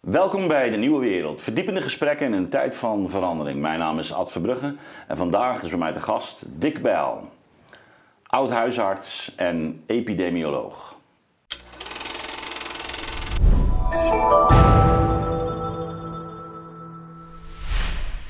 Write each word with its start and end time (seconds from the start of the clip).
Welkom 0.00 0.48
bij 0.48 0.70
de 0.70 0.76
Nieuwe 0.76 1.00
Wereld. 1.00 1.42
Verdiepende 1.42 1.80
gesprekken 1.80 2.26
in 2.26 2.32
een 2.32 2.48
tijd 2.48 2.76
van 2.76 3.10
verandering. 3.10 3.60
Mijn 3.60 3.78
naam 3.78 3.98
is 3.98 4.12
Ad 4.12 4.32
Verbrugge 4.32 4.74
en 5.08 5.16
vandaag 5.16 5.62
is 5.62 5.68
bij 5.68 5.78
mij 5.78 5.92
te 5.92 6.00
gast 6.00 6.44
Dick 6.48 6.82
Bijl, 6.82 7.28
oud 8.26 8.50
huisarts 8.50 9.32
en 9.36 9.82
epidemioloog. 9.86 10.96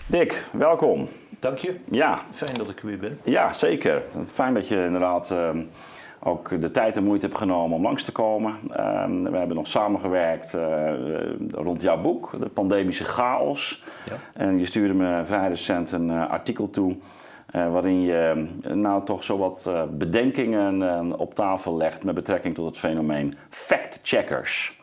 Dick, 0.07 0.45
welkom. 0.53 1.09
Dank 1.41 1.59
je. 1.59 1.75
Ja, 1.91 2.21
Fijn 2.31 2.55
dat 2.55 2.71
ik 2.71 2.81
er 2.81 2.87
weer 2.87 2.99
ben. 2.99 3.21
ja 3.25 3.53
zeker. 3.53 4.03
Fijn 4.33 4.55
dat 4.55 4.69
je 4.69 4.85
inderdaad 4.85 5.31
ehm, 5.31 5.63
ook 6.23 6.61
de 6.61 6.71
tijd 6.71 6.97
en 6.97 7.05
moeite 7.05 7.27
hebt 7.27 7.39
genomen 7.39 7.77
om 7.77 7.83
langs 7.83 8.05
te 8.05 8.13
komen. 8.13 8.59
Ehm, 8.73 9.23
we 9.23 9.37
hebben 9.37 9.57
nog 9.57 9.67
samengewerkt 9.67 10.55
eh, 10.55 10.93
rond 11.51 11.83
jouw 11.83 12.01
boek, 12.01 12.31
De 12.39 12.49
Pandemische 12.49 13.05
Chaos. 13.05 13.85
Ja. 14.09 14.17
En 14.43 14.59
je 14.59 14.65
stuurde 14.65 14.95
me 14.95 15.21
vrij 15.25 15.49
recent 15.49 15.93
een 15.93 16.11
eh, 16.11 16.31
artikel 16.31 16.71
toe. 16.71 16.97
eh, 17.51 17.73
waarin 17.73 18.01
je 18.01 18.47
nou 18.75 19.05
toch 19.05 19.25
zo 19.25 19.39
wat 19.39 19.71
bedenkingen 19.91 21.19
op 21.19 21.35
tafel 21.35 21.77
legt 21.77 22.05
met 22.05 22.15
betrekking 22.15 22.55
tot 22.55 22.67
het 22.67 22.79
fenomeen 22.79 23.35
fact-checkers. 23.51 24.79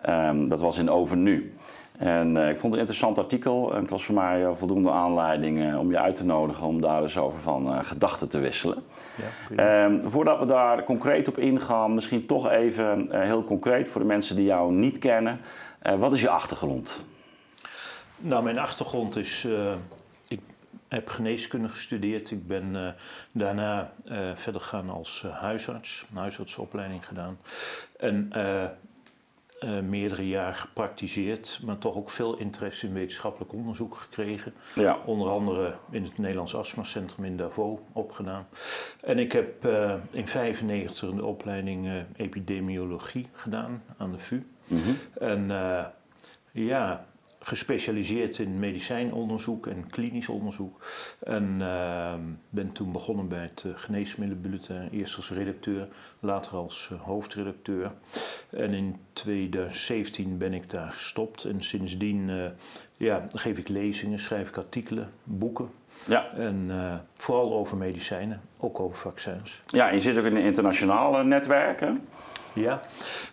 Ehm, 0.00 0.46
dat 0.46 0.60
was 0.60 0.78
in 0.78 0.90
Over 0.90 1.16
Nu. 1.16 1.54
En 1.98 2.36
eh, 2.36 2.48
ik 2.48 2.58
vond 2.58 2.62
het 2.62 2.72
een 2.72 2.78
interessant 2.78 3.18
artikel 3.18 3.74
en 3.74 3.80
het 3.80 3.90
was 3.90 4.04
voor 4.04 4.14
mij 4.14 4.44
eh, 4.44 4.50
voldoende 4.54 4.90
aanleiding 4.90 5.70
eh, 5.70 5.78
om 5.78 5.90
je 5.90 5.98
uit 5.98 6.16
te 6.16 6.24
nodigen 6.24 6.66
om 6.66 6.80
daar 6.80 7.02
eens 7.02 7.18
over 7.18 7.40
van 7.40 7.84
gedachten 7.84 8.28
te 8.28 8.38
wisselen. 8.38 8.84
Ja. 9.50 9.84
Ehm, 9.84 10.08
voordat 10.08 10.38
we 10.38 10.46
daar 10.46 10.84
concreet 10.84 11.28
op 11.28 11.38
ingaan, 11.38 11.94
misschien 11.94 12.26
toch 12.26 12.50
even 12.50 13.08
heel 13.26 13.44
concreet 13.44 13.88
voor 13.88 14.00
de 14.00 14.06
mensen 14.06 14.36
die 14.36 14.44
jou 14.44 14.72
niet 14.72 14.98
kennen. 14.98 15.40
Wat 15.98 16.12
is 16.12 16.20
je 16.20 16.28
achtergrond? 16.28 17.04
Nou, 18.16 18.42
mijn 18.42 18.58
achtergrond 18.58 19.16
is. 19.16 19.46
ik 20.28 20.40
heb 20.88 21.08
geneeskunde 21.08 21.68
gestudeerd. 21.68 22.30
Ik 22.30 22.46
ben 22.46 22.76
eh, 22.76 22.88
daarna 23.32 23.92
verder 24.34 24.60
gegaan 24.60 24.90
als 24.90 25.26
huisarts, 25.32 26.06
een 26.10 26.18
huisartsopleiding 26.18 27.06
gedaan. 27.06 27.38
En 27.98 28.32
eh, 29.62 29.80
meerdere 29.80 30.28
jaar 30.28 30.54
gepraktiseerd, 30.54 31.60
maar 31.64 31.78
toch 31.78 31.96
ook 31.96 32.10
veel 32.10 32.36
interesse 32.38 32.86
in 32.86 32.92
wetenschappelijk 32.92 33.52
onderzoek 33.52 33.96
gekregen. 33.96 34.52
Ja. 34.74 34.98
Onder 35.06 35.28
andere 35.28 35.74
in 35.90 36.02
het 36.02 36.18
Nederlands 36.18 36.54
Astma 36.54 36.82
Centrum 36.82 37.24
in 37.24 37.36
Davos 37.36 37.78
opgedaan. 37.92 38.46
En 39.00 39.18
ik 39.18 39.32
heb 39.32 39.64
eh, 39.64 39.70
in 40.10 40.24
1995 40.24 41.10
de 41.14 41.24
opleiding 41.24 41.86
eh, 41.86 41.94
epidemiologie 42.16 43.28
gedaan 43.32 43.82
aan 43.96 44.12
de 44.12 44.18
VU. 44.18 44.42
En 45.20 45.50
eh, 45.50 45.84
ja, 46.52 47.06
gespecialiseerd 47.42 48.38
in 48.38 48.58
medicijnonderzoek 48.58 49.66
en 49.66 49.86
klinisch 49.90 50.28
onderzoek. 50.28 50.84
En 51.18 51.56
eh, 51.60 52.14
ben 52.48 52.72
toen 52.72 52.92
begonnen 52.92 53.28
bij 53.28 53.42
het 53.42 53.64
uh, 53.66 53.72
Geneesmiddelenbulletin, 53.76 54.88
eerst 54.92 55.16
als 55.16 55.30
redacteur, 55.30 55.88
later 56.20 56.56
als 56.56 56.88
eh, 56.92 57.00
hoofdredacteur. 57.00 57.92
En 58.50 58.72
in 58.72 58.96
2017 59.12 60.38
ben 60.38 60.54
ik 60.54 60.70
daar 60.70 60.90
gestopt 60.90 61.44
en 61.44 61.62
sindsdien 61.62 62.30
eh, 62.30 62.44
ja, 62.96 63.26
geef 63.34 63.58
ik 63.58 63.68
lezingen, 63.68 64.18
schrijf 64.18 64.48
ik 64.48 64.56
artikelen, 64.56 65.10
boeken. 65.24 65.70
Ja. 66.06 66.32
En 66.34 66.66
eh, 66.68 66.94
vooral 67.16 67.52
over 67.52 67.76
medicijnen, 67.76 68.40
ook 68.60 68.80
over 68.80 68.98
vaccins. 68.98 69.62
ja, 69.66 69.88
je 69.88 70.00
zit 70.00 70.18
ook 70.18 70.24
in 70.24 70.36
een 70.36 70.42
internationale 70.42 71.24
netwerk, 71.24 71.80
hè? 71.80 71.92
Ja, 72.52 72.82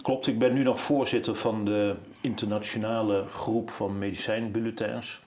klopt. 0.01 0.27
Ik 0.27 0.39
ben 0.39 0.53
nu 0.53 0.63
nog 0.63 0.79
voorzitter 0.79 1.35
van 1.35 1.65
de 1.65 1.95
internationale 2.21 3.25
groep 3.27 3.69
van 3.69 3.97
medicijnbulletins. 3.97 5.21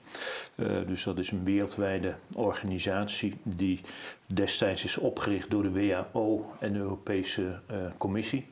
Eh, 0.55 0.67
dus 0.87 1.03
dat 1.03 1.17
is 1.17 1.31
een 1.31 1.43
wereldwijde 1.43 2.15
organisatie 2.33 3.33
die 3.43 3.81
destijds 4.25 4.83
is 4.83 4.97
opgericht 4.97 5.49
door 5.49 5.63
de 5.63 5.71
WHO 5.71 6.51
en 6.59 6.73
de 6.73 6.79
Europese 6.79 7.59
eh, 7.67 7.77
Commissie. 7.97 8.45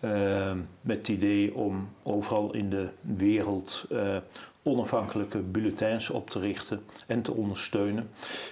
Eh, 0.00 0.52
met 0.80 0.96
het 0.96 1.08
idee 1.08 1.54
om 1.54 1.88
overal 2.02 2.54
in 2.54 2.70
de 2.70 2.88
wereld 3.00 3.86
onafhankelijke 4.62 5.38
bulletins 5.38 6.10
op 6.10 6.30
te 6.30 6.40
richten 6.40 6.84
en 7.06 7.22
te 7.22 7.34
ondersteunen 7.34 8.10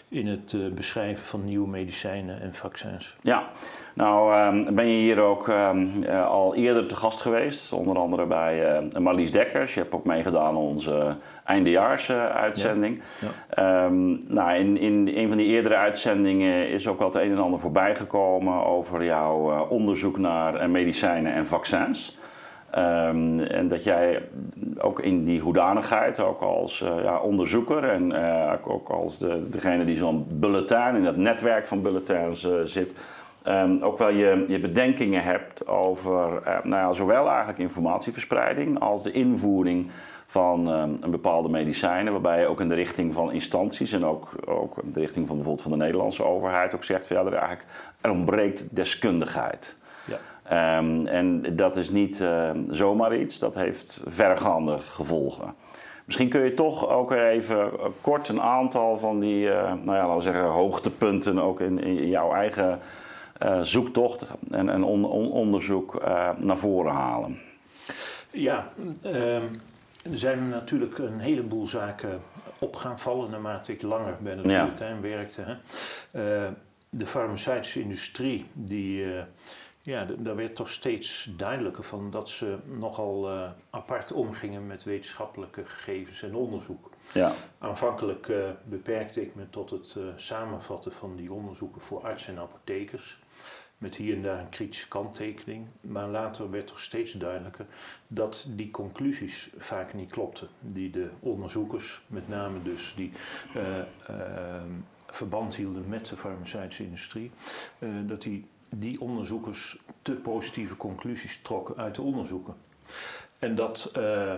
in 0.08 0.26
het 0.26 0.74
beschrijven 0.74 1.24
van 1.24 1.44
nieuwe 1.44 1.68
medicijnen 1.68 2.40
en 2.40 2.54
vaccins. 2.54 3.16
Ja, 3.22 3.50
nou 3.94 4.34
ehm, 4.34 4.74
ben 4.74 4.86
je 4.86 4.96
hier 4.96 5.20
ook 5.20 5.48
ehm, 5.48 5.86
eh, 6.02 6.26
al 6.26 6.54
eerder 6.54 6.86
te 6.86 6.96
gast 6.96 7.20
geweest, 7.20 7.72
onder 7.72 7.98
andere 7.98 8.26
bij 8.26 8.76
eh, 8.76 9.00
Marlies 9.00 9.32
Dekkers. 9.32 9.74
Je 9.74 9.80
hebt 9.80 9.94
ook 9.94 10.04
meegedaan 10.04 10.46
aan 10.46 10.56
onze 10.56 11.14
eindejaars-uitzending. 11.44 13.02
Ja. 13.18 13.84
Ehm, 13.84 14.34
nou, 14.34 14.54
in, 14.54 14.78
in 14.78 15.10
een 15.14 15.28
van 15.28 15.36
die 15.36 15.46
eerdere 15.46 15.76
uitzendingen 15.76 16.68
is 16.68 16.88
ook 16.88 16.98
wel 16.98 17.06
het 17.08 17.16
een 17.16 17.30
en 17.30 17.38
ander 17.38 17.60
voorbij 17.60 17.94
gekomen 17.96 18.64
over 18.64 19.04
jouw 19.04 19.50
eh, 19.50 19.70
onderzoek 19.70 20.18
naar 20.18 20.70
medicijnen 20.70 21.32
en 21.32 21.46
vaccins. 21.46 22.18
En 22.70 23.68
dat 23.68 23.84
jij 23.84 24.22
ook 24.78 25.00
in 25.00 25.24
die 25.24 25.40
hoedanigheid, 25.40 26.20
ook 26.20 26.40
als 26.40 26.84
ja, 27.02 27.18
onderzoeker 27.18 27.84
en 27.84 28.14
ook 28.64 28.88
als 28.88 29.18
de, 29.18 29.48
degene 29.48 29.84
die 29.84 29.96
zo'n 29.96 30.26
bulletin 30.28 30.94
in 30.94 31.04
dat 31.04 31.16
netwerk 31.16 31.66
van 31.66 31.82
bulletins 31.82 32.48
zit, 32.64 32.94
ehm, 33.50 33.82
ook 33.82 33.98
wel 33.98 34.10
je, 34.10 34.44
je 34.46 34.60
bedenkingen 34.60 35.22
hebt 35.22 35.66
over 35.66 36.42
eh, 36.42 36.64
nou 36.64 36.82
ja, 36.82 36.92
zowel 36.92 37.28
eigenlijk 37.28 37.58
informatieverspreiding 37.58 38.80
als 38.80 39.02
de 39.02 39.12
invoering 39.12 39.90
van 40.26 40.68
ehm, 40.68 40.90
een 41.00 41.10
bepaalde 41.10 41.48
medicijnen, 41.48 42.12
waarbij 42.12 42.40
je 42.40 42.46
ook 42.46 42.60
in 42.60 42.68
de 42.68 42.74
richting 42.74 43.14
van 43.14 43.32
instanties 43.32 43.92
en 43.92 44.04
ook, 44.04 44.30
ook 44.46 44.78
in 44.82 44.90
de 44.90 45.00
richting 45.00 45.26
van 45.26 45.36
bijvoorbeeld 45.36 45.68
van 45.68 45.78
de 45.78 45.84
Nederlandse 45.84 46.24
overheid 46.24 46.74
ook 46.74 46.84
zegt 46.84 47.06
van 47.06 47.16
ja, 47.16 47.24
er, 47.24 47.32
eigenlijk, 47.32 47.64
er 48.00 48.10
ontbreekt 48.10 48.76
deskundigheid. 48.76 49.76
Ja. 50.06 50.18
Ehm, 50.42 51.06
en 51.06 51.56
dat 51.56 51.76
is 51.76 51.90
niet 51.90 52.20
ehm, 52.20 52.58
zomaar 52.68 53.16
iets, 53.16 53.38
dat 53.38 53.54
heeft 53.54 54.02
vergaande 54.06 54.78
gevolgen. 54.78 55.54
Misschien 56.04 56.28
kun 56.28 56.44
je 56.44 56.54
toch 56.54 56.88
ook 56.88 57.12
even 57.12 57.58
eh, 57.58 57.86
kort 58.00 58.28
een 58.28 58.40
aantal 58.40 58.98
van 58.98 59.20
die, 59.20 59.50
eh, 59.50 59.72
nou 59.84 59.96
ja, 59.96 60.06
laten 60.06 60.16
we 60.16 60.22
zeggen, 60.22 60.44
hoogtepunten 60.44 61.38
ook 61.38 61.60
in, 61.60 61.82
in 61.82 62.08
jouw 62.08 62.32
eigen 62.32 62.78
zoektocht 63.62 64.30
en, 64.50 64.68
en 64.68 64.82
on- 64.84 65.04
on- 65.04 65.30
onderzoek 65.32 65.94
eh, 65.94 66.30
naar 66.38 66.58
voren 66.58 66.92
halen. 66.92 67.40
Ja, 68.30 68.72
ehm, 69.02 69.44
er 70.02 70.18
zijn 70.18 70.48
natuurlijk 70.48 70.98
een 70.98 71.18
heleboel 71.20 71.66
zaken 71.66 72.20
op 72.58 72.76
gaan 72.76 72.98
vallen 72.98 73.30
naarmate 73.30 73.72
ik 73.72 73.82
langer 73.82 74.16
bij 74.20 74.36
de 74.36 74.48
Ja. 74.48 74.62
bulletin 74.64 75.00
werkte. 75.00 75.42
Hè. 75.42 75.52
Eh, 76.44 76.50
de 76.90 77.06
farmaceutische 77.06 77.80
industrie, 77.80 78.46
die, 78.52 79.14
eh, 79.14 79.22
ja, 79.82 80.06
daar 80.18 80.36
werd 80.36 80.54
toch 80.56 80.68
steeds 80.68 81.30
duidelijker 81.36 81.84
van 81.84 82.10
dat 82.10 82.28
ze 82.28 82.56
nogal 82.78 83.28
eh, 83.30 83.50
apart 83.70 84.12
omgingen 84.12 84.66
met 84.66 84.84
wetenschappelijke 84.84 85.64
gegevens 85.64 86.22
en 86.22 86.34
onderzoek. 86.34 86.90
Ja, 87.14 87.32
Aanvankelijk 87.58 88.28
eh, 88.28 88.36
beperkte 88.64 89.22
ik 89.22 89.34
me 89.34 89.50
tot 89.50 89.70
het 89.70 89.94
eh, 89.96 90.02
samenvatten 90.16 90.92
van 90.92 91.16
die 91.16 91.32
onderzoeken 91.32 91.80
voor 91.80 92.02
artsen 92.04 92.34
en 92.36 92.40
apothekers. 92.42 93.18
Met 93.80 93.96
hier 93.96 94.14
en 94.14 94.22
daar 94.22 94.38
een 94.38 94.48
kritische 94.48 94.88
kanttekening. 94.88 95.66
Maar 95.80 96.08
later 96.08 96.50
werd 96.50 96.66
toch 96.66 96.80
steeds 96.80 97.12
duidelijker 97.12 97.66
dat 98.06 98.46
die 98.48 98.70
conclusies 98.70 99.50
vaak 99.56 99.94
niet 99.94 100.12
klopten. 100.12 100.48
Die 100.60 100.90
de 100.90 101.10
onderzoekers, 101.20 102.00
met 102.06 102.28
name 102.28 102.62
dus 102.62 102.94
die 102.96 103.12
eh, 103.54 103.78
eh, 103.80 104.62
verband 105.06 105.54
hielden 105.54 105.88
met 105.88 106.06
de 106.06 106.16
farmaceutische 106.16 106.84
industrie, 106.84 107.30
eh, 107.78 107.88
dat 108.06 108.22
die, 108.22 108.46
die 108.68 109.00
onderzoekers 109.00 109.78
te 110.02 110.12
positieve 110.12 110.76
conclusies 110.76 111.42
trokken 111.42 111.76
uit 111.76 111.94
de 111.94 112.02
onderzoeken. 112.02 112.54
En 113.38 113.54
dat, 113.54 113.90
eh, 113.92 114.34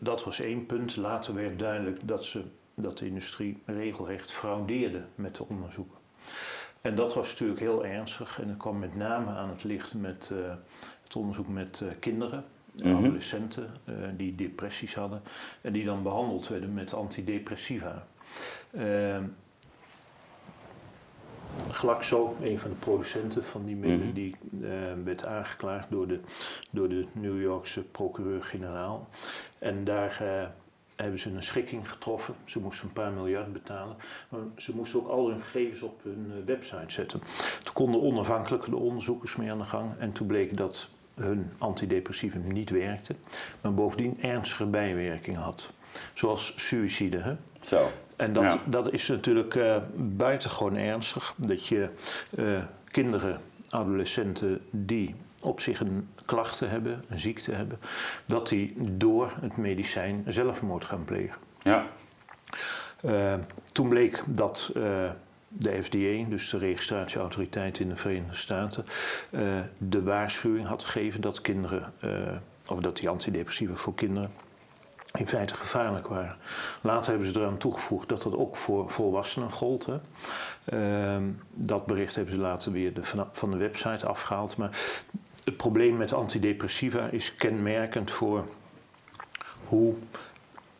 dat 0.00 0.24
was 0.24 0.40
één 0.40 0.66
punt. 0.66 0.96
Later 0.96 1.34
werd 1.34 1.58
duidelijk 1.58 2.08
dat, 2.08 2.24
ze, 2.24 2.44
dat 2.74 2.98
de 2.98 3.06
industrie 3.06 3.62
regelrecht 3.64 4.32
fraudeerde 4.32 5.02
met 5.14 5.36
de 5.36 5.44
onderzoeken. 5.48 5.98
En 6.82 6.94
dat 6.94 7.14
was 7.14 7.30
natuurlijk 7.30 7.60
heel 7.60 7.84
ernstig. 7.84 8.40
En 8.40 8.48
dat 8.48 8.56
kwam 8.56 8.78
met 8.78 8.96
name 8.96 9.30
aan 9.30 9.48
het 9.48 9.64
licht 9.64 9.94
met 9.94 10.30
eh, 10.32 10.52
het 11.04 11.16
onderzoek 11.16 11.48
met 11.48 11.80
eh, 11.80 11.88
kinderen, 11.98 12.44
Mhm. 12.72 12.96
adolescenten 12.96 13.70
eh, 13.84 13.94
die 14.16 14.34
depressies 14.34 14.94
hadden. 14.94 15.22
En 15.60 15.72
die 15.72 15.84
dan 15.84 16.02
behandeld 16.02 16.48
werden 16.48 16.74
met 16.74 16.94
antidepressiva. 16.94 18.06
Ehm, 18.70 19.24
Glaxo, 21.70 22.36
een 22.42 22.58
van 22.58 22.70
de 22.70 22.76
producenten 22.76 23.44
van 23.44 23.64
die 23.64 23.76
middelen, 23.76 24.06
Mhm. 24.06 24.14
die 24.14 24.36
werd 25.04 25.24
aangeklaagd 25.26 25.90
door 25.90 26.06
de, 26.08 26.20
door 26.70 26.88
de 26.88 27.06
New 27.12 27.40
Yorkse 27.40 27.82
procureur-generaal. 27.84 29.08
En 29.58 29.84
daar 29.84 30.22
hebben 31.02 31.20
ze 31.20 31.30
een 31.30 31.42
schikking 31.42 31.88
getroffen. 31.88 32.34
Ze 32.44 32.60
moesten 32.60 32.86
een 32.86 32.92
paar 32.92 33.12
miljard 33.12 33.52
betalen. 33.52 33.96
Maar 34.28 34.40
ze 34.56 34.74
moesten 34.74 35.00
ook 35.00 35.08
al 35.08 35.28
hun 35.28 35.40
gegevens 35.40 35.82
op 35.82 36.02
hun 36.02 36.26
eh, 36.30 36.44
website 36.46 36.92
zetten. 36.92 37.20
Toen 37.62 37.74
konden 37.74 38.02
onafhankelijke 38.02 38.70
de 38.70 38.76
onderzoekers 38.76 39.36
mee 39.36 39.50
aan 39.50 39.58
de 39.58 39.64
gang. 39.64 39.90
En 39.98 40.12
toen 40.12 40.26
bleek 40.26 40.56
dat 40.56 40.88
hun 41.14 41.50
antidepressivum 41.58 42.52
niet 42.52 42.70
werkte, 42.70 43.14
maar 43.60 43.74
bovendien 43.74 44.22
ernstige 44.22 44.66
bijwerkingen 44.66 45.40
had. 45.40 45.72
Zoals 46.14 46.52
suïcide. 46.56 47.18
Hè? 47.18 47.34
Zo. 47.60 47.90
En 48.16 48.32
dat, 48.32 48.58
dat 48.64 48.92
is 48.92 49.08
natuurlijk 49.08 49.54
uh, 49.54 49.76
buitengewoon 49.96 50.76
ernstig. 50.76 51.34
Dat 51.36 51.66
je 51.66 51.88
uh, 52.38 52.64
kinderen, 52.84 53.40
adolescenten 53.68 54.60
die 54.70 55.14
op 55.42 55.60
zich 55.60 55.80
een 55.80 56.08
klachten 56.24 56.70
hebben, 56.70 57.04
een 57.08 57.20
ziekte 57.20 57.52
hebben, 57.52 57.78
dat 58.26 58.48
die 58.48 58.74
door 58.78 59.32
het 59.40 59.56
medicijn 59.56 60.24
zelfmoord 60.26 60.84
gaan 60.84 61.04
plegen. 61.04 61.38
Ja. 61.62 61.86
Uh, 63.04 63.34
toen 63.72 63.88
bleek 63.88 64.22
dat 64.26 64.70
de 65.48 65.82
FDA, 65.82 66.28
dus 66.28 66.50
de 66.50 66.58
registratieautoriteit 66.58 67.78
in 67.78 67.88
de 67.88 67.96
Verenigde 67.96 68.34
Staten, 68.34 68.84
de 69.78 70.02
waarschuwing 70.02 70.66
had 70.66 70.84
gegeven 70.84 71.20
dat 71.20 71.40
kinderen, 71.40 71.92
of 72.66 72.80
dat 72.80 72.96
die 72.96 73.08
antidepressiva 73.08 73.74
voor 73.74 73.94
kinderen 73.94 74.30
in 75.12 75.26
feite 75.26 75.54
gevaarlijk 75.54 76.06
waren. 76.06 76.36
Later 76.80 77.10
hebben 77.10 77.28
ze 77.28 77.40
eraan 77.40 77.58
toegevoegd 77.58 78.08
dat 78.08 78.22
dat 78.22 78.36
ook 78.36 78.56
voor 78.56 78.90
volwassenen 78.90 79.50
gold. 79.50 79.86
Hè. 79.86 79.98
Uh, 81.16 81.28
dat 81.50 81.86
bericht 81.86 82.14
hebben 82.14 82.34
ze 82.34 82.40
later 82.40 82.72
weer 82.72 82.94
de, 82.94 83.02
van 83.32 83.50
de 83.50 83.56
website 83.56 84.06
afgehaald. 84.06 84.56
Maar 84.56 84.78
het 85.44 85.56
probleem 85.56 85.96
met 85.96 86.12
antidepressiva 86.12 87.06
is 87.06 87.34
kenmerkend 87.34 88.10
voor 88.10 88.44
hoe 89.64 89.94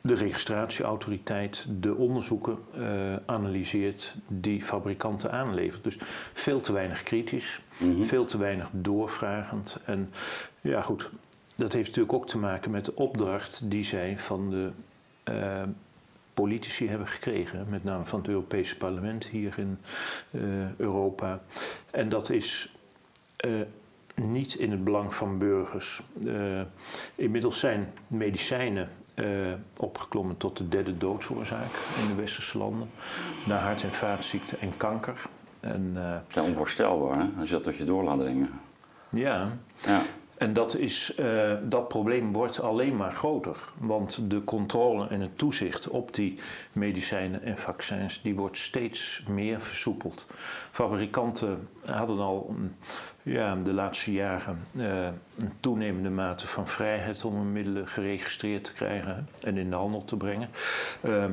de 0.01 0.15
registratieautoriteit 0.15 1.67
de 1.81 1.97
onderzoeken 1.97 2.59
uh, 2.77 3.17
analyseert 3.27 4.15
die 4.29 4.63
fabrikanten 4.63 5.33
aanleveren. 5.33 5.83
Dus 5.83 5.97
veel 6.33 6.61
te 6.61 6.73
weinig 6.73 7.03
kritisch, 7.03 7.61
mm 7.79 8.05
veel 8.05 8.25
te 8.25 8.39
weinig 8.39 8.69
doorvragend. 8.73 9.79
En 9.85 10.13
ja, 10.61 10.83
goed, 10.83 11.11
dat 11.55 11.73
heeft 11.73 11.87
natuurlijk 11.87 12.15
ook 12.15 12.29
te 12.29 12.39
maken 12.39 12.71
met 12.71 12.85
de 12.85 12.95
opdracht 12.95 13.71
die 13.71 13.85
zij 13.85 14.19
van 14.19 14.51
de 14.51 14.71
uh, 15.31 15.63
politici 16.35 16.89
hebben 16.89 17.09
gekregen, 17.09 17.67
met 17.69 17.85
name 17.85 18.07
van 18.07 18.19
het 18.19 18.29
Europese 18.29 18.77
parlement 18.77 19.27
hier 19.27 19.55
in 19.59 19.79
uh, 20.31 20.43
Europa. 20.77 21.43
En 21.91 22.09
dat 22.09 22.31
is 22.31 22.73
niet 24.15 24.55
in 24.55 24.71
het 24.71 24.85
belang 24.85 25.15
van 25.15 25.39
burgers. 25.39 26.03
inmiddels 27.15 27.61
zijn 27.61 27.93
medicijnen 28.07 28.89
opgeklommen 29.81 30.37
tot 30.37 30.57
de 30.57 30.69
derde 30.69 30.99
doodsoorzaak 30.99 31.73
in 32.03 32.09
de 32.09 32.15
westerse 32.15 32.59
landen, 32.59 32.91
na 33.47 33.57
hart- 33.57 33.83
en 33.83 33.93
vaatziekten 33.93 34.61
en 34.61 34.77
kanker. 34.77 35.23
En, 35.61 35.93
ja, 36.29 36.43
onvoorstelbaar 36.43 37.19
hè? 37.19 37.29
als 37.39 37.49
je 37.49 37.55
dat 37.55 37.65
tot 37.65 37.77
je 37.77 37.85
door 37.85 38.05
laat 38.05 38.21
dringen. 38.21 38.51
Ja. 39.11 39.53
ja. 39.77 40.03
En 40.43 40.53
dat, 40.53 40.77
is, 40.77 41.13
uh, 41.21 41.53
dat 41.65 41.89
probleem 41.89 42.33
wordt 42.33 42.61
alleen 42.61 42.97
maar 42.97 43.13
groter. 43.13 43.57
Want 43.79 44.31
de 44.31 44.45
controle 44.45 45.09
en 45.09 45.21
het 45.21 45.39
toezicht 45.39 45.89
op 45.89 46.15
die 46.15 46.39
medicijnen 46.73 47.43
en 47.43 47.59
vaccins... 47.59 48.23
die 48.23 48.35
wordt 48.35 48.59
steeds 48.59 49.23
meer 49.29 49.61
versoepeld. 49.61 50.27
Fabrikanten 50.71 51.69
hadden 51.85 52.19
al 52.19 52.55
ja, 53.23 53.55
de 53.55 53.73
laatste 53.73 54.13
jaren 54.13 54.59
uh, 54.73 55.05
een 55.39 55.53
toenemende 55.61 56.11
mate 56.11 56.47
van 56.47 56.69
vrijheid... 56.69 57.25
om 57.25 57.35
hun 57.35 57.53
middelen 57.53 57.89
geregistreerd 57.89 58.65
te 58.65 58.73
krijgen 58.73 59.29
en 59.41 59.57
in 59.57 59.71
de 59.71 59.77
handel 59.77 60.05
te 60.05 60.17
brengen. 60.17 60.49
Uh, 61.01 61.25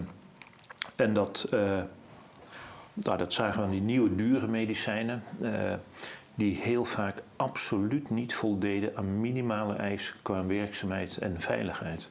en 0.96 1.14
dat, 1.14 1.48
nou, 2.94 3.18
dat 3.18 3.34
zagen 3.34 3.64
we 3.64 3.70
die 3.70 3.82
nieuwe 3.82 4.16
dure 4.16 4.48
medicijnen 4.48 5.24
die 6.40 6.56
heel 6.62 6.86
vaak 6.86 7.24
absoluut 7.36 8.10
niet 8.10 8.34
voldeden 8.34 8.92
aan 8.96 9.22
minimale 9.22 9.74
eisen 9.74 10.16
qua 10.22 10.46
werkzaamheid 10.46 11.18
en 11.18 11.42
veiligheid. 11.42 12.10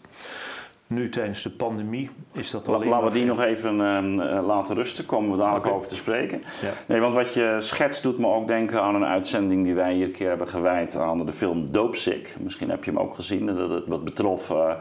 Nu 0.87 1.09
tijdens 1.09 1.43
de 1.43 1.51
pandemie 1.51 2.11
is 2.33 2.51
dat 2.51 2.69
alleen. 2.69 2.89
Laten 2.89 3.07
we 3.07 3.13
die 3.13 3.25
nog 3.25 3.43
even 3.43 3.75
uh, 3.75 4.47
laten 4.47 4.75
rusten, 4.75 5.07
komen 5.07 5.31
we 5.31 5.37
dadelijk 5.37 5.67
over 5.67 5.89
te 5.89 5.95
spreken. 5.95 6.43
Ja. 6.63 6.73
Nee, 6.87 7.01
want 7.01 7.15
wat 7.15 7.35
je 7.35 7.57
schetst 7.61 8.03
doet 8.03 8.19
me 8.19 8.27
ook 8.27 8.49
denken 8.49 8.83
aan 8.83 8.95
een 8.95 9.05
uitzending 9.05 9.65
die 9.65 9.75
wij 9.75 9.95
hier 9.95 10.07
een 10.07 10.13
keer 10.13 10.29
hebben 10.29 10.49
gewijd 10.49 10.97
aan 10.97 11.27
de 11.27 11.33
film 11.33 11.73
Doopsick. 11.73 12.37
Misschien 12.41 12.71
heb 12.71 12.85
je 12.85 12.91
hem 12.91 13.01
ook 13.01 13.15
gezien, 13.15 13.47
dat 13.47 13.71
het 13.71 13.87
wat 13.87 14.05
betrof 14.05 14.51
uh, 14.51 14.73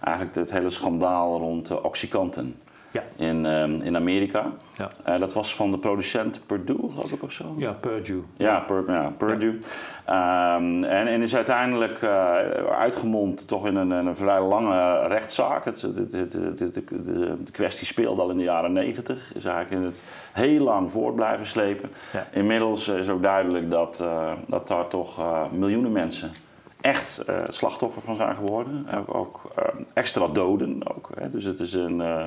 eigenlijk 0.00 0.36
het 0.36 0.50
hele 0.50 0.70
schandaal 0.70 1.38
rond 1.38 1.70
uh, 1.70 1.84
Oxycontin 1.84 2.56
ja. 2.94 3.02
in, 3.16 3.44
um, 3.44 3.80
in 3.80 3.96
Amerika. 3.96 4.52
Ja. 4.76 4.88
Uh, 5.08 5.20
dat 5.20 5.32
was 5.32 5.54
van 5.54 5.70
de 5.70 5.78
producent 5.78 6.42
Purdue, 6.46 6.90
geloof 6.92 7.12
ik 7.12 7.22
of 7.22 7.32
zo. 7.32 7.54
Ja, 7.56 7.72
Purdue. 7.72 8.22
Ja, 8.36 8.60
Pur, 8.60 8.84
ja 8.86 9.12
Purdue. 9.16 9.50
Um, 9.50 10.84
en, 10.84 11.06
en 11.06 11.22
is 11.22 11.36
uiteindelijk 11.36 12.02
uh, 12.02 12.34
uitgemond 12.78 13.48
toch 13.48 13.66
in 13.66 13.76
een, 13.76 13.90
een 13.90 14.16
vrij 14.16 14.40
lange 14.40 15.06
rechtszaak. 15.06 15.64
Het, 15.64 15.80
de, 15.80 16.08
de, 16.08 16.54
de, 16.54 16.70
de, 16.70 17.44
de 17.44 17.50
kwestie 17.52 17.86
speelde 17.86 18.22
al 18.22 18.30
in 18.30 18.36
de 18.36 18.42
jaren 18.42 18.72
negentig. 18.72 19.34
Is 19.34 19.44
eigenlijk 19.44 19.82
in 19.82 19.88
het 19.88 20.02
heel 20.32 20.64
lang 20.64 20.92
voort 20.92 21.14
blijven 21.14 21.46
slepen. 21.46 21.90
Inmiddels 22.32 22.88
is 22.88 23.08
ook 23.08 23.22
duidelijk 23.22 23.70
dat, 23.70 23.98
uh, 24.02 24.32
dat 24.46 24.68
daar 24.68 24.88
toch 24.88 25.20
miljoenen 25.52 25.92
mensen 25.92 26.32
echt 26.80 27.24
uh, 27.30 27.36
slachtoffer 27.48 28.02
van 28.02 28.16
zijn 28.16 28.34
geworden. 28.34 28.86
Ook, 28.98 29.14
ook 29.14 29.52
uh, 29.58 29.64
extra 29.92 30.26
doden. 30.26 30.94
Ook, 30.94 31.10
hè. 31.14 31.30
Dus 31.30 31.44
het 31.44 31.60
is 31.60 31.72
een, 31.72 32.00
uh, 32.00 32.24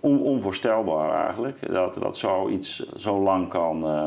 on, 0.00 0.20
onvoorstelbaar 0.22 1.24
eigenlijk 1.24 1.72
dat, 1.72 1.94
dat 1.94 2.16
zoiets 2.16 2.92
zo 2.96 3.22
lang 3.22 3.48
kan, 3.48 3.84
uh, 3.84 4.06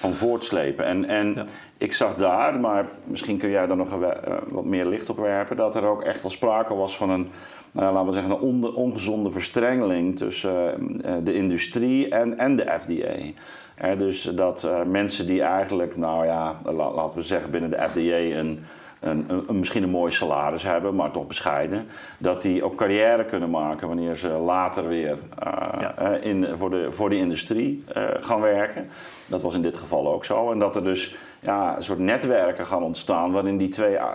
kan 0.00 0.12
voortslepen. 0.12 0.84
En, 0.84 1.04
en 1.04 1.32
ja. 1.34 1.44
ik 1.78 1.92
zag 1.92 2.14
daar, 2.14 2.60
maar 2.60 2.88
misschien 3.04 3.38
kun 3.38 3.50
jij 3.50 3.66
daar 3.66 3.76
nog 3.76 4.00
uh, 4.00 4.08
wat 4.48 4.64
meer 4.64 4.86
licht 4.86 5.10
op 5.10 5.16
werpen, 5.16 5.56
dat 5.56 5.74
er 5.74 5.84
ook 5.84 6.02
echt 6.02 6.22
wel 6.22 6.30
sprake 6.30 6.74
was 6.74 6.96
van 6.96 7.10
een, 7.10 7.30
nou, 7.72 7.92
laten 7.92 8.06
we 8.06 8.12
zeggen, 8.12 8.30
een 8.30 8.40
on, 8.40 8.74
ongezonde 8.74 9.30
verstrengeling 9.30 10.16
tussen 10.16 10.74
uh, 11.06 11.12
de 11.24 11.34
industrie 11.34 12.08
en, 12.08 12.38
en 12.38 12.56
de 12.56 12.66
FDA. 12.80 13.94
dus 13.94 14.22
dat 14.22 14.68
mensen 14.86 15.26
die 15.26 15.42
eigenlijk, 15.42 15.96
nou 15.96 16.26
ja, 16.26 16.60
laten 16.64 17.18
we 17.18 17.22
zeggen 17.22 17.50
binnen 17.50 17.70
de 17.70 17.88
FDA 17.88 18.38
een 18.38 18.64
een, 19.02 19.26
een, 19.28 19.58
misschien 19.58 19.82
een 19.82 19.90
mooi 19.90 20.12
salaris 20.12 20.62
hebben, 20.62 20.94
maar 20.94 21.10
toch 21.10 21.26
bescheiden. 21.26 21.86
Dat 22.18 22.42
die 22.42 22.64
ook 22.64 22.74
carrière 22.74 23.24
kunnen 23.24 23.50
maken 23.50 23.88
wanneer 23.88 24.16
ze 24.16 24.28
later 24.28 24.88
weer 24.88 25.18
uh, 25.46 25.80
ja. 25.80 26.08
in, 26.20 26.46
voor, 26.56 26.70
de, 26.70 26.92
voor 26.92 27.10
de 27.10 27.16
industrie 27.16 27.84
uh, 27.96 28.04
gaan 28.14 28.40
werken. 28.40 28.88
Dat 29.26 29.42
was 29.42 29.54
in 29.54 29.62
dit 29.62 29.76
geval 29.76 30.12
ook 30.12 30.24
zo. 30.24 30.52
En 30.52 30.58
dat 30.58 30.76
er 30.76 30.84
dus 30.84 31.16
ja, 31.42 31.76
een 31.76 31.84
soort 31.84 31.98
netwerken 31.98 32.66
gaan 32.66 32.82
ontstaan 32.82 33.32
waarin 33.32 33.56
die 33.56 33.68
twee 33.68 33.94
uh, 33.94 34.08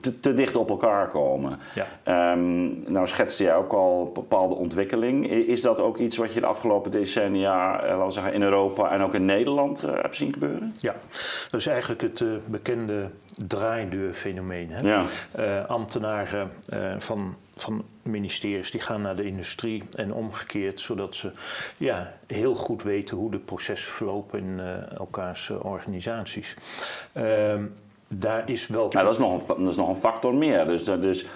te, 0.00 0.20
te, 0.20 0.34
dicht 0.34 0.56
op 0.56 0.68
elkaar 0.68 1.08
komen. 1.08 1.58
Ja. 1.74 2.32
Um, 2.32 2.84
nou 2.86 3.06
schetste 3.06 3.44
jij 3.44 3.54
ook 3.54 3.72
al 3.72 4.10
bepaalde 4.14 4.54
ontwikkeling. 4.54 5.30
Is 5.30 5.62
dat 5.62 5.80
ook 5.80 5.98
iets 5.98 6.16
wat 6.16 6.34
je 6.34 6.40
de 6.40 6.46
afgelopen 6.46 6.90
decennia, 6.90 7.82
uh, 7.82 7.88
laten 7.88 8.06
we 8.06 8.12
zeggen, 8.12 8.32
in 8.32 8.42
Europa 8.42 8.90
en 8.90 9.02
ook 9.02 9.14
in 9.14 9.24
Nederland 9.24 9.84
uh, 9.84 9.90
hebt 9.94 10.16
zien 10.16 10.32
gebeuren? 10.32 10.74
Ja, 10.76 10.94
dat 11.50 11.60
is 11.60 11.66
eigenlijk 11.66 12.00
het 12.00 12.24
bekende 12.46 13.10
draaideurfenomeen. 13.46 14.70
Hè? 14.70 14.88
Ja. 14.88 15.02
ambtenaren 15.60 16.50
van 16.98 17.36
van 17.60 17.84
ministeries 18.02 18.70
die 18.70 18.80
gaan 18.80 19.02
naar 19.02 19.16
de 19.16 19.24
industrie 19.24 19.82
en 19.94 20.12
omgekeerd, 20.12 20.80
zodat 20.80 21.14
ze 21.14 21.30
ja, 21.76 22.14
heel 22.26 22.54
goed 22.54 22.82
weten 22.82 23.16
hoe 23.16 23.30
de 23.30 23.38
processen 23.38 23.92
verlopen 23.92 24.38
in 24.38 24.58
uh, 24.58 24.98
elkaars 24.98 25.48
uh, 25.48 25.64
organisaties. 25.64 26.56
Uh, 27.16 27.54
daar 28.08 28.50
is 28.50 28.66
wel. 28.66 28.88
Ja, 28.90 29.02
dat, 29.02 29.12
is 29.12 29.18
nog 29.18 29.48
een, 29.48 29.64
dat 29.64 29.72
is 29.72 29.76
nog 29.76 29.88
een 29.88 29.96
factor 29.96 30.34
meer. 30.34 30.64
Dus, 30.64 30.84
dus 30.84 31.26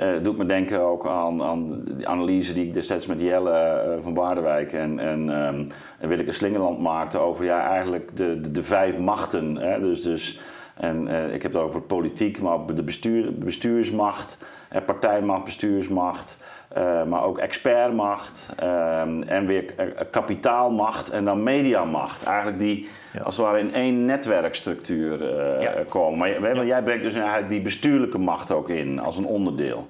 uh, 0.00 0.12
doet 0.22 0.38
me 0.38 0.46
denken 0.46 0.80
ook 0.80 1.06
aan, 1.06 1.42
aan 1.42 1.84
de 1.84 2.06
analyse 2.06 2.52
die 2.52 2.66
ik 2.66 2.74
destijds 2.74 3.06
met 3.06 3.20
Jelle 3.20 3.98
van 4.02 4.14
Baardewijk 4.14 4.72
en, 4.72 4.98
en, 4.98 5.28
um, 5.28 5.68
en 5.98 6.08
Willeke 6.08 6.32
Slingerland 6.32 6.78
maakte 6.78 7.18
over 7.18 7.44
ja, 7.44 7.68
eigenlijk 7.68 8.16
de, 8.16 8.40
de, 8.40 8.50
de 8.50 8.64
vijf 8.64 8.98
machten. 8.98 9.56
Hè? 9.56 9.80
Dus, 9.80 10.02
dus, 10.02 10.40
en 10.74 11.08
ik 11.32 11.42
heb 11.42 11.52
het 11.52 11.62
over 11.62 11.80
politiek, 11.80 12.40
maar 12.40 12.66
de 12.66 12.82
bestuur, 12.82 13.34
bestuursmacht 13.34 14.38
partijmacht, 14.80 15.44
bestuursmacht, 15.44 16.38
uh, 16.78 17.04
maar 17.04 17.24
ook 17.24 17.38
expertmacht 17.38 18.52
uh, 18.62 19.00
en 19.26 19.46
weer 19.46 19.64
kapitaalmacht 20.10 21.10
en 21.10 21.24
dan 21.24 21.42
mediamacht. 21.42 22.24
Eigenlijk 22.24 22.58
die 22.58 22.88
ja. 23.12 23.20
als 23.20 23.36
het 23.36 23.46
ware 23.46 23.58
in 23.58 23.74
één 23.74 24.04
netwerkstructuur 24.04 25.40
ja. 25.60 25.74
komen. 25.88 26.18
Maar 26.18 26.54
ja. 26.54 26.64
jij 26.64 26.82
brengt 26.82 27.02
dus 27.02 27.14
eigenlijk 27.14 27.48
die 27.48 27.60
bestuurlijke 27.60 28.18
macht 28.18 28.50
ook 28.50 28.68
in 28.68 29.00
als 29.00 29.16
een 29.16 29.26
onderdeel. 29.26 29.88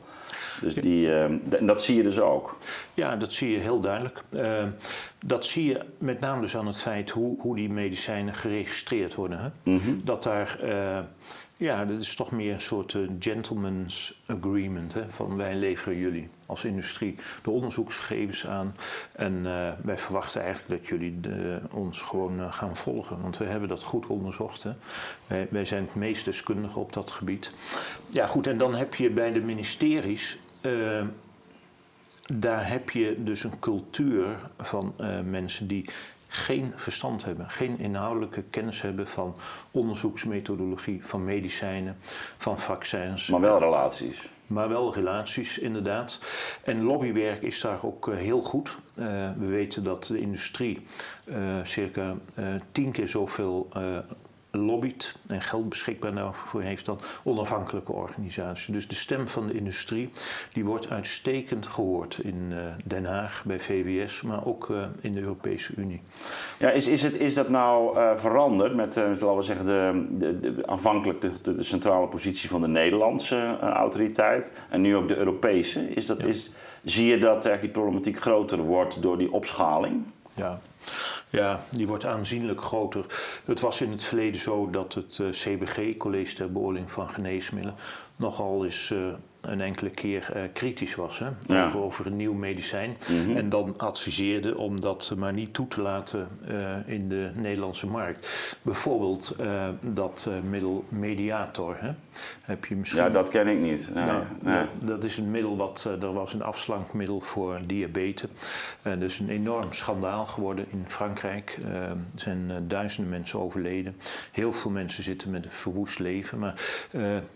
Dus 0.60 0.74
die, 0.74 1.12
en 1.12 1.66
dat 1.66 1.82
zie 1.82 1.96
je 1.96 2.02
dus 2.02 2.20
ook. 2.20 2.56
Ja, 2.94 3.16
dat 3.16 3.32
zie 3.32 3.50
je 3.50 3.58
heel 3.58 3.80
duidelijk. 3.80 4.22
Ehm, 4.30 4.68
dat 5.24 5.46
zie 5.46 5.64
je 5.64 5.80
met 5.98 6.20
name 6.20 6.40
dus 6.40 6.56
aan 6.56 6.66
het 6.66 6.80
feit 6.80 7.10
hoe, 7.10 7.40
hoe 7.40 7.56
die 7.56 7.70
medicijnen 7.70 8.34
geregistreerd 8.34 9.14
worden. 9.14 9.38
Hè? 9.38 9.48
Mm 9.62 9.78
-hmm. 9.78 10.00
Dat 10.04 10.22
daar 10.22 10.58
Ja, 11.62 11.84
dat 11.84 12.00
is 12.00 12.14
toch 12.14 12.30
meer 12.30 12.52
een 12.52 12.60
soort 12.60 12.92
uh, 12.92 13.10
gentleman's 13.18 14.22
agreement. 14.26 14.94
Hè? 14.94 15.10
Van 15.10 15.36
wij 15.36 15.54
leveren 15.54 15.98
jullie 15.98 16.28
als 16.46 16.64
industrie 16.64 17.14
de 17.42 17.50
onderzoeksgegevens 17.50 18.46
aan. 18.46 18.76
En 19.12 19.32
uh, 19.32 19.68
wij 19.82 19.98
verwachten 19.98 20.42
eigenlijk 20.42 20.80
dat 20.80 20.88
jullie 20.88 21.20
de, 21.20 21.60
ons 21.70 22.00
gewoon 22.00 22.40
uh, 22.40 22.52
gaan 22.52 22.76
volgen. 22.76 23.20
Want 23.20 23.38
we 23.38 23.44
hebben 23.44 23.68
dat 23.68 23.82
goed 23.82 24.06
onderzocht. 24.06 24.62
Hè? 24.62 24.72
Wij, 25.26 25.46
wij, 25.50 25.64
zijn 25.64 25.82
het 25.82 25.94
meest 25.94 26.24
deskundige 26.24 26.78
op 26.78 26.92
dat 26.92 27.10
gebied. 27.10 27.52
Ja, 28.08 28.26
goed. 28.26 28.46
En 28.46 28.58
dan 28.58 28.74
heb 28.74 28.94
je 28.94 29.10
bij 29.10 29.32
de 29.32 29.40
ministeries 29.40 30.38
daar 32.34 32.68
heb 32.68 32.90
je 32.90 33.16
dus 33.18 33.44
een 33.44 33.58
cultuur 33.58 34.26
van 34.58 34.94
mensen 35.24 35.66
die 35.66 35.84
geen 36.32 36.72
verstand 36.76 37.24
hebben, 37.24 37.50
geen 37.50 37.78
inhoudelijke 37.78 38.42
kennis 38.42 38.82
hebben 38.82 39.08
van 39.08 39.34
onderzoeksmethodologie, 39.70 41.06
van 41.06 41.24
medicijnen, 41.24 41.96
van 42.38 42.58
vaccins. 42.58 43.28
Maar 43.28 43.40
wel 43.40 43.58
relaties. 43.58 44.28
Maar 44.46 44.68
wel 44.68 44.94
relaties, 44.94 45.58
inderdaad. 45.58 46.20
En 46.64 46.82
lobbywerk 46.82 47.42
is 47.42 47.60
daar 47.60 47.78
ook 47.84 48.06
uh, 48.08 48.16
heel 48.16 48.40
goed. 48.40 48.78
Uh, 48.94 49.04
we 49.38 49.46
weten 49.46 49.84
dat 49.84 50.04
de 50.04 50.20
industrie 50.20 50.86
uh, 51.24 51.36
circa 51.62 52.16
tien 52.72 52.90
keer 52.90 53.08
zoveel 53.08 53.68
lobbyt 54.52 55.14
en 55.26 55.42
geld 55.42 55.68
beschikbaar 55.68 56.14
daarvoor 56.14 56.62
heeft 56.62 56.86
dan 56.86 56.98
onafhankelijke 57.22 57.92
organisaties. 57.92 58.66
Dus 58.66 58.88
de 58.88 58.94
stem 58.94 59.28
van 59.28 59.46
de 59.46 59.52
industrie 59.52 60.10
die 60.52 60.64
wordt 60.64 60.90
uitstekend 60.90 61.66
gehoord 61.66 62.18
in 62.18 62.48
uh, 62.50 62.58
Den 62.84 63.04
Haag 63.04 63.44
bij 63.46 63.60
VWS, 63.60 64.22
maar 64.22 64.46
ook 64.46 64.68
uh, 64.68 64.84
in 65.00 65.12
de 65.12 65.20
Europese 65.20 65.72
Unie. 65.76 66.00
Ja, 66.58 66.70
is, 66.70 66.86
is, 66.86 67.02
het, 67.02 67.14
is 67.14 67.34
dat 67.34 67.48
nou 67.48 67.98
uh, 67.98 68.10
veranderd 68.16 68.74
met, 68.74 68.96
laten 68.96 69.36
we 69.36 69.42
zeggen, 69.42 69.66
de, 69.66 70.06
de, 70.18 70.40
de 70.40 70.66
aanvankelijk 70.66 71.20
de, 71.20 71.30
de, 71.42 71.62
centrale 71.62 72.06
positie 72.06 72.48
van 72.48 72.60
de 72.60 72.68
Nederlandse 72.68 73.58
autoriteit 73.60 74.52
en 74.68 74.80
nu 74.80 74.96
ook 74.96 75.08
de 75.08 75.16
Europese? 75.16 75.88
Is 75.88 76.06
dat, 76.06 76.20
ja. 76.20 76.26
is, 76.26 76.50
zie 76.84 77.06
je 77.06 77.18
dat 77.18 77.32
eigenlijk 77.32 77.60
die 77.60 77.70
problematiek 77.70 78.20
groter 78.20 78.58
wordt 78.58 79.02
door 79.02 79.18
die 79.18 79.32
opschaling? 79.32 80.04
Ja. 80.34 80.60
Ja, 81.32 81.60
die 81.70 81.86
wordt 81.86 82.04
aanzienlijk 82.04 82.60
groter. 82.60 83.06
Het 83.44 83.60
was 83.60 83.80
in 83.80 83.90
het 83.90 84.02
verleden 84.02 84.40
zo 84.40 84.70
dat 84.70 84.94
het 84.94 85.18
uh, 85.18 85.30
CBG, 85.30 85.96
College 85.96 86.34
ter 86.34 86.52
Beoordeling 86.52 86.90
van 86.90 87.10
Geneesmiddelen, 87.10 87.76
nogal 88.16 88.64
uh, 88.90 89.14
een 89.42 89.60
enkele 89.60 89.90
keer 89.90 90.32
uh, 90.36 90.42
kritisch 90.52 90.94
was 90.94 91.18
hè? 91.18 91.28
Ja. 91.46 91.64
Over, 91.64 91.80
over, 91.80 92.06
een 92.06 92.16
nieuw 92.16 92.32
medicijn. 92.32 92.96
Mm 93.08 93.24
-hmm. 93.24 93.36
En 93.36 93.48
dan 93.48 93.78
adviseerde 93.78 94.58
om 94.58 94.80
dat 94.80 95.12
maar 95.16 95.32
niet 95.32 95.54
toe 95.54 95.68
te 95.68 95.82
laten 95.82 96.28
in 96.86 97.08
de 97.08 97.30
Nederlandse 97.34 97.86
markt. 97.86 98.56
Bijvoorbeeld 98.62 99.36
dat 99.80 100.30
middel 100.50 100.84
Mediator. 100.88 101.76
Hè? 101.78 101.90
Heb 102.44 102.64
je 102.64 102.76
misschien... 102.76 103.02
Ja, 103.02 103.10
dat 103.10 103.28
ken 103.28 103.46
ik 103.46 103.58
niet. 103.58 103.94
Nee, 103.94 104.04
nou, 104.04 104.24
nee. 104.40 104.66
Dat 104.78 105.04
is 105.04 105.16
een 105.16 105.30
middel 105.30 105.56
wat, 105.56 105.88
er 106.00 106.12
was 106.12 106.34
een 106.34 106.42
afslankmiddel 106.42 107.20
voor 107.20 107.60
diabetes. 107.66 108.28
dus 108.98 109.18
een 109.18 109.28
enorm 109.28 109.72
schandaal 109.72 110.26
geworden 110.26 110.66
in 110.70 110.84
Frankrijk. 110.86 111.58
er 111.72 111.96
zijn 112.14 112.68
duizenden 112.68 113.10
mensen 113.10 113.40
overleden. 113.40 113.96
Heel 114.32 114.52
veel 114.52 114.70
mensen 114.70 115.02
zitten 115.02 115.30
met 115.30 115.44
een 115.44 115.50
verwoest 115.50 115.98
leven. 115.98 116.38
Maar 116.38 116.54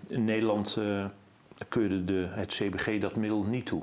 in 0.09 0.25
Nederland 0.25 0.79
keurde 1.69 2.05
de, 2.05 2.27
het 2.31 2.49
CBG 2.49 3.01
dat 3.01 3.17
middel 3.17 3.43
niet 3.43 3.67
toe. 3.67 3.83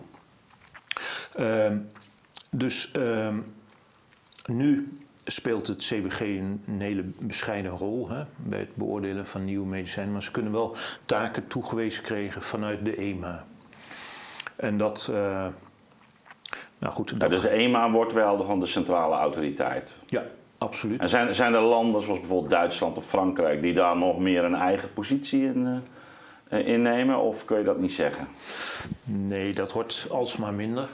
Uh, 1.40 1.72
dus 2.52 2.92
uh, 2.98 3.36
nu 4.46 4.98
speelt 5.26 5.68
het 5.68 5.78
CBG 5.78 6.20
een, 6.20 6.64
een 6.68 6.82
hele 6.82 7.04
bescheiden 7.20 7.72
rol 7.72 8.10
hè, 8.10 8.24
bij 8.36 8.60
het 8.60 8.76
beoordelen 8.76 9.28
van 9.28 9.46
nieuwe 9.46 9.68
medicijnen. 9.68 10.12
Maar 10.12 10.24
ze 10.24 10.32
kunnen 10.32 10.52
wel 10.52 10.76
taken 11.06 11.48
toegewezen 11.48 12.04
krijgen 12.04 12.42
vanuit 12.42 12.86
de 12.86 12.96
EMA. 12.96 13.46
En 14.56 14.78
dat. 14.78 15.08
Uh, 15.12 15.48
nou 16.78 16.94
goed, 16.94 17.20
dat... 17.20 17.22
Ja, 17.22 17.28
dus 17.28 17.42
de 17.42 17.50
EMA 17.50 17.92
wordt 17.92 18.14
wel 18.14 18.38
gewoon 18.38 18.60
de 18.60 18.66
centrale 18.66 19.16
autoriteit. 19.16 19.96
Ja, 20.06 20.24
absoluut. 20.58 21.02
En 21.02 21.10
zijn, 21.10 21.36
zijn 21.36 21.54
er 21.54 21.62
landen 21.62 22.02
zoals 22.02 22.20
bijvoorbeeld 22.20 22.52
Duitsland 22.52 22.98
of 22.98 23.06
Frankrijk 23.06 23.62
die 23.62 23.74
daar 23.74 23.98
nog 23.98 24.20
meer 24.20 24.44
een 24.44 24.56
eigen 24.56 24.94
positie 24.94 25.44
in, 25.44 25.66
uh, 25.66 25.78
innemen? 26.62 27.20
Of 27.20 27.46
kun 27.46 27.58
je 27.58 27.64
dat 27.64 27.80
niet 27.80 27.94
zeggen? 27.94 28.28
Nee, 29.04 29.54
dat 29.54 29.74
wordt 29.74 30.08
alsmaar 30.10 30.54
minder. 30.54 30.90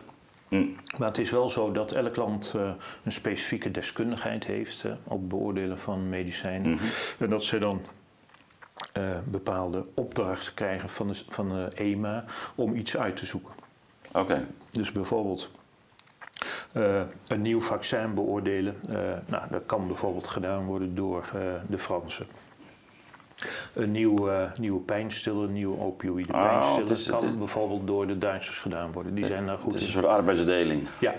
Mm. 0.50 0.76
Maar 0.98 1.08
het 1.08 1.18
is 1.18 1.32
wel 1.32 1.50
zo 1.50 1.72
dat 1.72 1.92
elk 1.92 2.16
land 2.16 2.54
uh, 2.56 2.72
een 3.04 3.12
specifieke 3.12 3.72
deskundigheid 3.72 4.46
heeft 4.46 4.84
uh, 4.84 4.92
op 5.04 5.20
het 5.20 5.28
beoordelen 5.28 5.80
van 5.80 6.10
medicijnen. 6.10 6.72
Mm 6.72 6.78
-hmm. 6.78 6.90
En 7.20 7.30
dat 7.30 7.44
ze 7.44 7.60
dan 7.60 7.82
uh, 8.98 9.18
bepaalde 9.26 9.86
opdrachten 9.94 10.54
krijgen 10.54 10.90
van 10.90 11.08
de, 11.08 11.24
van 11.30 11.50
de 11.50 11.68
EMA 11.76 12.26
om 12.56 12.76
iets 12.76 12.98
uit 12.98 13.18
te 13.18 13.26
zoeken. 13.26 13.54
Oké. 14.08 14.20
Okay. 14.20 14.46
Dus 14.72 14.92
bijvoorbeeld 14.92 15.52
een 17.28 17.42
nieuw 17.42 17.62
vaccin 17.62 18.14
beoordelen. 18.14 18.76
nou, 19.26 19.44
dat 19.50 19.62
kan 19.66 19.88
bijvoorbeeld 19.88 20.28
gedaan 20.28 20.66
worden 20.66 20.96
door 20.96 21.30
de 21.68 21.78
Fransen 21.78 22.28
een 23.74 23.92
nieuwe, 23.92 24.52
nieuwe 24.60 24.80
pijnstiller, 24.80 25.44
een 25.44 25.54
nieuwe 25.54 25.80
opioïde 25.80 26.34
oh, 26.34 26.42
pijnstiller. 26.42 26.92
Is, 26.92 27.06
kan 27.06 27.38
bijvoorbeeld 27.38 27.88
door 27.88 28.08
de 28.08 28.18
Duitsers 28.18 28.60
gedaan 28.60 28.92
worden. 28.92 29.16
Die 29.16 29.26
zijn 29.26 29.46
daar 29.46 29.58
goed 29.58 29.74
Het 29.74 29.82
is 29.82 29.82
in. 29.82 29.88
een 29.88 30.02
soort 30.02 30.14
arbeidsdeling. 30.14 30.88
Ja, 31.00 31.14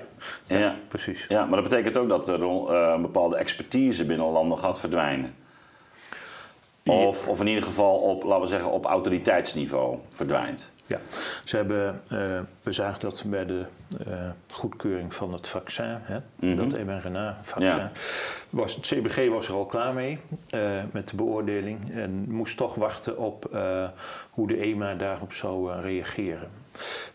ja, 0.47 0.59
ja, 0.59 0.77
precies. 0.89 1.27
Ja, 1.29 1.45
maar 1.45 1.61
dat 1.61 1.69
betekent 1.69 1.97
ook 1.97 2.09
dat 2.09 2.29
er 2.29 2.41
uh, 2.41 2.93
een 2.95 3.03
bepaalde 3.03 3.37
expertise 3.37 4.05
binnen 4.05 4.27
landen 4.27 4.59
gaat 4.59 4.81
verdwijnen. 4.81 5.35
Of, 6.85 7.29
of 7.29 7.41
in 7.41 7.47
ieder 7.47 7.65
geval 7.65 7.97
op, 7.97 8.23
laten 8.25 8.43
we 8.43 8.49
zeggen, 8.49 8.71
op 8.71 8.85
autoriteitsniveau 8.85 9.99
verdwijnt. 10.11 10.73
Ja, 10.91 10.99
ze 11.45 11.57
hebben, 11.57 12.01
uh, 12.13 12.19
we 12.63 12.73
zagen 12.73 13.01
dat 13.01 13.25
bij 13.27 13.47
de 13.47 13.65
uh, 14.09 14.31
goedkeuring 14.49 15.15
van 15.15 15.33
het 15.33 15.49
vaccin, 15.49 15.99
hè, 16.01 16.17
mm 16.17 16.23
-hmm. 16.39 16.55
dat 16.55 16.85
mRNA-vaccin, 16.85 17.67
ja. 17.67 17.91
was, 18.51 18.75
het 18.75 18.87
CBG 18.87 19.29
was 19.29 19.49
er 19.49 19.55
al 19.55 19.67
klaar 19.67 19.95
mee 19.95 20.19
uh, 20.55 20.83
met 20.91 21.09
de 21.09 21.17
beoordeling 21.17 21.91
en 21.95 22.25
moest 22.29 22.57
toch 22.57 22.75
wachten 22.75 23.19
op 23.19 23.49
hoe 24.31 24.49
de 24.49 24.57
EMA 24.61 24.95
daarop 24.95 25.33
zou 25.33 25.81
reageren. 25.81 26.49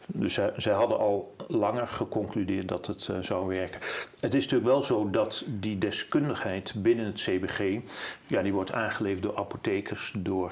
Dus 0.07 0.39
zij, 0.57 0.74
hadden 0.74 1.00
al 1.00 1.36
langer 1.48 1.88
geconcludeerd 1.88 2.67
dat 2.67 2.88
het 2.88 3.07
uh, 3.12 3.17
zou 3.19 3.48
werken. 3.48 3.79
Het 4.19 4.34
is 4.34 4.43
natuurlijk 4.43 4.72
wel 4.72 4.84
zo 4.84 5.10
dat 5.10 5.45
die 5.48 5.77
deskundigheid 5.77 6.74
binnen 6.77 7.05
het 7.05 7.15
CBG, 7.15 7.79
ja, 8.27 8.41
die 8.41 8.53
wordt 8.53 8.72
aangeleverd 8.72 9.24
door 9.24 9.38
apothekers, 9.38 10.13
door 10.17 10.51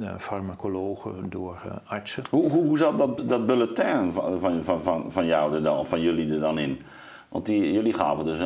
uh, 0.00 0.16
farmacologen, 0.18 1.30
door 1.30 1.62
artsen. 1.84 2.24
Hoe, 2.30 2.50
hoe, 2.50 2.78
zat 2.78 2.98
dat, 2.98 3.28
dat 3.28 3.46
bulletin 3.46 4.12
van, 4.12 4.62
van, 4.62 4.82
van, 4.82 5.12
van 5.12 5.26
jou 5.26 5.54
er 5.54 5.62
dan, 5.62 5.86
van 5.86 6.00
jullie 6.00 6.32
er 6.32 6.40
dan 6.40 6.58
in? 6.58 6.80
Want 7.28 7.46
die, 7.46 7.72
jullie 7.72 7.94
gaven 7.94 8.24
dus, 8.24 8.38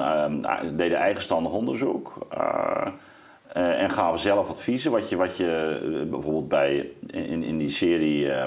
deden 0.77 0.99
eigenstandig 0.99 1.53
onderzoek. 1.53 2.27
en 3.53 3.91
gaven 3.91 4.21
zelf 4.21 4.51
adviezen, 4.51 4.91
wat 4.91 5.09
je, 5.09 5.17
wat 5.17 5.37
je 5.37 6.07
bijvoorbeeld 6.11 6.49
bij, 6.49 6.91
in, 7.07 7.43
in 7.43 7.59
die 7.59 7.71
serie 7.71 8.27
uh, 8.27 8.45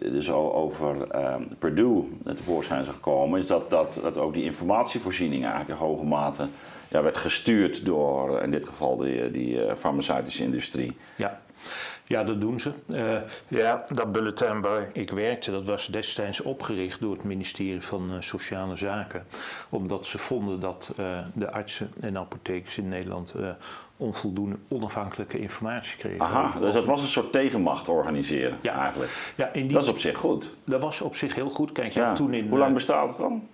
dus 0.00 0.30
over 0.30 0.96
uh, 1.14 1.34
Purdue 1.58 2.04
tevoorschijn 2.36 2.80
is 2.80 2.88
gekomen, 2.88 3.40
is 3.40 3.46
dat, 3.46 3.70
dat, 3.70 3.98
dat 4.02 4.16
ook 4.16 4.32
die 4.32 4.44
informatievoorziening 4.44 5.44
eigenlijk 5.44 5.80
in 5.80 5.86
hoge 5.86 6.04
mate 6.04 6.48
ja, 6.88 7.02
werd 7.02 7.16
gestuurd 7.16 7.84
door 7.84 8.42
in 8.42 8.50
dit 8.50 8.68
geval 8.68 8.96
die, 8.96 9.30
die 9.30 9.66
uh, 9.66 9.74
farmaceutische 9.74 10.42
industrie. 10.42 10.96
Ja. 11.16 11.40
Ja, 12.04 12.24
dat 12.24 12.40
doen 12.40 12.60
ze. 12.60 12.72
Uh, 12.88 13.16
ja, 13.48 13.84
dat 13.92 14.12
bulletin 14.12 14.60
waar 14.60 14.88
ik 14.92 15.10
werkte, 15.10 15.50
dat 15.50 15.64
was 15.64 15.86
destijds 15.86 16.40
opgericht 16.40 17.00
door 17.00 17.12
het 17.12 17.24
ministerie 17.24 17.82
van 17.82 18.10
uh, 18.12 18.16
Sociale 18.20 18.76
Zaken. 18.76 19.26
Omdat 19.68 20.06
ze 20.06 20.18
vonden 20.18 20.60
dat 20.60 20.92
uh, 21.00 21.18
de 21.34 21.50
artsen 21.50 21.92
en 22.00 22.18
apothekers 22.18 22.78
in 22.78 22.88
Nederland 22.88 23.34
onvoldoende 23.96 24.56
onafhankelijke 24.68 25.38
informatie 25.38 25.98
kregen. 25.98 26.20
Aha, 26.20 26.58
dus 26.60 26.72
dat 26.72 26.84
was 26.84 27.02
een 27.02 27.08
soort 27.08 27.32
tegenmacht 27.32 27.88
organiseren 27.88 28.58
ja. 28.62 28.80
eigenlijk. 28.80 29.32
Ja, 29.36 29.52
in 29.52 29.62
die, 29.62 29.72
dat 29.72 29.82
is 29.82 29.88
op 29.88 29.98
zich 29.98 30.18
goed. 30.18 30.54
Dat 30.64 30.80
was 30.80 31.00
op 31.00 31.14
zich 31.14 31.34
heel 31.34 31.50
goed. 31.50 31.72
Kijk, 31.72 31.92
ja. 31.92 32.14
toen 32.14 32.34
in, 32.34 32.48
Hoe 32.48 32.58
lang 32.58 32.74
bestaat 32.74 33.08
het 33.08 33.16
dan? 33.16 33.48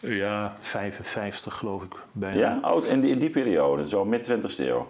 Ja, 0.00 0.56
55 0.58 1.54
geloof 1.54 1.82
ik 1.82 1.94
bijna. 2.12 2.38
Ja, 2.38 2.60
oh, 2.62 2.86
in, 2.86 3.00
die, 3.00 3.10
in 3.10 3.18
die 3.18 3.30
periode, 3.30 3.88
zo 3.88 4.04
mid 4.04 4.30
20e 4.30 4.58
eeuw. 4.58 4.88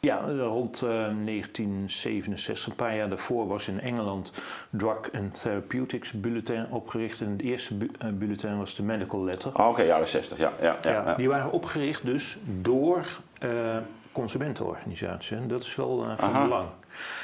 Ja, 0.00 0.20
rond 0.38 0.82
uh, 0.84 0.90
1967, 0.90 2.66
een 2.66 2.74
paar 2.74 2.96
jaar 2.96 3.08
daarvoor, 3.08 3.46
was 3.46 3.68
in 3.68 3.80
Engeland 3.80 4.32
Drug 4.70 5.12
and 5.12 5.40
Therapeutics 5.40 6.12
Bulletin 6.12 6.66
opgericht. 6.70 7.20
En 7.20 7.30
het 7.30 7.42
eerste 7.42 7.74
bu 7.74 7.90
uh, 8.04 8.10
bulletin 8.12 8.58
was 8.58 8.74
de 8.74 8.82
Medical 8.82 9.24
Letter. 9.24 9.50
Oh, 9.50 9.60
Oké, 9.60 9.68
okay, 9.68 9.86
jaren 9.86 10.08
60, 10.08 10.38
ja, 10.38 10.52
ja, 10.60 10.76
ja, 10.82 10.90
ja, 10.90 11.14
Die 11.14 11.28
waren 11.28 11.52
opgericht 11.52 12.06
dus 12.06 12.38
door 12.60 13.06
uh, 13.44 13.76
consumentenorganisatie. 14.18 15.36
En 15.36 15.48
dat 15.48 15.62
is 15.62 15.76
wel 15.76 16.04
uh, 16.04 16.12
van 16.18 16.28
Aha. 16.28 16.42
belang. 16.42 16.68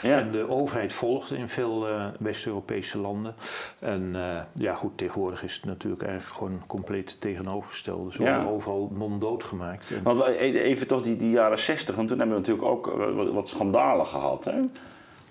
Ja. 0.02 0.18
En 0.18 0.30
de 0.30 0.48
overheid 0.48 0.92
volgt 0.92 1.32
in 1.32 1.48
veel 1.48 1.88
eh, 1.88 2.06
West-Europese 2.18 2.98
landen. 2.98 3.34
En 3.78 4.10
eh, 4.14 4.40
ja, 4.54 4.74
goed, 4.74 4.98
tegenwoordig 4.98 5.42
is 5.42 5.54
het 5.54 5.64
natuurlijk 5.64 6.02
eigenlijk 6.02 6.36
gewoon 6.38 6.62
compleet 6.66 7.20
tegenovergestelde. 7.20 8.12
Ze 8.12 8.22
Ja. 8.22 8.44
overal 8.44 8.90
monddood 8.94 9.44
gemaakt. 9.44 9.92
En, 10.04 10.20
e- 10.26 10.58
even 10.58 10.86
toch 10.86 11.02
die, 11.02 11.16
die 11.16 11.30
jaren 11.30 11.58
60, 11.58 11.94
want 11.96 12.08
toen 12.08 12.18
hebben 12.18 12.36
we 12.36 12.42
natuurlijk 12.42 12.68
ook 12.68 12.86
eh, 13.00 13.14
wat, 13.14 13.32
wat 13.32 13.48
schandalen 13.48 14.06
gehad. 14.06 14.44
Hè? 14.44 14.60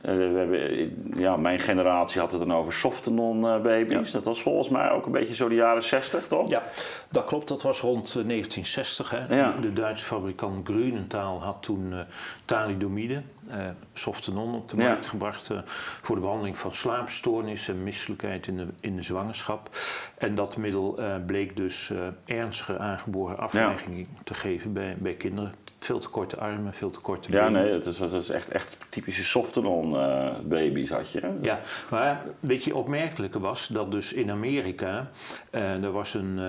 Eh, 0.03 0.15
we 0.15 0.23
hebben, 0.23 0.69
eh, 0.69 0.87
ja, 1.15 1.37
mijn 1.37 1.59
generatie 1.59 2.21
had 2.21 2.31
het 2.31 2.41
dan 2.41 2.53
over 2.53 2.73
softenon 2.73 3.47
eh, 3.47 3.61
baby's. 3.61 4.11
Dat 4.11 4.23
was 4.23 4.41
volgens 4.41 4.69
mij 4.69 4.91
ook 4.91 5.05
een 5.05 5.11
beetje 5.11 5.35
zo 5.35 5.47
de 5.47 5.55
jaren 5.55 5.83
60, 5.83 6.27
toch? 6.27 6.49
ja, 6.49 6.63
dat 7.09 7.25
klopt. 7.25 7.47
Dat 7.47 7.61
was 7.61 7.79
rond 7.81 8.07
eh, 8.07 8.13
1960. 8.13 9.09
Hè. 9.09 9.35
Ja. 9.35 9.53
De 9.61 9.73
Duitse 9.73 10.05
fabrikant 10.05 10.67
Grünenthal 10.67 11.41
had 11.41 11.57
toen 11.59 11.93
thalidomide, 12.45 13.21
eh 13.49 13.57
Softenon, 13.93 14.55
op 14.55 14.69
de 14.69 14.77
Ja. 14.77 14.83
markt 14.87 15.05
gebracht 15.05 15.49
eh, 15.49 15.57
voor 16.01 16.15
de 16.15 16.21
behandeling 16.21 16.57
van 16.57 16.73
slaapstoornissen 16.73 17.73
en 17.75 17.83
misselijkheid 17.83 18.47
in 18.47 18.57
de, 18.57 18.67
in 18.79 18.95
de 18.95 19.01
zwangerschap. 19.01 19.69
En 20.17 20.35
dat 20.35 20.57
middel 20.57 20.97
eh, 20.97 21.15
bleek 21.25 21.55
dus 21.55 21.91
ernstige 22.25 22.77
aangeboren 22.77 23.37
afwijkingen 23.37 24.07
te 24.23 24.33
geven 24.33 24.73
bij, 24.73 24.95
bij 24.99 25.13
kinderen. 25.13 25.53
Veel 25.77 25.99
te 25.99 26.09
korte 26.09 26.37
armen, 26.37 26.73
veel 26.73 26.89
te 26.89 26.99
korte 26.99 27.31
Ja, 27.31 27.45
benen. 27.45 27.63
nee, 27.63 27.73
het 27.73 27.85
is, 27.85 27.99
het 27.99 28.13
is 28.13 28.29
echt, 28.29 28.49
echt 28.51 28.77
typische 28.89 29.23
softenon 29.23 29.91
baby's 30.49 30.89
had 30.89 31.11
je. 31.11 31.19
hè? 31.19 31.29
Ja, 31.41 31.59
maar 31.89 32.23
weet 32.39 32.63
je, 32.63 32.75
opmerkelijke 32.75 33.39
was 33.39 33.67
dat 33.67 33.91
dus 33.91 34.13
in 34.13 34.31
Amerika, 34.31 35.09
er 35.51 35.91
was 35.91 36.13
een 36.13 36.39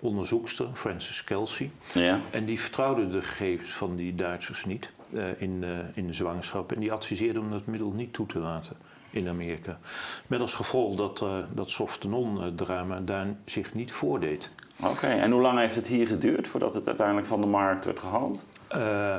onderzoekster, 0.00 0.66
Frances 0.72 1.24
Kelsey, 1.24 1.70
Ja. 1.94 2.20
en 2.30 2.44
die 2.44 2.60
vertrouwde 2.60 3.08
de 3.08 3.22
gegevens 3.22 3.70
van 3.72 3.96
die 3.96 4.14
Duitsers 4.14 4.64
niet 4.64 4.90
in, 5.38 5.64
eh, 5.64 5.70
in 5.94 6.06
de 6.06 6.12
zwangerschap. 6.12 6.72
En 6.72 6.80
die 6.80 6.92
adviseerde 6.92 7.40
om 7.40 7.50
dat 7.50 7.66
middel 7.66 7.90
niet 7.90 8.12
toe 8.12 8.26
te 8.26 8.38
laten 8.38 8.76
in 9.10 9.28
Amerika. 9.28 9.78
Met 10.26 10.40
als 10.40 10.54
gevolg 10.54 10.96
dat 10.96 11.22
eh, 11.22 11.36
dat 11.54 11.70
softenon-drama 11.70 13.00
daar 13.00 13.26
zich 13.44 13.74
niet 13.74 13.92
voordeed. 13.92 14.52
Oké, 14.84 15.06
en 15.06 15.30
hoe 15.30 15.40
lang 15.40 15.58
heeft 15.58 15.74
het 15.74 15.86
hier 15.86 16.06
geduurd 16.06 16.48
voordat 16.48 16.74
het 16.74 16.86
uiteindelijk 16.86 17.26
van 17.26 17.40
de 17.40 17.46
markt 17.46 17.84
werd 17.84 17.98
gehaald? 17.98 18.44
Eh, 18.68 19.16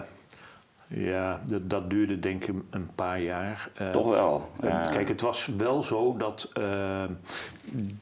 ja, 0.96 1.42
dat, 1.48 1.70
dat 1.70 1.90
duurde 1.90 2.20
denk 2.20 2.46
ik 2.46 2.56
een 2.70 2.90
paar 2.96 3.22
jaar. 3.22 3.70
Eh, 3.76 3.90
Toch 3.90 4.10
wel. 4.10 4.50
En 4.60 4.68
Ja. 4.68 4.80
Kijk, 4.80 5.08
het 5.08 5.22
was 5.22 5.50
wel 5.58 5.82
zo 5.82 6.18
dat 6.18 6.50
eh, 6.54 7.04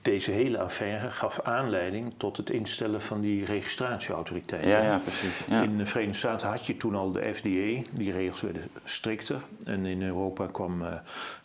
deze 0.01 0.31
hele 0.31 0.59
affaire 0.59 1.09
gaf 1.11 1.39
aanleiding 1.41 2.13
tot 2.17 2.37
het 2.37 2.49
instellen 2.49 3.01
van 3.01 3.21
die 3.21 3.45
registratieautoriteit. 3.45 4.65
ja, 4.65 4.81
ja, 4.81 4.97
precies. 4.97 5.43
Ja. 5.49 5.61
In 5.61 5.77
de 5.77 5.85
Verenigde 5.85 6.17
Staten 6.17 6.47
had 6.47 6.65
je 6.65 6.77
toen 6.77 6.95
al 6.95 7.11
de 7.11 7.33
FDA, 7.33 7.89
die 7.91 8.11
regels 8.11 8.41
werden 8.41 8.63
strikter. 8.83 9.41
En 9.63 9.85
in 9.85 10.03
Europa 10.03 10.47
kwam, 10.51 10.85
eh, 10.85 10.93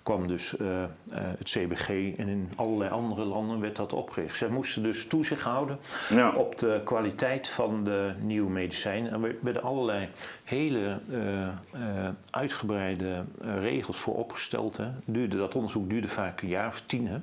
kwam 0.06 0.26
dus 0.26 0.56
eh, 0.56 0.82
eh, 0.82 0.88
het 1.10 1.48
CBG 1.48 1.88
en 1.88 2.28
in 2.28 2.50
allerlei 2.56 2.90
andere 2.90 3.24
landen 3.24 3.60
werd 3.60 3.76
dat 3.76 3.92
opgericht. 3.92 4.36
Zij 4.36 4.48
moesten 4.48 4.82
dus 4.82 5.06
toezicht 5.06 5.42
houden 5.42 5.78
Ja. 6.08 6.32
op 6.32 6.58
de 6.58 6.80
kwaliteit 6.84 7.48
van 7.48 7.84
de 7.84 8.12
nieuwe 8.20 8.50
medicijnen. 8.50 9.12
En 9.12 9.24
er 9.24 9.36
werden 9.40 9.62
allerlei 9.62 10.08
hele 10.44 10.98
eh, 11.10 12.08
uitgebreide 12.30 13.24
regels 13.60 13.96
voor 13.96 14.16
opgesteld. 14.16 14.76
Hè. 14.76 14.86
Duurde, 15.04 15.36
dat 15.36 15.54
onderzoek 15.54 15.90
duurde 15.90 16.08
vaak 16.08 16.40
een 16.40 16.48
jaar 16.48 16.66
of 16.66 16.80
tien. 16.80 17.06
Hè. 17.06 17.18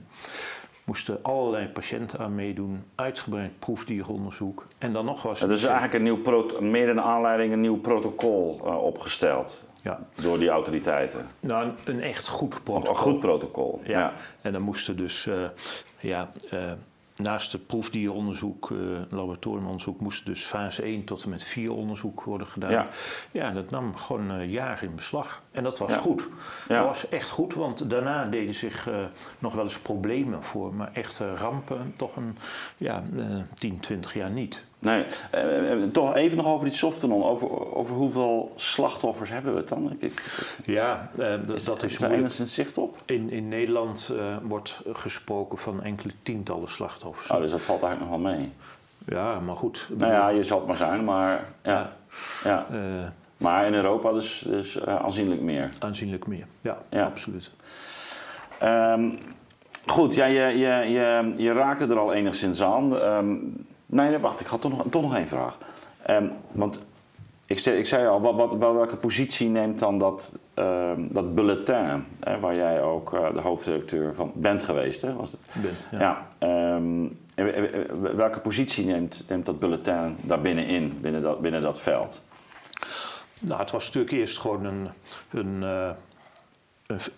Moesten 0.84 1.20
allerlei 1.22 1.68
patiënten 1.68 2.20
aan 2.20 2.36
meedoen, 2.36 2.84
uitgebreid 2.96 3.60
proefdieronderzoek. 3.60 4.66
En 4.78 4.94
dan 4.94 5.06
nog 5.06 5.22
was 5.22 5.40
Het 5.40 5.52
is 5.52 5.64
eigenlijk 5.64 5.94
een 5.94 6.04
nieuw 6.04 6.60
meer 6.60 6.90
een 6.90 7.02
aanleiding 7.02 7.54
een 7.54 7.62
nieuw 7.62 7.80
protocol 7.80 8.60
opgesteld 8.82 9.72
ja, 9.84 10.00
door 10.16 10.38
die 10.40 10.50
autoriteiten. 10.50 11.28
nou, 11.40 11.66
een, 11.68 11.76
een 11.86 12.02
echt 12.02 12.28
goed 12.28 12.54
Een 12.56 12.64
protocol. 12.64 12.96
goed 12.96 13.20
protocol. 13.20 13.82
Ja. 13.84 14.00
Ja. 14.00 14.14
En 14.42 14.52
dan 14.54 14.62
moesten 14.62 14.98
dus, 14.98 15.28
eh, 15.28 15.36
ja, 16.00 16.30
eh, 16.50 16.72
naast 17.16 17.52
het 17.52 17.68
proefdieronderzoek, 17.68 18.72
eh, 18.72 18.78
laboratoriumonderzoek, 19.10 20.00
moest 20.00 20.26
dus 20.26 20.46
fase 20.46 20.86
1 20.86 21.04
tot 21.04 21.24
en 21.24 21.30
met 21.30 21.44
4 21.44 21.72
onderzoek 21.74 22.24
worden 22.24 22.48
gedaan. 22.48 22.72
Ja. 22.72 22.88
Ja, 23.32 23.52
dat 23.52 23.70
nam 23.70 23.96
gewoon 23.96 24.32
eh, 24.32 24.52
jaren 24.52 24.90
in 24.90 24.96
beslag. 24.96 25.42
En 25.52 25.64
dat 25.64 25.78
was 25.78 25.94
Ja. 25.94 26.00
goed. 26.00 26.28
Ja. 26.68 26.78
Dat 26.78 26.88
was 26.88 27.10
echt 27.10 27.30
goed, 27.30 27.54
want 27.54 27.90
daarna 27.90 28.26
deden 28.26 28.54
zich 28.56 28.90
nog 29.40 29.54
wel 29.54 29.64
eens 29.64 29.80
problemen 29.80 30.44
voor, 30.44 30.74
maar 30.74 30.90
echte 30.94 31.36
rampen 31.36 31.94
toch 31.98 32.16
een 32.16 32.38
ja, 32.78 33.04
eh 33.18 33.26
10, 33.54 33.80
20 33.80 34.14
jaar 34.14 34.30
niet. 34.32 34.66
Nee, 34.84 35.06
eh, 35.32 35.72
eh, 35.72 35.90
toch 35.92 36.16
even 36.16 36.38
nog 36.38 36.46
over 36.46 36.66
die 36.68 36.76
softenon. 36.78 37.24
Over, 37.24 37.76
over 37.76 37.96
hoeveel 37.96 38.54
slachtoffers 38.56 39.30
hebben 39.30 39.54
we 39.54 39.60
het 39.60 39.68
dan? 39.70 39.96
Ik, 40.00 40.22
Ja, 40.66 41.10
eh, 41.18 41.28
dat, 41.46 41.66
dat 41.66 41.84
is 41.84 41.92
is 41.92 42.00
moeilijk. 42.00 42.22
enigszins 42.22 42.54
zicht 42.54 42.78
op? 42.78 42.98
In, 43.06 43.30
in 43.32 43.48
Nederland 43.48 44.12
eh, 44.18 44.36
wordt 44.44 44.82
gesproken 44.92 45.58
van 45.58 45.84
enkele 45.84 46.14
tientallen 46.24 46.70
slachtoffers. 46.70 47.30
Oh, 47.32 47.40
dus 47.40 47.52
dat 47.52 47.62
valt 47.62 47.84
eigenlijk 47.84 48.12
nog 48.12 48.22
wel 48.22 48.32
mee. 48.34 48.52
Ja, 49.06 49.40
maar 49.40 49.56
goed. 49.56 49.90
Nou 49.98 50.12
ja, 50.12 50.30
je 50.30 50.44
zal 50.44 50.58
het 50.58 50.68
maar 50.68 50.78
zijn, 50.78 51.04
maar 51.04 51.44
ja. 51.64 51.92
ja. 52.44 52.66
eh, 52.72 52.78
Maar 53.38 53.66
in 53.66 53.74
Europa 53.74 54.12
dus, 54.12 54.44
dus 54.48 54.80
eh, 54.80 54.96
aanzienlijk 54.96 55.42
meer. 55.42 55.70
Aanzienlijk 55.80 56.28
meer. 56.28 56.46
Ja, 56.62 56.78
Ja. 56.90 57.04
absoluut. 57.06 57.52
Ehm, 58.60 59.10
goed, 59.88 60.16
ja, 60.16 60.26
je, 60.26 60.42
je, 60.58 60.92
je, 60.92 61.34
je 61.38 61.54
raakte 61.54 61.86
er 61.86 62.00
al 62.00 62.14
enigszins 62.14 62.62
aan. 62.64 63.00
Ehm, 63.00 63.36
nee, 63.94 64.18
wacht, 64.18 64.40
ik 64.40 64.48
had 64.48 64.62
toch 64.62 64.72
nog, 64.78 64.86
toch 64.90 65.02
nog 65.02 65.16
één 65.16 65.28
vraag. 65.28 65.58
Ehm, 66.02 66.26
want 66.52 66.86
ik, 67.46 67.60
zei- 67.60 67.78
ik 67.78 67.86
zei 67.86 68.08
al, 68.08 68.22
wat, 68.22 68.36
wat, 68.36 68.56
wel- 68.56 68.74
welke 68.76 68.96
positie 68.96 69.50
neemt 69.50 69.80
dan 69.80 70.00
dat, 70.00 70.38
ehm, 70.54 71.02
dat 71.10 71.36
bulletin, 71.36 72.06
hè, 72.20 72.40
waar 72.40 72.56
jij 72.56 72.82
ook 72.82 73.14
eh, 73.14 73.34
de 73.34 73.42
hoofdredacteur 73.42 74.16
van 74.16 74.32
bent 74.36 74.64
geweest, 74.64 75.02
hè, 75.02 75.14
was 75.14 75.32
het? 75.32 75.40
Ben, 75.62 76.00
ja. 76.00 76.00
Ja. 76.00 76.28
ehm, 76.38 77.08
welke 78.16 78.40
positie 78.40 78.86
neemt, 78.86 79.24
neemt 79.30 79.46
dat 79.46 79.58
bulletin 79.58 80.16
daar 80.22 80.42
binnenin, 80.42 80.98
binnen 81.02 81.22
dat, 81.22 81.40
binnen 81.42 81.62
dat 81.62 81.80
veld? 81.82 82.24
Nou, 83.40 83.60
het 83.60 83.72
was 83.72 83.86
natuurlijk 83.86 84.14
eerst 84.14 84.38
gewoon 84.40 84.66
een, 84.66 84.88
een, 85.32 85.64
eh, 85.64 85.90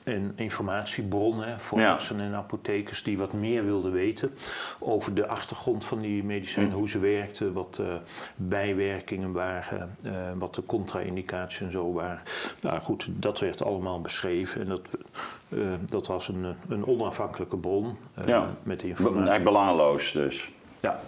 een, 0.03 0.31
informatiebron 0.35 1.43
hè, 1.43 1.59
voor 1.59 1.79
Ja. 1.79 1.91
artsen 1.91 2.19
en 2.19 2.33
apothekers 2.33 3.03
die 3.03 3.17
wat 3.17 3.33
meer 3.33 3.65
wilden 3.65 3.91
weten 3.91 4.31
over 4.79 5.13
de 5.13 5.27
achtergrond 5.27 5.85
van 5.85 6.01
die 6.01 6.23
medicijnen, 6.23 6.71
Hm. 6.71 6.77
hoe 6.77 6.89
ze 6.89 6.99
werkten, 6.99 7.53
wat 7.53 7.75
de 7.75 7.97
bijwerkingen 8.35 9.31
waren, 9.31 9.95
eh, 10.05 10.11
wat 10.37 10.55
de 10.55 10.63
contra-indicaties 10.65 11.61
en 11.61 11.71
zo 11.71 11.93
waren. 11.93 12.21
Nou 12.61 12.79
goed, 12.79 13.07
dat 13.11 13.39
werd 13.39 13.63
allemaal 13.63 14.01
beschreven 14.01 14.61
en 14.61 14.67
dat, 14.67 14.89
eh, 15.49 15.59
dat 15.85 16.07
was 16.07 16.27
een, 16.27 16.55
een 16.69 16.85
onafhankelijke 16.87 17.57
bron 17.57 17.97
eh, 18.13 18.27
Ja. 18.27 18.49
met 18.63 18.83
informatie. 18.83 19.15
Eigenlijk 19.29 19.43
belangeloos 19.43 20.11
dus. 20.11 20.51
Ja. 20.81 20.99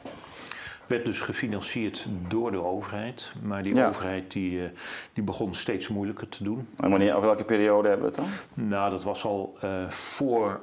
Werd 0.87 1.05
dus 1.05 1.21
gefinancierd 1.21 2.07
door 2.27 2.51
de 2.51 2.63
overheid. 2.63 3.33
Maar 3.41 3.63
die 3.63 3.75
Ja. 3.75 3.87
overheid 3.87 4.31
die, 4.31 4.63
eh, 4.63 4.69
die 5.13 5.23
begon 5.23 5.53
steeds 5.53 5.87
moeilijker 5.87 6.29
te 6.29 6.43
doen. 6.43 6.67
En 6.79 6.89
wanneer, 6.89 7.13
over 7.13 7.27
welke 7.27 7.43
periode 7.43 7.87
hebben 7.87 8.11
we 8.11 8.21
het 8.21 8.29
dan? 8.55 8.67
Nou, 8.67 8.89
dat 8.89 9.03
was 9.03 9.23
al 9.25 9.57
eh, 9.61 9.89
voor 9.89 10.61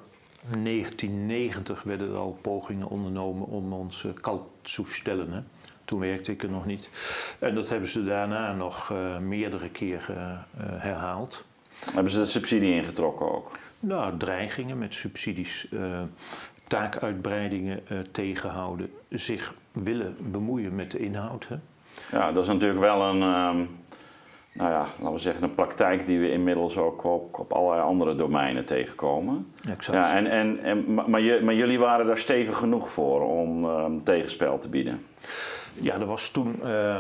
1990 0.63 1.83
werden 1.83 2.11
er 2.11 2.17
al 2.17 2.39
pogingen 2.41 2.89
ondernomen 2.89 3.47
om 3.47 3.73
ons 3.73 4.03
uh, 4.05 4.13
kalt 4.21 4.43
te 4.63 4.83
stellen. 4.87 5.33
Hè. 5.33 5.41
Toen 5.85 6.01
werkte 6.01 6.33
ik 6.33 6.43
er 6.43 6.51
nog 6.51 6.67
niet. 6.67 6.89
En 7.39 7.55
dat 7.55 7.69
hebben 7.69 7.89
ze 7.89 8.05
daarna 8.05 8.53
nog 8.53 8.91
eh, 8.91 9.19
meerdere 9.19 9.69
keren 9.69 10.47
herhaald. 10.59 11.45
Hebben 11.93 12.13
ze 12.13 12.19
de 12.19 12.27
subsidie 12.27 12.75
ingetrokken 12.75 13.33
ook? 13.35 13.51
Nou, 13.81 14.17
dreigingen 14.17 14.79
met 14.79 14.95
subsidies, 14.95 15.69
eh, 15.69 16.03
taakuitbreidingen 16.75 17.81
eh, 17.89 17.99
tegenhouden, 18.11 18.91
zich 19.09 19.55
willen 19.73 20.17
bemoeien 20.21 20.75
met 20.75 20.91
de 20.91 20.99
inhoud. 20.99 21.47
Hè. 21.49 21.57
Ja, 22.19 22.33
dat 22.33 22.43
is 22.43 22.49
natuurlijk 22.49 22.81
wel 22.81 23.03
een, 23.03 23.23
ehm, 23.23 23.57
nou 24.53 24.71
ja, 24.71 24.87
laten 24.99 25.13
we 25.13 25.19
zeggen, 25.19 25.43
een 25.43 25.55
praktijk 25.55 26.07
die 26.07 26.19
we 26.19 26.31
inmiddels 26.31 26.77
ook 26.77 27.05
op, 27.05 27.39
op 27.39 27.53
allerlei 27.53 27.83
andere 27.83 28.17
domeinen 28.17 28.65
tegenkomen. 28.65 29.53
Exact. 29.71 29.99
Ja, 29.99 30.15
en, 30.15 30.27
en, 30.27 30.59
en, 30.63 30.95
maar, 30.95 31.11
maar 31.45 31.55
jullie 31.55 31.79
waren 31.79 32.07
daar 32.07 32.19
stevig 32.19 32.59
genoeg 32.59 32.91
voor 32.91 33.21
om 33.21 33.65
ehm, 33.65 33.93
tegenspel 34.03 34.59
te 34.59 34.69
bieden. 34.69 35.07
Ja, 35.73 35.95
er 35.95 36.07
was 36.07 36.31
toen, 36.31 36.63
eh, 36.63 36.99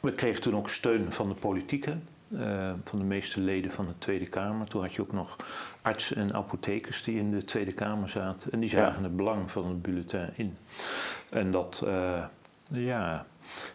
we 0.00 0.12
kregen 0.12 0.40
toen 0.40 0.56
ook 0.56 0.68
steun 0.68 1.12
van 1.12 1.28
de 1.28 1.34
politiek, 1.34 1.84
hè, 1.84 1.94
eh, 2.38 2.72
van 2.84 2.98
de 2.98 3.04
meeste 3.04 3.40
leden 3.40 3.70
van 3.70 3.86
de 3.86 3.98
Tweede 3.98 4.28
Kamer. 4.28 4.66
Toen 4.68 4.82
had 4.82 4.94
je 4.94 5.00
ook 5.02 5.12
nog 5.12 5.36
artsen 5.82 6.16
en 6.16 6.34
apothekers 6.34 7.02
die 7.02 7.18
in 7.18 7.30
de 7.30 7.44
Tweede 7.44 7.72
Kamer 7.72 8.08
zaten. 8.08 8.52
En 8.52 8.60
die 8.60 8.68
zagen 8.68 8.96
Ja. 8.98 9.02
het 9.02 9.16
belang 9.16 9.50
van 9.50 9.66
het 9.68 9.82
bulletin 9.82 10.28
in. 10.34 10.56
En 11.30 11.50
dat, 11.50 11.82
eh, 11.86 12.24
ja, 12.68 13.26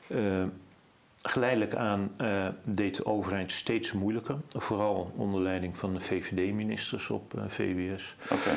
eh, 0.08 0.44
geleidelijk 1.22 1.76
aan 1.76 2.12
deed 2.64 2.96
de 2.96 3.06
overheid 3.06 3.52
steeds 3.52 3.92
moeilijker. 3.94 4.36
Vooral 4.50 5.12
onder 5.16 5.42
leiding 5.42 5.78
van 5.78 5.94
de 5.94 6.00
VVD-ministers 6.00 7.10
op 7.10 7.34
VWS. 7.48 8.16
Oké. 8.32 8.52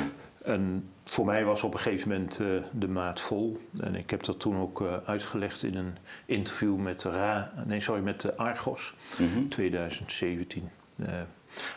En 0.45 0.89
voor 1.11 1.25
mij 1.25 1.45
was 1.45 1.63
op 1.63 1.75
een 1.75 1.81
gegeven 1.81 2.09
moment 2.09 2.41
uh, 2.41 2.47
de 2.73 2.89
maat 2.89 3.21
vol. 3.21 3.59
En 3.81 3.95
ik 3.95 4.11
heb 4.11 4.25
dat 4.25 4.41
toen 4.41 4.57
ook 4.57 4.81
uh, 4.81 4.89
uitgelegd 5.05 5.63
in 5.63 5.77
een 5.77 5.97
interview 6.27 6.77
met 6.77 7.01
de, 7.01 7.11
Ra 7.11 7.53
nee, 7.67 7.81
sorry, 7.81 8.03
met 8.03 8.21
de 8.21 8.37
Argos, 8.37 8.95
mm 9.19 9.33
-hmm. 9.33 9.49
2017. 9.49 10.71
Uh, 10.97 11.07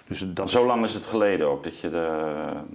dus 0.08 0.26
dat 0.28 0.50
zo 0.50 0.66
lang 0.66 0.84
is 0.84 0.94
het 0.94 1.06
geleden 1.06 1.48
ook 1.48 1.64
dat 1.64 1.80
je 1.80 1.90
de. 1.90 2.16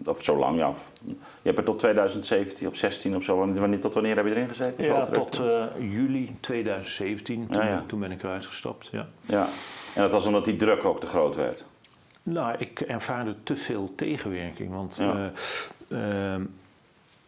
Of 0.04 0.24
zo 0.24 0.36
lang, 0.38 0.58
ja. 0.58 0.72
Je 1.04 1.14
hebt 1.42 1.58
er 1.58 1.64
tot 1.64 1.78
2017 1.78 2.68
of 2.68 2.76
16 2.76 3.16
of 3.16 3.22
zo. 3.22 3.36
Wanneer, 3.36 3.80
tot 3.80 3.94
wanneer 3.94 4.16
heb 4.16 4.24
je 4.24 4.30
erin 4.30 4.48
gezeten? 4.48 4.84
Ja, 4.84 5.06
tot 5.06 5.40
juli 5.78 6.36
2017. 6.40 7.46
Toen, 7.46 7.62
ja, 7.62 7.68
ja. 7.68 7.84
toen, 7.86 8.00
ben 8.00 8.10
ik 8.10 8.22
eruit 8.22 8.46
gestapt. 8.46 8.88
Ja. 8.92 9.08
ja. 9.26 9.48
En 9.94 10.02
dat 10.02 10.12
was 10.12 10.26
omdat 10.26 10.44
die 10.44 10.56
druk 10.56 10.84
ook 10.84 11.00
te 11.00 11.06
groot 11.06 11.36
werd? 11.36 11.64
Nou, 12.22 12.54
ik 12.58 12.80
ervaarde 12.80 13.34
te 13.42 13.56
veel 13.56 13.94
tegenwerking. 13.94 14.70
Want 14.70 14.96
ja. 14.96 15.14
uh, 15.14 15.26
uh, 15.88 16.34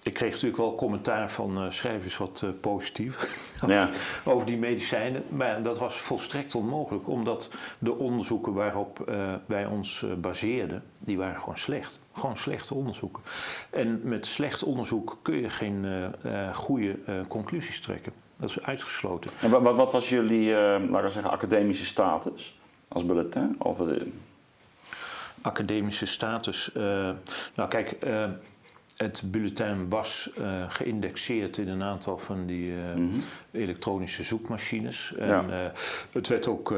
ik 0.03 0.15
kreeg 0.15 0.31
natuurlijk 0.31 0.61
wel 0.61 0.75
commentaar 0.75 1.31
van 1.31 1.65
uh, 1.65 1.71
schrijvers 1.71 2.17
wat 2.17 2.43
uh, 2.45 2.51
positief 2.61 3.41
ja. 3.67 3.91
over 4.25 4.47
die 4.47 4.57
medicijnen. 4.57 5.25
Maar 5.29 5.63
dat 5.63 5.79
was 5.79 5.97
volstrekt 5.97 6.55
onmogelijk, 6.55 7.09
omdat 7.09 7.51
de 7.79 7.95
onderzoeken 7.95 8.53
waarop 8.53 9.05
uh, 9.09 9.35
wij 9.47 9.67
ons 9.67 10.05
baseerden, 10.21 10.83
die 10.99 11.19
waren 11.19 11.41
gewoon 11.41 11.59
slecht. 11.59 11.99
Gewoon 12.13 12.37
slechte 12.37 12.75
onderzoeken. 12.75 13.23
En 13.71 14.01
met 14.05 14.27
slecht 14.27 14.63
onderzoek 14.63 15.19
kun 15.23 15.37
je 15.37 15.51
geen 15.51 15.87
goede 16.55 16.97
conclusies 17.29 17.81
trekken. 17.81 18.13
Dat 18.37 18.51
is 18.51 18.63
uitgesloten. 18.63 19.31
En 19.41 19.51
wat, 19.51 19.77
wat 19.77 19.93
was 19.93 20.09
jullie, 20.09 20.51
laten 20.55 21.03
we 21.03 21.11
zeggen, 21.11 21.31
academische 21.31 21.85
status 21.85 22.59
als 22.89 23.07
bulletin? 23.07 23.57
Of 23.59 23.77
de... 23.79 24.13
Academische 25.41 26.07
status. 26.07 26.71
nou, 27.55 27.69
kijk 27.69 27.99
het 29.01 29.23
bulletin 29.25 29.89
was 29.89 30.31
uh, 30.39 30.65
geïndexeerd 30.69 31.59
in 31.59 31.69
een 31.69 31.83
aantal 31.83 32.19
van 32.19 32.47
die 32.47 32.73
uh, 32.73 32.95
mm 32.95 33.13
-hmm. 33.13 33.23
elektronische 33.51 34.23
zoekmachines. 34.23 35.15
En 35.15 35.29
ja. 35.29 35.65
uh, 35.65 35.71
het 36.13 36.29
werd 36.29 36.47
ook 36.47 36.75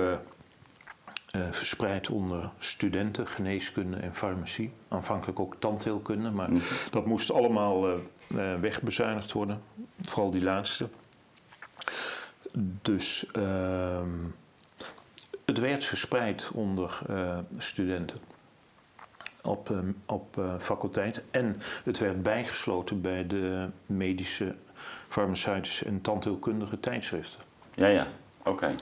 verspreid 1.51 2.11
onder 2.11 2.51
studenten, 2.59 3.27
geneeskunde 3.27 3.97
en 3.97 4.15
farmacie. 4.15 4.73
Aanvankelijk 4.89 5.41
ook 5.41 5.57
tandheelkunde, 5.59 6.31
maar 6.31 6.51
mm 6.51 6.57
-hmm. 6.57 6.67
dat 6.91 7.07
moest 7.07 7.33
allemaal 7.33 8.01
wegbezuinigd 8.61 9.33
worden. 9.33 9.63
Vooral 10.01 10.31
die 10.31 10.43
laatste. 10.43 10.89
Dus 12.83 13.27
ehm, 13.33 14.09
het 15.45 15.59
werd 15.59 15.85
verspreid 15.85 16.51
onder 16.55 16.99
studenten 17.59 18.19
op, 19.43 19.69
uh, 19.71 19.79
op 20.07 20.37
uh, 20.39 20.55
faculteit. 20.59 21.23
En 21.31 21.57
het 21.85 21.99
werd 21.99 22.23
bijgesloten 22.23 23.01
bij 23.01 23.27
de 23.27 23.69
medische, 23.87 24.55
farmaceutische 25.09 25.85
en 25.85 26.01
tandheelkundige 26.01 26.81
tijdschriften. 26.81 27.41
Ja, 27.75 27.87
ja, 27.87 28.07
oké. 28.45 28.75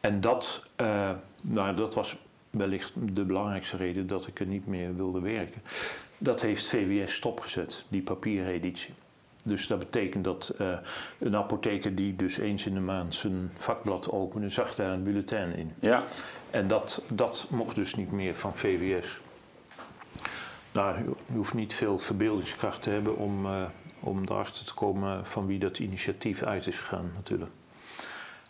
En 0.00 0.20
dat, 0.20 0.62
uh, 0.80 1.10
nou, 1.40 1.76
dat 1.76 1.94
was 1.94 2.16
wellicht 2.50 2.92
de 3.14 3.24
belangrijkste 3.24 3.76
reden 3.76 4.06
dat 4.06 4.26
ik 4.26 4.40
er 4.40 4.46
niet 4.46 4.66
meer 4.66 4.96
wilde 4.96 5.20
werken. 5.20 5.62
Dat 6.18 6.40
heeft 6.40 6.68
VWS 6.68 7.14
stopgezet, 7.14 7.84
die 7.88 8.02
papiereditie. 8.02 8.94
Dus 9.44 9.66
dat 9.66 9.78
betekent 9.78 10.24
dat 10.24 10.54
uh, 10.60 10.78
een 11.18 11.36
apotheker 11.36 11.94
die 11.94 12.16
dus 12.16 12.38
eens 12.38 12.66
in 12.66 12.74
de 12.74 12.80
maand 12.80 13.14
zijn 13.14 13.50
vakblad 13.56 14.10
opende, 14.10 14.48
zag 14.48 14.74
daar 14.74 14.92
een 14.92 15.02
bulletin 15.02 15.56
in. 15.56 15.72
Ja. 15.80 16.04
En 16.50 16.68
dat, 16.68 17.02
dat 17.08 17.46
mocht 17.50 17.74
dus 17.74 17.94
niet 17.94 18.12
meer 18.12 18.34
van 18.34 18.56
VWS. 18.56 19.20
Nou, 20.74 20.96
je 21.26 21.36
hoeft 21.36 21.54
niet 21.54 21.74
veel 21.74 21.98
verbeeldingskracht 21.98 22.82
te 22.82 22.90
hebben 22.90 23.16
om, 23.16 23.46
uh, 23.46 23.62
om 24.00 24.22
erachter 24.22 24.64
te 24.64 24.74
komen 24.74 25.26
van 25.26 25.46
wie 25.46 25.58
dat 25.58 25.78
initiatief 25.78 26.42
uit 26.42 26.66
is 26.66 26.78
gegaan, 26.78 27.10
natuurlijk. 27.14 27.50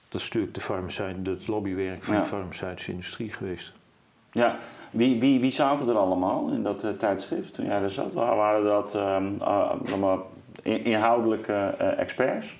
Dat 0.08 0.20
is 0.20 0.26
natuurlijk 0.26 0.54
de 0.54 0.60
farmaceut, 0.60 1.26
het 1.26 1.48
lobbywerk 1.48 2.02
van 2.02 2.14
ja. 2.14 2.20
de 2.20 2.26
farmaceutische 2.26 2.90
industrie 2.90 3.32
geweest. 3.32 3.72
Ja, 4.32 4.58
wie, 4.90 5.20
wie, 5.20 5.40
wie 5.40 5.52
zaten 5.52 5.88
er 5.88 5.96
allemaal 5.96 6.48
in 6.48 6.62
dat 6.62 6.84
uh, 6.84 6.90
tijdschrift 6.90 7.54
toen 7.54 7.64
jij 7.64 7.82
er 7.82 7.90
zat? 7.90 8.12
Waar 8.12 8.36
waren 8.36 8.64
dat 8.64 8.94
um, 8.94 9.38
uh, 9.40 10.84
inhoudelijke 10.84 11.52
experts? 11.78 12.56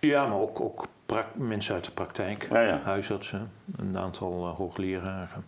Ja, 0.00 0.26
maar 0.26 0.38
ook, 0.38 0.60
ook 0.60 0.86
mensen 1.34 1.74
uit 1.74 1.84
de 1.84 1.90
praktijk, 1.90 2.48
ja, 2.50 2.60
ja. 2.60 2.80
huisartsen, 2.82 3.50
een 3.76 3.98
aantal 3.98 4.46
hoogleraren. 4.46 5.44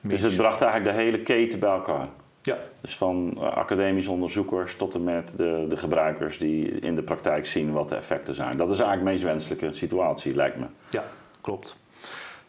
Dus 0.00 0.22
het 0.22 0.36
bracht 0.36 0.62
eigenlijk 0.62 0.96
de 0.96 1.02
hele 1.02 1.22
keten 1.22 1.58
bij 1.58 1.70
elkaar? 1.70 2.08
Ja. 2.42 2.58
Dus 2.80 2.96
van 2.96 3.34
uh, 3.36 3.42
academische 3.42 4.10
onderzoekers 4.10 4.76
tot 4.76 4.94
en 4.94 5.04
met 5.04 5.36
de, 5.36 5.66
de 5.68 5.76
gebruikers 5.76 6.38
die 6.38 6.68
in 6.68 6.94
de 6.94 7.02
praktijk 7.02 7.46
zien 7.46 7.72
wat 7.72 7.88
de 7.88 7.94
effecten 7.94 8.34
zijn. 8.34 8.56
Dat 8.56 8.70
is 8.70 8.78
eigenlijk 8.78 9.06
de 9.06 9.10
meest 9.10 9.24
wenselijke 9.24 9.72
situatie, 9.72 10.34
lijkt 10.34 10.56
me. 10.56 10.66
Ja, 10.88 11.04
klopt. 11.40 11.78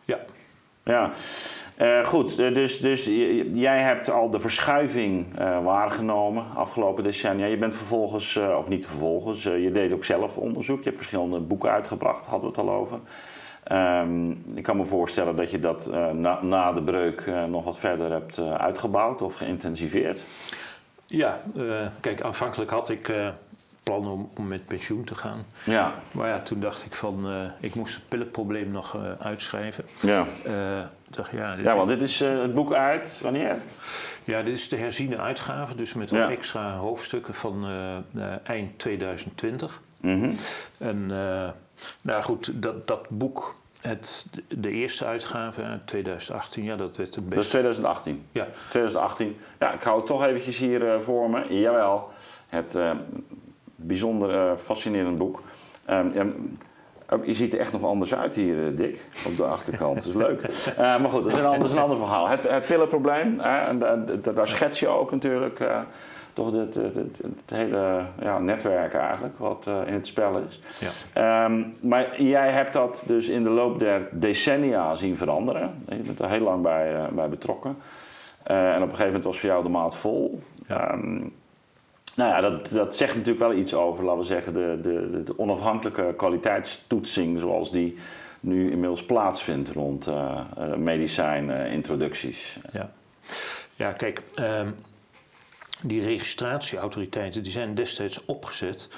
Ja. 0.06 0.20
Ja. 0.84 1.12
Uh, 1.82 2.06
goed, 2.06 2.38
dus, 2.38 2.80
dus 2.80 3.06
jij 3.54 3.82
hebt 3.82 4.10
al 4.10 4.30
de 4.30 4.40
verschuiving 4.40 5.40
uh, 5.40 5.64
waargenomen 5.64 6.46
afgelopen 6.56 7.04
decennia. 7.04 7.46
Je 7.46 7.58
bent 7.58 7.76
vervolgens, 7.76 8.38
of 8.38 8.68
niet 8.68 8.86
vervolgens, 8.86 9.44
je 9.44 9.70
deed 9.72 9.94
ook 9.94 10.04
zelf 10.04 10.38
onderzoek. 10.38 10.78
Je 10.78 10.84
hebt 10.84 10.96
verschillende 10.96 11.40
boeken 11.40 11.72
uitgebracht, 11.72 12.26
hadden 12.26 12.52
we 12.52 12.58
het 12.58 12.68
al 12.68 12.76
over. 12.76 13.00
Um, 13.72 14.44
ik 14.56 14.64
kan 14.64 14.78
me 14.78 14.86
voorstellen 14.86 15.36
dat 15.36 15.52
je 15.52 15.60
dat 15.60 15.88
uh, 15.88 16.10
na, 16.10 16.42
na, 16.42 16.72
de 16.72 16.82
breuk 16.82 17.26
uh, 17.26 17.44
nog 17.44 17.64
wat 17.64 17.80
verder 17.80 18.12
hebt 18.12 18.38
uh, 18.38 18.54
uitgebouwd 18.54 19.22
of 19.22 19.34
geïntensiveerd. 19.34 20.24
Ja, 21.06 21.42
kijk, 22.00 22.22
aanvankelijk 22.22 22.72
had 22.72 22.90
ik 22.90 23.14
plan 23.84 24.08
om, 24.08 24.30
om, 24.38 24.48
met 24.48 24.68
pensioen 24.68 25.04
te 25.04 25.16
gaan. 25.16 25.46
Ja. 25.64 25.94
Maar 26.12 26.28
ja, 26.28 26.40
toen 26.40 26.60
dacht 26.60 26.86
ik 26.86 26.96
van, 26.96 27.28
ik 27.60 27.76
moest 27.76 27.96
het 27.96 28.08
pillenprobleem 28.08 28.72
nog 28.72 28.98
uitschrijven. 29.20 29.86
Ja. 30.02 30.26
dacht, 31.10 31.32
ja, 31.32 31.56
ja, 31.64 31.76
want 31.76 31.90
dit 31.90 32.02
is 32.02 32.20
het 32.20 32.54
boek 32.54 32.74
uit 32.74 33.20
wanneer? 33.24 33.58
Ja, 34.24 34.42
dit 34.42 34.54
is 34.54 34.70
de 34.70 34.78
herziene 34.78 35.18
uitgave, 35.18 35.76
dus 35.76 35.94
met 35.94 36.12
wat 36.12 36.20
ja. 36.20 36.30
extra 36.30 36.76
hoofdstukken 36.76 37.34
van 37.34 37.66
eind 38.44 38.80
2020. 38.80 39.82
Mm 39.98 40.22
-hmm. 40.22 40.36
En 40.78 41.12
nou 42.02 42.24
goed, 42.24 42.52
dat, 42.54 42.88
dat 42.88 43.10
boek, 43.10 43.56
het, 43.82 44.26
de 44.48 44.70
eerste 44.70 45.06
uitgave, 45.06 45.80
2018, 45.86 46.64
ja, 46.64 46.76
dat 46.76 46.98
werd 46.98 47.16
een 47.16 47.22
beetje... 47.24 47.36
Dat 47.36 47.44
is 47.44 47.50
2018? 47.50 48.26
Ja. 48.32 48.48
2018. 48.70 49.38
Ja, 49.60 49.74
ik 49.74 49.82
hou 49.82 49.98
het 49.98 50.06
toch 50.06 50.26
eventjes 50.26 50.58
hier 50.58 50.82
uh, 50.82 51.00
voor 51.00 51.30
me. 51.30 51.60
Jawel, 51.60 52.10
het 52.48 52.76
uh, 52.76 52.92
bijzonder 53.76 54.34
uh, 54.34 54.52
fascinerend 54.58 55.18
boek. 55.18 55.42
Um, 55.90 56.14
ja, 56.14 56.26
je 57.24 57.34
ziet 57.34 57.54
er 57.54 57.60
echt 57.60 57.72
nog 57.72 57.84
anders 57.84 58.16
uit 58.16 58.36
hier, 58.36 58.76
Dick, 58.76 59.06
op 59.28 59.36
de 59.36 59.44
achterkant. 59.44 59.96
Dat 59.96 60.06
is 60.06 60.14
leuk. 60.14 60.42
maar 60.78 61.10
goed, 61.10 61.24
dat 61.24 61.32
is 61.32 61.38
een, 61.38 61.44
dat 61.44 61.64
is 61.64 61.72
een 61.72 61.78
ander 61.78 61.98
verhaal. 61.98 62.28
Het, 62.28 62.50
het 62.50 62.66
pillenprobleem, 62.66 63.38
daar 64.34 64.48
schets 64.48 64.80
je 64.80 64.88
ook 64.88 65.12
natuurlijk 65.12 65.62
toch 66.34 66.54
het, 66.54 66.76
het, 66.76 66.96
het, 66.96 67.18
het 67.18 67.50
hele 67.58 68.06
ja, 68.22 68.40
netwerk 68.40 68.94
eigenlijk 68.94 69.38
wat 69.38 69.66
uh, 69.68 69.88
in 69.88 69.94
het 69.94 70.08
spel 70.08 70.42
is. 70.50 70.62
Ja. 71.14 71.46
Um, 71.46 71.74
maar 71.82 72.22
jij 72.22 72.52
hebt 72.52 72.74
dat 72.74 73.04
dus 73.08 73.28
in 73.28 73.44
de 73.44 73.50
loop 73.50 73.80
der 73.80 74.08
decennia 74.12 74.96
zien 74.96 75.18
veranderen. 75.18 75.84
Je 75.90 75.96
bent 75.96 76.20
er 76.20 76.30
heel 76.30 76.44
lang 76.44 76.62
bij, 76.62 76.94
uh, 76.94 77.08
bij 77.08 77.30
betrokken. 77.30 77.78
Uh, 78.52 78.70
en 78.70 78.76
op 78.76 78.82
een 78.82 78.90
gegeven 78.90 79.06
moment 79.06 79.24
was 79.24 79.40
voor 79.40 79.50
jou 79.50 79.64
de 79.64 79.70
maat 79.70 79.98
vol. 79.98 80.40
Ja. 80.68 80.94
Um, 80.94 81.34
nou 82.16 82.30
ja, 82.30 82.42
dat, 82.42 82.70
dat 82.70 82.96
zegt 82.96 83.16
natuurlijk 83.16 83.46
wel 83.46 83.54
iets 83.54 83.74
over, 83.74 84.04
laten 84.04 84.20
we 84.20 84.26
zeggen, 84.26 84.54
de, 84.54 84.80
de, 84.82 85.24
de 85.24 85.40
onafhankelijke 85.40 86.14
kwaliteitstoetsing 86.18 87.40
zoals 87.40 87.72
die 87.72 87.98
nu 88.40 88.72
inmiddels 88.72 89.06
plaatsvindt 89.06 89.70
rond 89.70 90.10
medicijnintroducties. 90.78 92.60
Ja. 92.74 92.92
ja, 93.76 93.92
kijk, 93.92 94.24
um, 94.40 94.76
die 95.84 96.02
registratieautoriteiten 96.02 97.44
die 97.44 97.52
zijn 97.52 97.76
destijds 97.76 98.26
opgezet. 98.26 98.90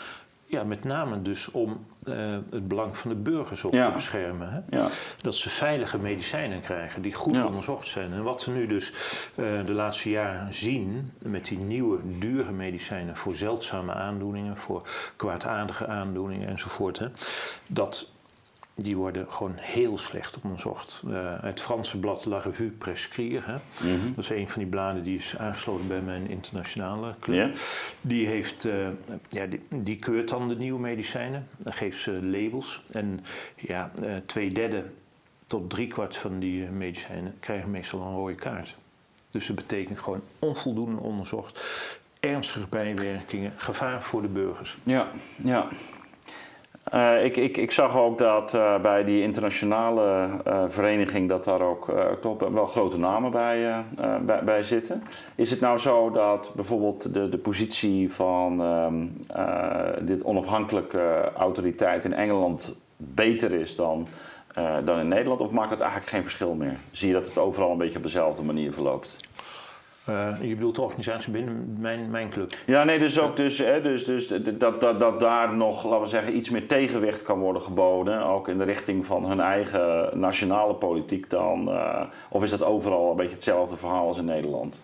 Ja, 0.46 0.63
met 0.63 0.84
name 0.84 1.22
dus 1.22 1.52
om 1.52 1.86
uh, 2.04 2.15
het 2.50 2.67
belang 2.67 2.98
van 2.98 3.10
de 3.10 3.15
burgers 3.15 3.63
op 3.63 3.74
ja. 3.74 3.88
te 3.88 3.93
beschermen. 3.93 4.52
Hè? 4.52 4.78
Ja. 4.78 4.88
Dat 5.22 5.36
ze 5.36 5.50
veilige 5.50 5.98
medicijnen 5.98 6.62
krijgen 6.62 7.02
die 7.02 7.13
goed 7.13 7.36
Ja. 7.36 7.46
onderzocht 7.46 7.88
zijn. 7.88 8.13
En 8.13 8.24
wat 8.24 8.46
we 8.46 8.52
nu 8.52 8.67
dus 8.67 8.89
uh, 9.36 9.65
de 9.65 9.72
laatste 9.72 10.10
jaren 10.10 10.54
zien 10.54 11.12
met 11.17 11.46
die 11.46 11.58
nieuwe 11.58 12.00
dure 12.19 12.52
medicijnen 12.52 13.15
voor 13.15 13.36
zeldzame 13.36 13.93
aandoeningen, 13.93 14.58
voor 14.58 14.88
kwaadaardige 15.15 15.88
aandoeningen 15.88 16.48
enzovoort. 16.48 17.00
Hè, 17.00 17.08
dat 17.67 18.12
die 18.75 18.97
worden 18.97 19.31
gewoon 19.31 19.53
heel 19.55 19.97
slecht 19.97 20.39
onderzocht. 20.43 21.01
Uh, 21.07 21.41
het 21.41 21.62
Franse 21.62 21.99
blad 21.99 22.25
La 22.25 22.38
Revue 22.38 22.69
Prescrire, 22.69 23.45
hè? 23.45 23.53
Mm 23.53 23.99
-hmm. 23.99 24.13
dat 24.15 24.23
is 24.23 24.29
een 24.29 24.49
van 24.49 24.62
die 24.62 24.71
bladen 24.71 25.03
die 25.03 25.17
is 25.17 25.38
aangesloten 25.38 25.88
bij 25.88 26.01
mijn 26.01 26.29
internationale 26.29 27.13
club. 27.19 27.57
Die, 28.01 28.27
heeft, 28.27 28.65
uh, 28.65 28.88
ja, 29.29 29.45
die, 29.45 29.62
die, 29.69 29.95
keurt 29.95 30.29
dan 30.29 30.49
de 30.49 30.55
nieuwe 30.55 30.79
medicijnen, 30.79 31.47
dan 31.57 31.73
geeft 31.73 32.01
ze 32.01 32.12
labels. 32.12 32.83
En 32.91 33.19
ja, 33.55 33.91
uh, 34.01 34.15
twee 34.25 34.49
derde 34.49 34.83
tot 35.45 35.69
driekwart 35.69 36.15
van 36.15 36.39
die 36.39 36.63
medicijnen 36.65 37.36
krijgen 37.39 37.71
meestal 37.71 38.01
een 38.01 38.15
rode 38.15 38.36
kaart. 38.36 38.75
Dus 39.29 39.47
dat 39.47 39.55
betekent 39.55 39.99
gewoon 39.99 40.21
onvoldoende 40.39 41.01
onderzocht. 41.01 41.63
ernstige 42.19 42.67
bijwerkingen, 42.67 43.53
gevaar 43.55 44.03
voor 44.03 44.21
de 44.21 44.27
burgers. 44.27 44.77
Ja, 44.83 45.07
ja. 45.36 45.67
Uh, 46.91 47.26
ik, 47.26 47.38
ik, 47.38 47.58
ik 47.58 47.72
zag 47.72 47.98
ook 47.98 48.17
dat 48.17 48.54
uh, 48.54 48.82
bij 48.82 49.04
die 49.04 49.22
internationale 49.22 50.28
uh, 50.48 50.63
vereniging 50.67 51.30
dat 51.30 51.43
daar 51.43 51.62
ook 51.62 51.91
toch 52.22 52.50
wel 52.50 52.67
grote 52.67 52.98
namen 52.98 53.32
bij, 53.32 53.84
bij, 54.22 54.43
bij, 54.43 54.63
zitten. 54.63 55.04
Is 55.36 55.52
het 55.52 55.60
nou 55.60 55.78
zo 55.78 56.12
dat 56.12 56.52
bijvoorbeeld 56.56 57.13
de, 57.13 57.30
de 57.30 57.38
positie 57.38 58.13
van 58.13 58.60
um, 58.60 59.26
dit 60.02 60.24
onafhankelijke 60.24 61.32
autoriteit 61.36 62.06
in 62.06 62.13
Engeland 62.13 62.82
beter 62.98 63.52
is 63.52 63.76
dan, 63.76 64.08
dan 64.84 65.00
in 65.00 65.08
Nederland? 65.08 65.41
Of 65.41 65.52
maakt 65.52 65.72
het 65.72 65.82
eigenlijk 65.82 66.12
geen 66.12 66.24
verschil 66.24 66.54
meer? 66.54 66.78
Zie 66.91 67.08
je 67.08 67.13
dat 67.13 67.28
het 67.28 67.38
overal 67.38 67.72
een 67.72 67.78
beetje 67.78 67.98
op 67.98 68.04
dezelfde 68.04 68.43
manier 68.43 68.74
verloopt? 68.74 69.17
Uh, 70.09 70.29
je 70.41 70.55
bedoelt 70.55 70.75
de 70.75 70.81
organisatie 70.81 71.31
binnen 71.31 71.77
mijn, 71.79 72.09
mijn 72.09 72.29
club? 72.29 72.55
Ja, 72.65 72.83
nee, 72.83 72.99
dus 72.99 73.19
ook 73.19 73.37
dus, 73.37 73.57
hè, 73.57 73.81
dus, 73.81 74.05
dus 74.05 74.27
dat, 74.27 74.81
dat, 74.81 74.99
dat 74.99 75.19
daar 75.19 75.55
nog, 75.55 75.83
laten 75.83 76.01
we 76.01 76.07
zeggen, 76.07 76.35
iets 76.35 76.49
meer 76.49 76.67
tegenwicht 76.67 77.23
kan 77.23 77.39
worden 77.39 77.61
geboden. 77.61 78.23
Ook 78.25 78.47
in 78.47 78.57
de 78.57 78.63
richting 78.63 79.05
van 79.05 79.25
hun 79.25 79.39
eigen 79.39 80.19
nationale 80.19 80.73
politiek 80.73 81.29
dan. 81.29 81.69
Uh, 81.69 82.01
of 82.29 82.43
is 82.43 82.49
dat 82.49 82.63
overal 82.63 83.09
een 83.09 83.15
beetje 83.15 83.35
hetzelfde 83.35 83.75
verhaal 83.75 84.07
als 84.07 84.17
in 84.17 84.25
Nederland? 84.25 84.81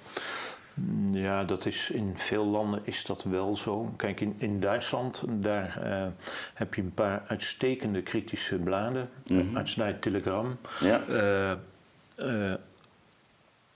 Ja, 1.11 1.43
dat 1.43 1.65
is 1.65 1.91
in 1.91 2.11
veel 2.15 2.45
landen 2.45 2.79
is 2.83 3.05
dat 3.05 3.23
wel 3.23 3.55
zo. 3.55 3.93
Kijk, 3.95 4.21
in, 4.21 4.35
in 4.37 4.59
Duitsland, 4.59 5.23
daar 5.29 5.81
uh, 5.85 6.07
heb 6.53 6.73
je 6.73 6.81
een 6.81 6.93
paar 6.93 7.23
uitstekende 7.27 8.01
kritische 8.01 8.59
bladen. 8.59 9.09
Mm 9.27 9.39
-hmm. 9.39 9.57
Artsenij 9.57 9.93
Telegram. 9.93 10.57
Ja. 10.79 11.01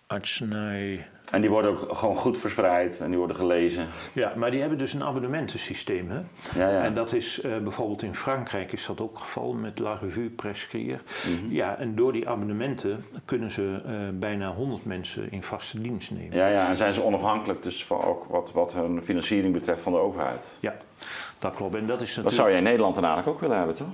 artsenij... 0.07 1.07
En 1.33 1.41
die 1.41 1.49
worden 1.49 1.71
ook 1.71 1.97
gewoon 1.97 2.15
goed 2.15 2.37
verspreid 2.37 2.99
en 2.99 3.09
die 3.09 3.17
worden 3.17 3.35
gelezen. 3.35 3.87
Ja, 4.13 4.33
maar 4.35 4.51
die 4.51 4.59
hebben 4.59 4.77
dus 4.77 4.93
een 4.93 5.03
abonnementensysteem. 5.03 6.09
Hè? 6.09 6.17
Ja, 6.59 6.69
ja. 6.69 6.83
En 6.83 6.93
dat 6.93 7.13
is 7.13 7.43
uh, 7.43 7.57
bijvoorbeeld 7.57 8.01
in 8.01 8.15
Frankrijk 8.15 8.71
is 8.71 8.85
dat 8.85 9.01
ook 9.01 9.11
het 9.11 9.21
geval 9.21 9.53
met 9.53 9.79
La 9.79 9.97
Revue 10.01 10.29
Prescrire. 10.29 10.97
Mm 11.27 11.37
-hmm. 11.39 11.51
Ja, 11.51 11.77
en 11.77 11.95
door 11.95 12.13
die 12.13 12.29
abonnementen 12.29 13.05
kunnen 13.25 13.51
ze 13.51 13.81
uh, 13.85 14.19
bijna 14.19 14.53
100 14.53 14.85
mensen 14.85 15.31
in 15.31 15.43
vaste 15.43 15.81
dienst 15.81 16.11
nemen. 16.11 16.37
Ja, 16.37 16.47
ja, 16.47 16.69
en 16.69 16.75
zijn 16.75 16.93
ze 16.93 17.03
onafhankelijk 17.03 17.63
dus 17.63 17.85
van 17.85 18.03
ook 18.03 18.25
wat, 18.25 18.51
wat 18.51 18.73
hun 18.73 19.03
financiering 19.03 19.53
betreft 19.53 19.81
van 19.81 19.91
de 19.91 19.99
overheid. 19.99 20.57
Ja, 20.59 20.75
dat 21.39 21.53
klopt. 21.53 21.75
En 21.75 21.85
dat 21.85 22.01
is 22.01 22.07
natuurlijk... 22.07 22.25
Dat 22.25 22.33
zou 22.35 22.49
jij 22.49 22.57
in 22.57 22.63
Nederland 22.63 22.95
dan 22.95 23.03
eigenlijk 23.03 23.35
ook 23.35 23.41
willen 23.41 23.57
hebben, 23.57 23.75
toch? 23.75 23.87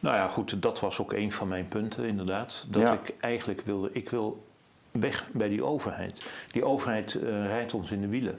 Nou 0.00 0.16
ja, 0.16 0.28
goed, 0.28 0.62
dat 0.62 0.80
was 0.80 1.00
ook 1.00 1.12
een 1.12 1.32
van 1.32 1.48
mijn 1.48 1.68
punten 1.68 2.04
inderdaad. 2.04 2.66
Dat 2.68 2.82
ja. 2.82 2.92
ik 2.92 3.14
eigenlijk 3.20 3.60
wilde, 3.60 3.90
ik 3.92 4.10
wil 4.10 4.50
weg 4.92 5.28
bij 5.32 5.48
die 5.48 5.64
overheid. 5.64 6.22
Die 6.50 6.64
overheid 6.64 7.18
uh, 7.22 7.46
rijdt 7.46 7.74
ons 7.74 7.92
in 7.92 8.00
de 8.00 8.08
wielen. 8.08 8.38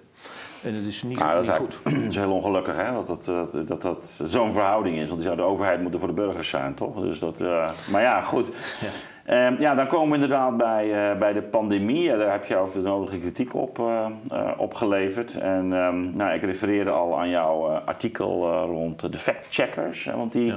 En 0.63 0.73
het 0.73 0.85
is 0.85 1.03
niet, 1.03 1.19
nou, 1.19 1.31
dat 1.33 1.41
niet 1.41 1.51
is 1.51 1.57
goed. 1.57 1.79
Dat 2.03 2.09
is 2.09 2.15
heel 2.15 2.31
ongelukkig 2.31 2.75
hè? 2.75 2.93
dat 2.93 3.07
dat, 3.07 3.25
dat, 3.25 3.67
dat, 3.67 3.81
dat 3.81 4.13
zo'n 4.23 4.53
verhouding 4.53 4.97
is. 4.97 5.07
Want 5.07 5.19
die 5.19 5.27
zou 5.27 5.35
de 5.35 5.43
overheid 5.43 5.81
moeten 5.81 5.99
voor 5.99 6.09
de 6.09 6.15
burgers 6.15 6.49
zijn, 6.49 6.73
toch? 6.73 7.01
Dus 7.01 7.19
dat, 7.19 7.41
uh, 7.41 7.69
maar 7.91 8.01
ja, 8.01 8.21
goed. 8.21 8.51
Ja. 9.25 9.47
Um, 9.47 9.59
ja, 9.59 9.75
dan 9.75 9.87
komen 9.87 10.07
we 10.07 10.13
inderdaad 10.13 10.57
bij, 10.57 11.11
uh, 11.11 11.19
bij 11.19 11.33
de 11.33 11.41
pandemie. 11.41 12.03
Ja, 12.03 12.17
daar 12.17 12.31
heb 12.31 12.45
je 12.45 12.55
ook 12.55 12.73
de 12.73 12.79
nodige 12.79 13.19
kritiek 13.19 13.53
op, 13.53 13.79
uh, 13.79 14.05
opgeleverd. 14.57 15.35
En 15.39 15.71
um, 15.71 16.11
nou, 16.15 16.33
ik 16.33 16.41
refereerde 16.41 16.89
al 16.89 17.19
aan 17.19 17.29
jouw 17.29 17.67
artikel 17.67 18.63
rond 18.65 19.11
de 19.11 19.17
fact-checkers. 19.17 20.05
Want 20.15 20.31
die... 20.31 20.45
Ja 20.45 20.55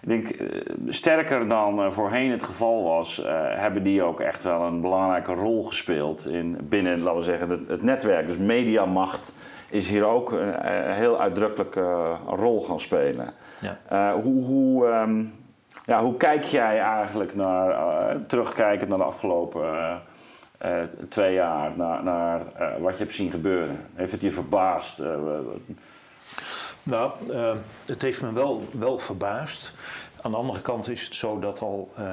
ik 0.00 0.08
denk, 0.08 0.40
uh, 0.40 0.48
sterker 0.88 1.48
dan 1.48 1.80
uh, 1.80 1.90
voorheen 1.90 2.30
het 2.30 2.42
geval 2.42 2.82
was, 2.82 3.20
uh, 3.20 3.26
hebben 3.54 3.82
die 3.82 4.02
ook 4.02 4.20
echt 4.20 4.42
wel 4.42 4.62
een 4.62 4.80
belangrijke 4.80 5.32
rol 5.32 5.64
gespeeld 5.64 6.26
in, 6.26 6.56
binnen, 6.62 7.00
laten 7.00 7.18
we 7.18 7.24
zeggen, 7.24 7.50
het, 7.50 7.68
het 7.68 7.82
netwerk. 7.82 8.26
Dus 8.26 8.36
mediamacht 8.36 9.34
is 9.68 9.88
hier 9.88 10.04
ook 10.04 10.32
een, 10.32 10.92
heel 10.92 11.20
uitdrukkelijke 11.20 12.16
rol 12.26 12.60
gaan 12.60 12.80
spelen. 12.80 13.32
Ja. 13.58 14.14
hoe, 14.14 14.44
hoe, 14.44 14.86
um, 14.86 15.32
ja, 15.86 16.02
hoe 16.02 16.16
kijk 16.16 16.44
jij 16.44 16.78
eigenlijk 16.78 17.34
naar, 17.34 17.76
terugkijkend 18.26 18.88
naar 18.88 18.98
de 18.98 19.04
afgelopen 19.04 20.00
twee 21.08 21.34
jaar, 21.34 21.70
naar, 21.76 22.02
naar 22.02 22.40
wat 22.80 22.98
je 22.98 23.02
hebt 23.02 23.14
zien 23.14 23.30
gebeuren? 23.30 23.76
Heeft 23.94 24.12
het 24.12 24.20
je 24.20 24.32
verbaasd? 24.32 25.02
Nou, 26.82 27.12
uh, 27.30 27.52
het 27.86 28.02
heeft 28.02 28.22
me 28.22 28.32
wel, 28.32 28.68
wel 28.72 28.98
verbaasd. 28.98 29.72
Aan 30.20 30.30
de 30.30 30.36
andere 30.36 30.60
kant 30.60 30.88
is 30.88 31.02
het 31.02 31.14
zo 31.14 31.38
dat 31.38 31.60
al 31.60 31.92
uh, 31.98 32.04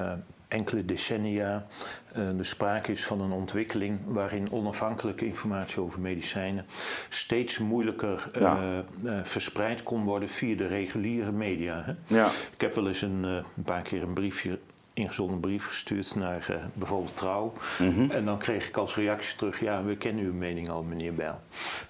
uh, 0.00 0.12
enkele 0.48 0.84
decennia 0.84 1.66
er 2.14 2.46
sprake 2.46 2.92
is 2.92 3.04
van 3.04 3.20
een 3.20 3.32
ontwikkeling 3.32 3.98
waarin 4.06 4.52
onafhankelijke 4.52 5.26
informatie 5.26 5.80
over 5.80 6.00
medicijnen 6.00 6.66
steeds 7.08 7.58
moeilijker 7.58 8.26
ja. 8.38 8.84
verspreid 9.22 9.82
kon 9.82 10.04
worden 10.04 10.28
via 10.28 10.56
de 10.56 10.66
reguliere 10.66 11.32
media. 11.32 11.82
Hè? 11.84 12.16
Ja. 12.16 12.26
Ik 12.52 12.60
heb 12.60 12.74
wel 12.74 12.86
eens 12.86 13.02
een, 13.02 13.22
een 13.22 13.62
paar 13.64 13.82
keer 13.82 14.02
een 14.02 14.12
briefje 14.12 14.58
ingezonden 14.94 15.40
brief 15.40 15.66
gestuurd 15.66 16.14
naar 16.14 16.46
uh, 16.50 16.56
bijvoorbeeld 16.74 17.16
Trouw. 17.16 17.52
Mm 17.78 17.94
-hmm. 17.94 18.10
En 18.10 18.24
dan 18.24 18.38
kreeg 18.38 18.68
ik 18.68 18.76
als 18.76 18.96
reactie 18.96 19.36
terug: 19.36 19.60
Ja, 19.60 19.84
we 19.84 19.96
kennen 19.96 20.24
uw 20.24 20.32
mening 20.32 20.68
al, 20.68 20.82
meneer 20.82 21.14
Bijl. 21.14 21.40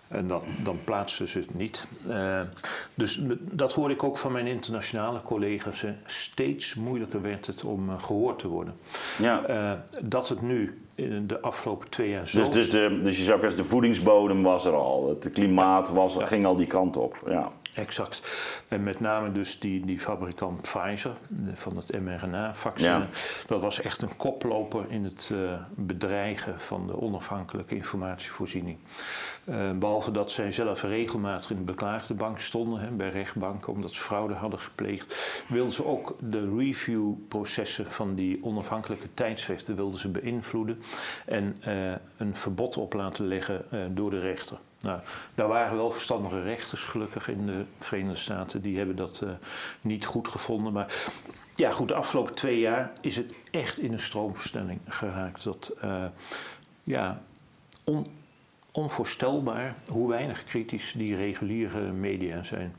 En 0.09 0.27
dat, 0.27 0.45
dan 0.63 0.79
plaatsten 0.85 1.29
ze 1.29 1.39
het 1.39 1.55
niet. 1.55 1.87
Uh, 2.09 2.41
dus 2.95 3.21
dat 3.41 3.73
hoorde 3.73 3.95
ik 3.95 4.03
ook 4.03 4.19
van 4.19 4.33
mijn 4.33 4.47
internationale 4.47 5.23
collega's. 5.23 5.85
Steeds 6.05 6.75
moeilijker 6.75 7.23
werd 7.23 7.47
het 7.47 7.65
om 7.65 7.99
gehoord 7.99 8.39
te 8.39 8.49
worden. 8.49 8.75
Ja. 9.19 9.85
dat 10.03 10.29
het 10.29 10.43
nu 10.43 10.81
in 10.95 11.27
de 11.27 11.41
afgelopen 11.41 11.89
twee 11.89 12.09
jaar 12.09 12.29
zo... 12.29 12.39
Dus, 12.39 12.51
dus, 12.51 12.71
de, 12.71 13.01
dus 13.03 13.17
je 13.17 13.25
zou 13.25 13.41
zeggen, 13.41 13.59
de 13.59 13.65
voedingsbodem 13.65 14.43
was 14.43 14.65
er 14.65 14.73
al. 14.73 15.09
Het 15.09 15.33
klimaat 15.33 15.91
was, 15.91 16.15
ja. 16.15 16.27
ging 16.27 16.47
al 16.47 16.57
die 16.57 16.67
kant 16.67 16.97
op. 16.97 17.23
Ja. 17.27 17.51
Exact. 17.75 18.23
En 18.69 18.83
met 18.83 19.01
name 19.01 19.33
dus 19.33 19.59
die, 19.59 19.87
die 19.87 19.99
fabrikant 19.99 20.63
Pfizer 20.63 21.17
van 21.53 21.77
het 21.77 22.01
mRNA-vaccin. 22.01 22.91
Ja. 22.91 23.09
Dat 23.47 23.63
was 23.63 23.81
echt 23.81 24.03
een 24.03 24.17
koploper 24.17 24.85
in 24.89 25.05
het 25.05 25.31
uh, 25.33 25.53
bedreigen 25.77 26.61
van 26.61 26.87
de 26.87 27.01
onafhankelijke 27.01 27.75
informatievoorziening. 27.75 28.79
Uh, 29.45 29.71
behalve 29.71 30.11
dat 30.11 30.33
zij 30.33 30.53
zelf 30.53 30.83
regelmatig 30.83 31.51
in 31.51 31.57
de 31.57 31.63
beklaagde 31.63 32.15
bank 32.15 32.39
stonden, 32.41 32.81
hè, 32.81 32.91
bij 32.91 33.11
rechtbanken, 33.11 33.73
omdat 33.73 33.95
ze 33.95 34.03
fraude 34.03 34.35
hadden 34.35 34.59
gepleegd, 34.59 35.45
wilden 35.49 35.73
ze 35.73 35.85
ook 35.85 36.17
de 36.21 36.57
reviewprocessen 36.57 37.87
van 37.87 38.15
die 38.15 38.45
onafhankelijke 38.45 39.09
tijdschriften 39.15 39.77
wilden 39.77 40.01
ze 40.01 40.09
beïnvloeden 40.09 40.83
en 41.27 41.57
uh, 41.67 41.93
een 42.17 42.37
verbod 42.37 42.77
op 42.77 42.93
laten 42.93 43.27
leggen 43.27 43.65
door 43.95 44.11
de 44.11 44.21
rechter. 44.21 44.59
Nou, 44.81 45.01
daar 45.35 45.49
waren 45.49 45.77
wel 45.77 45.91
verstandige 45.91 46.43
rechters 46.43 46.83
gelukkig 46.83 47.29
in 47.29 47.47
de 47.47 47.65
Verenigde 47.79 48.17
Staten. 48.17 48.63
Die 48.63 48.77
hebben 48.77 48.97
dat 48.97 49.21
uh, 49.25 49.31
niet 49.81 50.05
goed 50.05 50.29
gevonden. 50.29 50.73
Maar 50.73 50.95
ja, 51.55 51.71
goed, 51.71 51.89
de 51.89 51.95
afgelopen 51.95 52.35
twee 52.35 52.59
jaar 52.59 52.93
is 53.01 53.17
het 53.17 53.35
echt 53.51 53.79
in 53.79 53.93
een 53.93 54.01
stroomversnelling 54.01 54.81
geraakt. 54.89 55.43
Dat, 55.43 55.73
uh, 55.85 56.05
ja, 56.85 57.23
on, 57.85 58.07
onvoorstelbaar 58.73 59.75
hoe 59.89 60.09
weinig 60.09 60.45
kritisch 60.45 60.93
die 60.97 61.17
reguliere 61.17 61.93
media 61.93 62.43
zijn. 62.43 62.75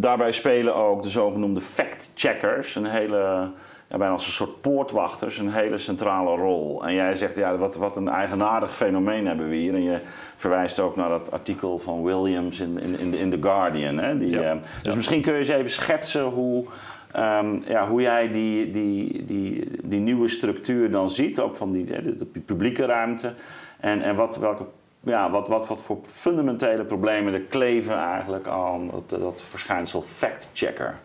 daarbij 0.00 0.32
spelen 0.32 0.74
ook 0.74 1.02
de 1.02 1.08
zogenoemde 1.08 1.60
fact-checkers 1.60 2.74
een 2.74 2.86
hele 2.86 3.50
bijna 3.98 4.12
als 4.12 4.26
een 4.26 4.32
soort 4.32 4.60
poortwachters 4.60 5.38
een 5.38 5.52
hele 5.52 5.78
centrale 5.78 6.36
rol. 6.36 6.84
En 6.86 6.94
jij 6.94 7.16
zegt, 7.16 7.36
ja, 7.36 7.56
wat, 7.56 7.76
wat 7.76 7.96
een 7.96 8.08
eigenaardig 8.08 8.74
fenomeen 8.74 9.26
hebben 9.26 9.48
we 9.48 9.56
hier. 9.56 9.74
En 9.74 9.82
je 9.82 9.98
verwijst 10.36 10.80
ook 10.80 10.96
naar 10.96 11.08
dat 11.08 11.30
artikel 11.32 11.78
van 11.78 12.02
Williams 12.02 12.60
in, 12.60 12.78
in, 12.80 12.98
in, 12.98 13.10
The, 13.10 13.18
in 13.18 13.30
The 13.30 13.38
Guardian. 13.40 13.98
Hè? 13.98 14.16
Die, 14.16 14.30
Ja. 14.30 14.40
eh, 14.42 14.56
dus 14.82 14.94
misschien 14.94 15.22
kun 15.22 15.32
je 15.32 15.38
eens 15.38 15.48
even 15.48 15.70
schetsen 15.70 16.22
hoe, 16.24 16.64
ehm, 17.12 17.58
ja, 17.68 17.86
hoe 17.88 18.00
jij 18.00 18.30
die, 18.32 18.70
die, 18.70 19.24
die, 19.24 19.68
die 19.82 20.00
nieuwe 20.00 20.28
structuur 20.28 20.90
dan 20.90 21.10
ziet, 21.10 21.40
ook 21.40 21.56
van 21.56 21.72
die, 21.72 21.84
de, 21.84 22.16
de 22.16 22.40
publieke 22.40 22.84
ruimte. 22.84 23.32
En, 23.80 24.02
en 24.02 24.16
wat, 24.16 24.36
welke, 24.36 24.64
ja, 25.00 25.30
wat, 25.30 25.48
wat, 25.48 25.66
wat 25.68 25.82
voor 25.82 25.98
fundamentele 26.02 26.84
problemen 26.84 27.32
er 27.32 27.40
kleven 27.40 27.96
eigenlijk 27.98 28.48
aan 28.48 28.90
dat, 28.90 29.20
dat 29.20 29.44
verschijnsel 29.48 30.00
fact-checker. 30.00 30.98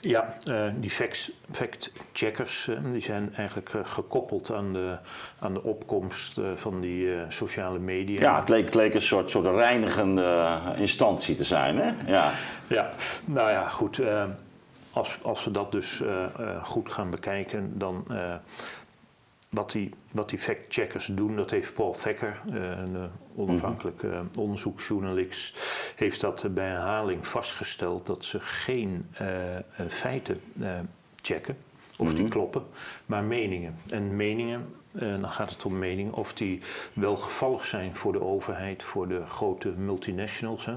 Ja, 0.00 0.34
eh, 0.44 0.64
die 0.76 0.90
fact-checkers 0.90 2.68
eh, 2.68 2.76
die 2.92 3.00
zijn 3.00 3.34
eigenlijk 3.34 3.74
eh, 3.74 3.80
gekoppeld 3.84 4.52
aan 4.52 4.72
de, 4.72 4.96
aan 5.38 5.54
de 5.54 5.62
opkomst 5.62 6.40
van 6.54 6.80
die 6.80 7.14
sociale 7.28 7.78
media. 7.78 8.20
Ja, 8.20 8.40
het 8.40 8.48
leek, 8.48 8.64
het 8.64 8.74
leek 8.74 8.94
een 8.94 9.02
soort, 9.02 9.30
soort 9.30 9.46
reinigende 9.46 10.58
instantie 10.76 11.36
te 11.36 11.44
zijn, 11.44 11.78
hè? 11.78 12.12
Ja. 12.12 12.30
Ja, 12.66 12.90
nou 13.24 13.50
ja, 13.50 13.68
goed. 13.68 14.00
als, 14.92 15.18
als 15.22 15.44
we 15.44 15.50
dat 15.50 15.72
dus 15.72 16.02
goed 16.62 16.92
gaan 16.92 17.10
bekijken, 17.10 17.78
dan. 17.78 18.06
Wat 19.48 19.70
die, 19.70 19.90
wat 20.12 20.28
die 20.28 20.38
fact-checkers 20.38 21.06
doen, 21.06 21.36
dat 21.36 21.50
heeft 21.50 21.74
Paul 21.74 21.92
Thacker, 21.92 22.40
eh, 22.46 22.54
een 22.54 22.96
eh, 22.96 23.02
onafhankelijke 23.34 24.08
eh, 24.08 24.20
onderzoeksjournalist, 24.38 25.58
heeft 25.96 26.20
dat 26.20 26.54
bij 26.54 26.68
herhaling 26.68 27.26
vastgesteld 27.26 28.06
dat 28.06 28.24
ze 28.24 28.40
geen 28.40 29.06
feiten 29.88 30.40
checken, 31.22 31.56
of 31.98 32.10
die 32.14 32.22
Mhm. 32.22 32.30
kloppen, 32.30 32.62
maar 33.06 33.24
meningen. 33.24 33.76
En 33.90 34.16
meningen, 34.16 34.74
eh, 34.92 35.08
dan 35.20 35.28
gaat 35.28 35.50
het 35.50 35.64
om 35.64 35.78
meningen, 35.78 36.12
of 36.14 36.34
die 36.34 36.60
wel 36.92 37.16
gevallig 37.16 37.66
zijn 37.66 37.96
voor 37.96 38.12
de 38.12 38.22
overheid, 38.22 38.82
voor 38.82 39.08
de 39.08 39.26
grote 39.26 39.68
multinationals, 39.68 40.66
hè. 40.66 40.74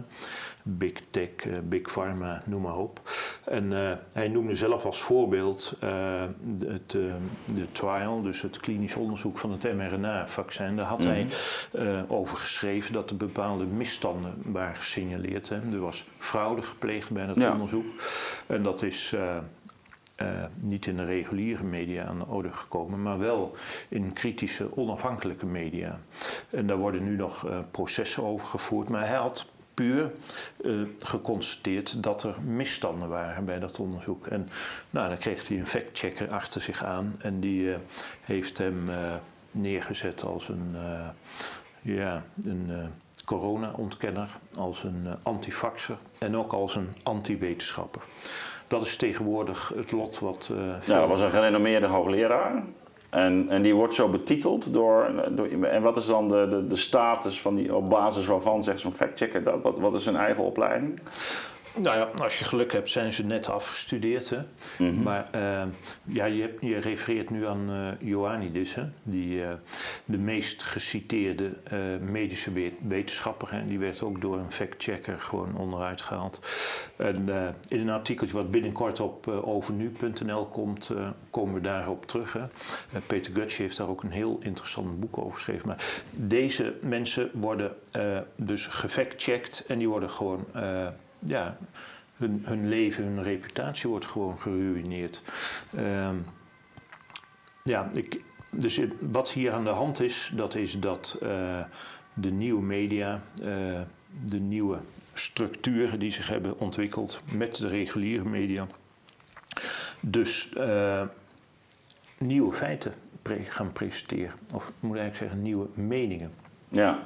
Big 0.63 0.93
Tech, 1.09 1.29
eh, 1.35 1.53
Big 1.63 1.91
Pharma, 1.91 2.41
noem 2.45 2.61
maar 2.61 2.77
op. 2.77 3.01
En 3.45 3.73
eh, 3.73 3.91
hij 4.13 4.27
noemde 4.27 4.55
zelf 4.55 4.85
als 4.85 5.01
voorbeeld 5.01 5.75
de, 5.79 6.67
het, 6.67 6.89
de 6.89 7.71
trial, 7.71 8.21
dus 8.21 8.41
het 8.41 8.57
klinisch 8.57 8.95
onderzoek 8.95 9.37
van 9.37 9.51
het 9.51 9.63
mRNA-vaccin. 9.75 10.75
Daar 10.75 10.85
had 10.85 11.03
hij 11.03 11.27
eh, 11.71 11.99
over 12.07 12.37
geschreven 12.37 12.93
dat 12.93 13.09
er 13.09 13.17
bepaalde 13.17 13.65
misstanden 13.65 14.33
waren 14.45 14.75
gesignaleerd. 14.75 15.49
Hè. 15.49 15.55
Er 15.55 15.79
was 15.79 16.05
fraude 16.17 16.61
gepleegd 16.61 17.11
bij 17.11 17.25
dat 17.25 17.35
Ja. 17.35 17.51
onderzoek. 17.51 17.85
En 18.47 18.63
dat 18.63 18.81
is 18.81 19.15
eh, 20.21 20.45
niet 20.55 20.85
in 20.85 20.97
de 20.97 21.05
reguliere 21.05 21.63
media 21.63 22.05
aan 22.05 22.19
de 22.19 22.27
orde 22.27 22.53
gekomen, 22.53 23.01
maar 23.01 23.19
wel 23.19 23.55
in 23.89 24.13
kritische, 24.13 24.77
onafhankelijke 24.77 25.45
media. 25.45 25.99
En 26.49 26.67
daar 26.67 26.77
worden 26.77 27.03
nu 27.03 27.15
nog 27.15 27.47
eh, 27.47 27.59
processen 27.71 28.23
over 28.23 28.47
gevoerd. 28.47 28.89
Maar 28.89 29.07
hij 29.07 29.17
had 29.17 29.45
puur 29.73 30.11
eh, 30.63 30.71
geconstateerd 30.99 32.03
dat 32.03 32.23
er 32.23 32.35
misstanden 32.41 33.09
waren 33.09 33.45
bij 33.45 33.59
dat 33.59 33.79
onderzoek. 33.79 34.27
En 34.27 34.49
nou, 34.89 35.09
dan 35.09 35.17
kreeg 35.17 35.47
hij 35.47 35.57
een 35.57 35.67
factchecker 35.67 36.31
achter 36.31 36.61
zich 36.61 36.83
aan 36.83 37.15
en 37.19 37.39
die 37.39 37.75
heeft 38.21 38.57
hem 38.57 38.89
neergezet 39.51 40.23
als 40.23 40.49
een, 40.49 40.75
ja, 41.81 42.23
een 42.43 42.71
corona-ontkenner, 43.25 44.29
als 44.57 44.83
een 44.83 45.07
antifaxer 45.23 45.97
en 46.19 46.37
ook 46.37 46.53
als 46.53 46.75
een 46.75 46.95
anti-wetenschapper. 47.03 48.01
Dat 48.71 48.81
is 48.81 48.95
tegenwoordig 48.95 49.73
het 49.75 49.91
lot 49.91 50.19
wat 50.19 50.51
eh 50.51 50.57
veel... 50.79 50.93
Ja, 50.93 50.99
dat 50.99 51.09
was 51.09 51.19
een 51.19 51.31
gerenommeerde 51.31 51.87
hoogleraar. 51.87 52.63
En, 53.09 53.45
en 53.49 53.61
die 53.61 53.75
wordt 53.75 53.93
zo 53.93 54.09
betiteld 54.09 54.73
door, 54.73 55.11
door. 55.31 55.47
En 55.47 55.81
wat 55.81 55.97
is 55.97 56.05
dan 56.05 56.27
de, 56.27 56.47
de, 56.49 56.67
de 56.67 56.75
status 56.75 57.41
van 57.41 57.55
die, 57.55 57.75
op 57.75 57.89
basis 57.89 58.25
waarvan 58.25 58.63
zegt 58.63 58.79
zo'n 58.79 58.93
factchecker 58.93 59.43
dat? 59.43 59.61
Wat, 59.61 59.79
wat 59.79 59.95
is 59.95 60.03
zijn 60.03 60.15
eigen 60.15 60.43
opleiding? 60.43 60.99
Nou 61.75 61.97
ja, 61.97 62.09
als 62.23 62.39
je 62.39 62.45
geluk 62.45 62.71
hebt, 62.71 62.89
zijn 62.89 63.13
ze 63.13 63.25
net 63.25 63.49
afgestudeerd. 63.49 64.29
Hè? 64.29 64.37
Mhm. 64.77 65.01
Maar 65.01 65.27
eh, 65.31 65.63
ja, 66.03 66.25
je, 66.25 66.41
hebt, 66.41 66.61
je 66.61 66.77
refereert 66.77 67.29
nu 67.29 67.47
aan 67.47 67.69
eh 67.69 68.07
Ioannidis, 68.07 68.75
hè? 68.75 68.83
Die, 69.03 69.43
eh, 69.43 69.49
de 70.05 70.17
meest 70.17 70.63
geciteerde 70.63 71.51
eh, 71.63 71.79
medische 72.01 72.53
we- 72.53 72.73
wetenschapper. 72.87 73.51
Hè? 73.51 73.67
Die 73.67 73.79
werd 73.79 74.01
ook 74.01 74.21
door 74.21 74.37
een 74.37 74.51
factchecker 74.51 75.19
gewoon 75.19 75.55
onderuit 75.55 76.01
gehaald. 76.01 76.41
En 76.95 77.29
eh, 77.29 77.49
in 77.67 77.79
een 77.79 77.89
artikeltje 77.89 78.35
wat 78.35 78.51
binnenkort 78.51 78.99
op 78.99 79.27
eh, 79.27 79.47
overnu.nl 79.47 80.45
komt, 80.45 80.91
komen 81.29 81.53
we 81.53 81.61
daarop 81.61 82.05
terug. 82.05 82.33
Hè? 82.33 82.45
Peter 83.07 83.33
Gutsch 83.33 83.57
heeft 83.57 83.77
daar 83.77 83.89
ook 83.89 84.03
een 84.03 84.11
heel 84.11 84.39
interessant 84.41 84.99
boek 84.99 85.17
over 85.17 85.33
geschreven. 85.33 85.67
Maar 85.67 86.01
deze 86.11 86.73
mensen 86.81 87.31
worden 87.33 87.75
dus 88.35 88.67
gefactcheckt 88.67 89.65
en 89.67 89.77
die 89.77 89.89
worden 89.89 90.09
gewoon... 90.09 90.45
ja, 91.19 91.57
hun, 92.15 92.41
hun 92.45 92.69
leven, 92.69 93.03
hun 93.03 93.23
reputatie 93.23 93.89
wordt 93.89 94.05
gewoon 94.05 94.39
geruïneerd. 94.39 95.21
Ehm, 95.75 96.15
ja, 97.63 97.89
ik, 97.93 98.21
dus 98.51 98.79
wat 98.99 99.31
hier 99.31 99.51
aan 99.51 99.63
de 99.63 99.69
hand 99.69 100.01
is, 100.01 100.31
dat 100.35 100.55
is 100.55 100.79
dat 100.79 101.17
eh, 101.21 101.59
de 102.13 102.31
nieuwe 102.31 102.61
media, 102.61 103.21
eh, 103.41 103.81
de 104.25 104.39
nieuwe 104.39 104.79
structuren 105.13 105.99
die 105.99 106.11
zich 106.11 106.27
hebben 106.27 106.59
ontwikkeld 106.59 107.21
met 107.33 107.55
de 107.55 107.67
reguliere 107.67 108.29
media, 108.29 108.67
dus 109.99 110.53
eh, 110.53 111.01
nieuwe 112.17 112.53
feiten 112.53 112.93
pre- 113.21 113.43
gaan 113.49 113.71
presenteren. 113.71 114.33
Of 114.55 114.71
moet 114.79 114.95
ik 114.95 115.01
eigenlijk 115.01 115.15
zeggen, 115.15 115.41
nieuwe 115.41 115.67
meningen. 115.73 116.33
Ja, 116.69 117.03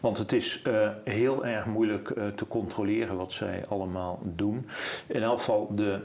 Want 0.00 0.18
het 0.18 0.32
is 0.32 0.62
heel 1.04 1.46
erg 1.46 1.66
moeilijk 1.66 2.08
te 2.34 2.46
controleren 2.48 3.16
wat 3.16 3.32
zij 3.32 3.66
allemaal 3.66 4.22
doen. 4.24 4.66
In 5.06 5.22
elk 5.22 5.38
geval 5.38 5.68
de 5.72 6.00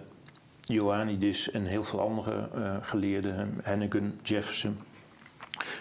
Ioannidis 0.68 1.52
en 1.52 1.66
heel 1.66 1.84
veel 1.84 2.00
andere 2.02 2.50
eh, 2.56 2.76
geleerden, 2.82 3.60
Hennigan, 3.64 4.14
Jefferson, 4.24 4.78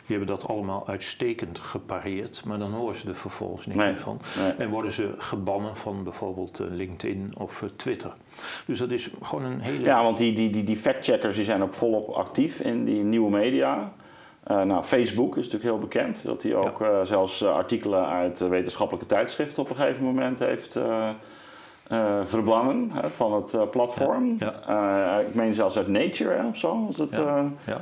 die 0.06 0.16
hebben 0.16 0.26
dat 0.26 0.48
allemaal 0.48 0.88
uitstekend 0.88 1.58
gepareerd. 1.58 2.42
Maar 2.44 2.58
dan 2.58 2.72
horen 2.72 2.94
ze 2.94 3.08
er 3.08 3.14
vervolgens 3.14 3.66
niet 3.66 3.76
Nee, 3.76 3.86
meer 3.86 3.98
van. 3.98 4.20
nee. 4.38 4.52
En 4.52 4.70
worden 4.70 4.92
ze 4.92 5.14
gebannen 5.18 5.76
van 5.76 6.04
bijvoorbeeld 6.04 6.60
eh, 6.60 6.66
LinkedIn 6.70 7.32
of 7.38 7.62
eh, 7.62 7.68
Twitter. 7.76 8.12
Dus 8.66 8.78
dat 8.78 8.90
is 8.90 9.10
gewoon 9.22 9.44
een 9.44 9.60
hele... 9.60 9.80
ja 9.80 10.02
want 10.02 10.18
die, 10.18 10.32
die, 10.34 10.50
die, 10.50 10.64
die 10.64 10.76
factcheckers 10.76 11.36
die 11.36 11.44
zijn 11.44 11.62
ook 11.62 11.74
volop 11.74 12.08
actief 12.08 12.60
in 12.60 12.84
die 12.84 13.02
nieuwe 13.02 13.30
media. 13.30 13.92
Eh, 14.42 14.62
nou, 14.62 14.82
Facebook 14.82 15.36
is 15.36 15.44
natuurlijk 15.44 15.70
heel 15.70 15.78
bekend. 15.78 16.22
Dat 16.24 16.42
hij 16.42 16.54
ook 16.54 16.86
zelfs 17.02 17.44
artikelen 17.44 18.06
uit 18.06 18.38
wetenschappelijke 18.38 19.06
tijdschriften 19.08 19.62
op 19.62 19.70
een 19.70 19.76
gegeven 19.76 20.04
moment 20.04 20.38
heeft 20.38 20.78
eh, 21.88 22.18
eh, 22.18 22.26
verbannen 22.26 22.90
hè, 22.92 23.08
van 23.10 23.32
het 23.32 23.54
eh, 23.54 23.62
platform. 23.70 24.36
Ja, 24.38 24.52
Eh, 25.18 25.26
ik 25.28 25.34
meen 25.34 25.54
zelfs 25.54 25.76
uit 25.76 25.88
Nature 25.88 26.30
hè, 26.34 26.46
of 26.46 26.56
zo, 26.56 26.86
was 26.86 26.96
het 26.98 27.14
Ja. 27.66 27.80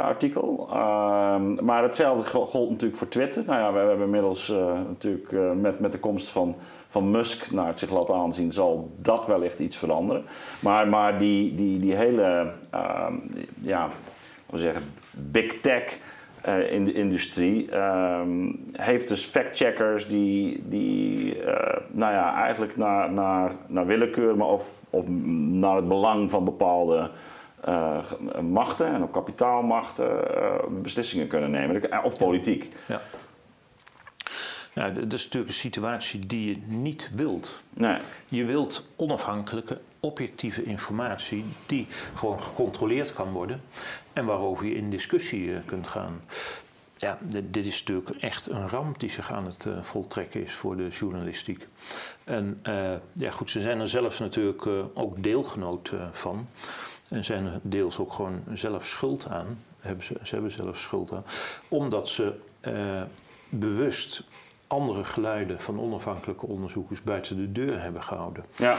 artikel. 0.00 0.68
Ehm, 0.72 1.64
maar 1.64 1.82
hetzelfde 1.82 2.24
go- 2.30 2.46
gold 2.46 2.70
natuurlijk 2.70 2.98
voor 2.98 3.08
Twitter. 3.08 3.42
Nou 3.46 3.58
ja, 3.60 3.72
we 3.72 3.78
hebben 3.78 4.04
inmiddels 4.04 4.54
natuurlijk 4.88 5.30
met, 5.60 5.80
met 5.80 5.92
de 5.92 5.98
komst 5.98 6.28
van, 6.28 6.54
van 6.88 7.10
Musk 7.10 7.50
naar 7.50 7.66
het 7.66 7.78
zich 7.78 7.90
laten 7.90 8.14
aanzien, 8.14 8.52
zal 8.52 8.90
dat 8.96 9.26
wellicht 9.26 9.58
iets 9.58 9.76
veranderen. 9.76 10.24
Maar, 10.60 10.88
maar 10.88 11.18
die, 11.18 11.54
die, 11.54 11.78
die 11.80 11.94
hele, 11.94 12.50
ehm, 12.70 13.14
ja, 13.60 13.88
we 14.50 14.58
zeggen, 14.58 14.82
big 15.10 15.60
tech. 15.60 15.98
Eh, 16.46 16.72
in 16.72 16.84
de 16.84 16.92
industrie 16.92 17.70
ehm, 17.70 18.52
heeft 18.72 19.08
dus 19.08 19.24
factcheckers 19.24 20.08
die, 20.08 20.62
die 20.68 21.42
eh, 21.42 21.80
nou 21.90 22.12
ja, 22.12 22.34
eigenlijk 22.42 22.76
naar, 22.76 23.12
naar, 23.12 23.52
naar 23.66 23.86
willekeur, 23.86 24.36
maar 24.36 24.46
of, 24.46 24.82
of 24.90 25.04
naar 25.50 25.76
het 25.76 25.88
belang 25.88 26.30
van 26.30 26.44
bepaalde 26.44 27.10
eh, 27.60 27.98
machten 28.40 28.86
en 28.86 29.02
ook 29.02 29.12
kapitaalmachten 29.12 30.20
beslissingen 30.82 31.26
kunnen 31.26 31.50
nemen. 31.50 32.04
Of 32.04 32.18
politiek. 32.18 32.72
ja. 32.86 33.00
Nou, 34.74 34.92
dat 34.92 35.12
is 35.12 35.24
natuurlijk 35.24 35.52
een 35.52 35.58
situatie 35.58 36.26
die 36.26 36.48
je 36.48 36.56
niet 36.66 37.10
wilt. 37.14 37.62
Nee. 37.74 37.98
Je 38.28 38.44
wilt 38.44 38.84
onafhankelijke, 38.96 39.78
objectieve 40.06 40.64
informatie 40.64 41.44
die 41.66 41.86
gewoon 42.14 42.42
gecontroleerd 42.42 43.12
kan 43.12 43.32
worden 43.32 43.60
en 44.12 44.24
waarover 44.24 44.66
je 44.66 44.74
in 44.74 44.90
discussie 44.90 45.54
eh, 45.54 45.60
kunt 45.64 45.86
gaan. 45.86 46.20
Ja, 46.96 47.18
dit, 47.22 47.66
is 47.66 47.78
natuurlijk 47.78 48.10
echt 48.20 48.50
een 48.50 48.68
ramp 48.68 49.00
die 49.00 49.10
zich 49.10 49.32
aan 49.32 49.46
het 49.46 49.66
eh, 49.66 49.82
voltrekken 49.82 50.42
is 50.44 50.52
voor 50.52 50.76
de 50.76 50.88
journalistiek. 50.88 51.66
En 52.24 52.58
eh, 52.62 52.94
ja, 53.12 53.30
goed, 53.30 53.50
ze 53.50 53.60
zijn 53.60 53.80
er 53.80 53.88
zelf 53.88 54.20
natuurlijk 54.20 54.66
ook 54.94 55.22
deelgenoot 55.22 55.92
van. 56.12 56.48
En 57.08 57.24
zijn 57.24 57.46
er 57.46 57.60
deels 57.62 57.98
ook 57.98 58.12
gewoon 58.12 58.42
zelf 58.54 58.86
schuld 58.86 59.28
aan. 59.28 59.58
Hebben 59.80 60.04
ze, 60.04 60.14
ze 60.22 60.34
hebben 60.34 60.52
zelf 60.52 60.78
schuld 60.78 61.12
aan. 61.12 61.24
Omdat 61.68 62.08
ze 62.08 62.34
bewust 63.48 64.22
andere 64.66 65.04
geluiden 65.04 65.60
van 65.60 65.80
onafhankelijke 65.80 66.46
onderzoekers 66.46 67.02
buiten 67.02 67.36
de 67.36 67.52
deur 67.52 67.82
hebben 67.82 68.02
gehouden. 68.02 68.44
Ja. 68.56 68.76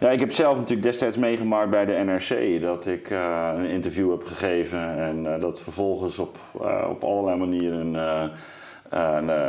ja, 0.00 0.10
ik 0.10 0.20
heb 0.20 0.30
zelf 0.30 0.54
natuurlijk 0.54 0.82
destijds 0.82 1.16
meegemaakt 1.16 1.70
bij 1.70 1.84
de 1.84 1.92
NRC 1.92 2.60
dat 2.60 2.86
ik 2.86 3.10
uh, 3.10 3.50
een 3.56 3.68
interview 3.68 4.10
heb 4.10 4.24
gegeven 4.24 4.98
en 4.98 5.24
uh, 5.24 5.40
dat 5.40 5.62
vervolgens 5.62 6.18
op, 6.18 6.38
uh, 6.60 6.86
op 6.90 7.04
allerlei 7.04 7.36
manieren 7.36 7.92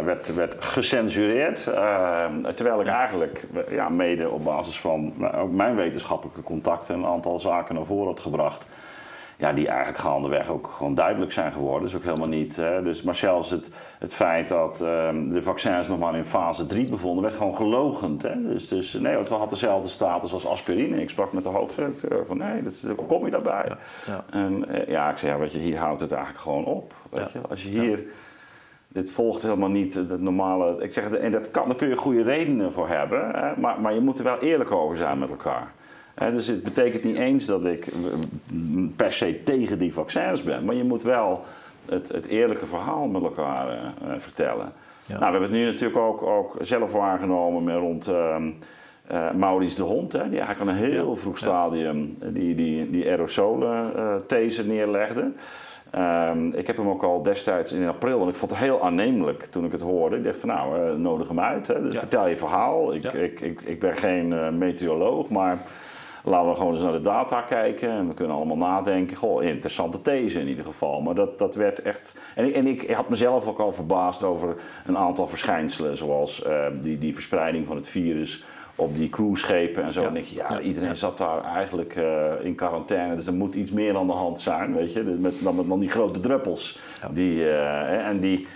werd, 0.06 0.36
werd 0.36 0.64
gecensureerd. 0.64 1.64
terwijl 2.56 2.82
ik 2.82 2.88
eigenlijk 2.88 3.48
ja, 3.70 3.90
mede 3.90 4.30
op 4.30 4.44
basis 4.44 4.80
van 4.80 5.14
mijn 5.52 5.76
wetenschappelijke 5.76 6.44
contacten 6.44 6.96
een 6.96 7.06
aantal 7.06 7.40
zaken 7.40 7.76
naar 7.76 7.86
voren 7.86 8.08
had 8.08 8.20
gebracht 8.20 8.68
ja, 9.38 9.54
die 9.54 9.68
eigenlijk 9.68 9.98
gaandeweg 9.98 10.50
ook 10.50 10.68
gewoon 10.68 10.96
duidelijk 10.96 11.32
zijn 11.32 11.52
geworden. 11.52 11.82
Dus 11.82 11.96
ook 11.96 12.04
helemaal 12.04 12.28
niet. 12.28 12.56
Hè. 12.56 12.84
Dus, 12.84 13.02
maar 13.02 13.16
zelfs 13.16 13.50
het, 13.50 13.70
het 14.00 14.14
feit 14.14 14.48
dat 14.48 14.82
ehm, 14.82 15.30
de 15.30 15.44
vaccins 15.44 15.88
nog 15.88 16.00
maar 16.00 16.16
in 16.16 16.26
fase 16.26 16.66
3 16.66 16.90
bevonden, 16.90 17.24
werd 17.24 17.36
gewoon 17.36 17.56
gelogend. 17.56 18.22
Hè. 18.22 18.42
Dus, 18.42 18.68
dus 18.68 18.94
nee, 18.94 19.18
het 19.18 19.30
had 19.30 19.50
dezelfde 19.50 19.90
status 19.90 20.34
als 20.34 20.48
aspirine. 20.48 21.02
Ik 21.02 21.10
sprak 21.10 21.34
met 21.34 21.44
de 21.44 21.50
hoofdredacteur 21.50 22.26
van 22.26 22.38
nee, 22.38 22.64
dat, 22.64 22.86
kom 23.08 23.26
je 23.26 23.32
daarbij? 23.32 23.66
Ja, 23.68 23.78
ja. 24.06 24.24
En 24.30 24.70
eh, 24.70 24.88
ja, 24.88 25.10
ik 25.10 25.18
zei, 25.18 25.32
ja, 25.32 25.38
weet 25.38 25.52
je, 25.52 25.60
hier 25.60 25.78
houdt 25.78 26.02
het 26.02 26.12
eigenlijk 26.12 26.44
gewoon 26.44 26.66
op. 26.66 26.94
Weet 27.10 27.32
je? 27.32 27.40
Als 27.50 27.64
je 27.64 27.70
hier. 27.70 28.04
Dit 28.90 29.12
volgt 29.12 29.42
helemaal 29.42 29.70
niet 29.70 29.94
het 29.94 30.22
normale. 30.22 30.84
Ik 30.84 30.94
zeg, 30.94 31.10
en 31.10 31.32
dat 31.32 31.52
kan, 31.52 31.68
daar 31.68 31.78
kun 31.78 31.88
je 31.88 31.96
goede 31.96 32.22
redenen 32.22 32.74
voor 32.74 32.88
hebben. 32.88 33.32
Hè, 33.32 33.60
maar, 33.60 33.82
maar 33.82 33.94
je 33.94 34.00
moet 34.00 34.18
er 34.18 34.24
wel 34.24 34.40
eerlijk 34.40 34.72
over 34.72 34.96
zijn 34.96 35.20
met 35.20 35.30
elkaar 35.30 35.72
dus 36.18 36.48
het 36.48 36.64
betekent 36.64 37.04
niet 37.04 37.18
eens 37.18 37.46
dat 37.46 37.66
ik 37.66 37.88
per 38.96 39.12
se 39.12 39.44
tegen 39.44 39.80
die 39.80 39.94
vaccins 39.94 40.44
ben, 40.44 40.66
maar 40.66 40.76
je 40.76 40.84
moet 40.84 41.04
wel 41.04 41.44
het, 41.86 42.10
het 42.10 42.26
eerlijke 42.26 42.66
verhaal 42.66 43.08
met 43.08 43.24
elkaar 43.24 43.68
uh, 43.68 44.12
vertellen. 44.18 44.74
Nou, 45.08 45.20
we 45.20 45.24
hebben 45.24 45.42
het 45.42 45.52
nu 45.52 45.66
natuurlijk 45.66 46.00
ook, 46.00 46.22
ook 46.22 46.56
zelf 46.62 46.92
waargenomen 46.92 47.64
met 47.64 47.76
rond 47.76 48.10
uh, 48.10 48.36
uh, 49.12 49.32
Maurice 49.32 49.76
de 49.76 49.84
Hond, 49.84 50.14
hè, 50.14 50.30
die 50.30 50.40
eigenlijk 50.40 50.70
aan 50.70 50.78
een 50.78 50.92
heel 50.92 51.16
vroeg 51.16 51.38
stadium 51.38 52.18
die, 52.20 52.56
die, 52.56 52.90
die 52.90 53.10
aerosolen 53.10 53.94
these 54.26 54.66
neerlegde. 54.66 55.32
Um, 55.96 56.54
ik 56.54 56.68
heb 56.68 56.78
hem 56.78 56.90
ook 56.90 57.04
al 57.04 57.22
destijds 57.22 57.72
in 57.72 57.88
april, 57.88 58.22
en 58.22 58.28
ik 58.28 58.36
vond 58.36 58.52
het 58.52 58.60
heel 58.60 58.84
aannemelijk 58.84 59.44
toen 59.44 59.66
ik 59.66 59.72
het 59.72 59.82
hoorde. 59.82 60.18
Ik 60.18 60.24
dacht 60.24 60.40
van 60.40 60.50
nou, 60.50 60.98
nodig 60.98 61.28
hem 61.28 61.40
uit. 61.40 61.68
Hè. 61.68 61.82
Dus 61.82 61.98
vertel 61.98 62.28
je 62.28 62.38
verhaal. 62.38 62.94
Ik, 62.94 63.04
ik, 63.04 63.40
ik, 63.40 63.62
ik, 63.62 63.80
ben 63.80 63.96
geen 63.96 64.58
meteoroloog, 64.58 65.30
maar 65.30 65.58
Laten 66.28 66.50
we 66.50 66.56
gewoon 66.56 66.74
eens 66.74 66.84
naar 66.84 66.92
de 66.92 67.02
data 67.02 67.42
kijken 67.42 67.90
en 67.90 68.08
we 68.08 68.14
kunnen 68.14 68.36
allemaal 68.36 68.58
nadenken. 68.58 69.18
Goh, 69.18 69.44
interessante 69.44 70.02
these 70.02 70.40
in 70.40 70.48
ieder 70.48 70.66
geval. 70.66 71.02
Maar 71.02 71.16
dat, 71.16 71.40
dat 71.40 71.56
werd 71.56 71.82
echt. 71.82 72.20
En 72.36 72.46
ik, 72.46 72.54
en 72.54 72.68
ik 72.68 72.92
had 72.92 73.10
mezelf 73.10 73.48
ook 73.48 73.60
al 73.60 73.74
verbaasd 73.74 74.24
over 74.24 74.56
een 74.86 74.98
aantal 74.98 75.28
verschijnselen, 75.28 75.98
zoals 75.98 76.46
uh, 76.46 76.66
die, 76.82 76.98
die 76.98 77.14
verspreiding 77.14 77.68
van 77.68 77.76
het 77.76 77.88
virus 77.88 78.44
op 78.76 78.96
die 78.96 79.10
cruiseschepen 79.10 79.84
en 79.84 79.94
zo. 79.94 80.02
Ja. 80.02 80.08
En 80.08 80.14
denk 80.14 80.26
je, 80.26 80.36
ja, 80.36 80.60
iedereen 80.60 80.96
zat 80.96 81.18
daar 81.18 81.44
eigenlijk 81.44 81.96
uh, 81.96 82.32
in 82.42 82.56
quarantaine, 82.56 83.16
dus 83.16 83.28
er 83.28 83.34
moet 83.34 83.56
iets 83.56 83.72
meer 83.72 83.98
aan 83.98 84.08
de 84.08 84.14
hand 84.14 84.42
zijn, 84.42 84.76
weet 84.76 84.94
je, 84.94 85.04
met, 85.04 85.44
dan, 85.44 85.56
met 85.56 85.68
dan 85.68 85.80
die 85.80 85.90
grote 85.90 86.20
druppels. 86.20 86.80
Die, 87.12 87.36
uh, 87.36 88.08
en 88.08 88.20
die, 88.20 88.48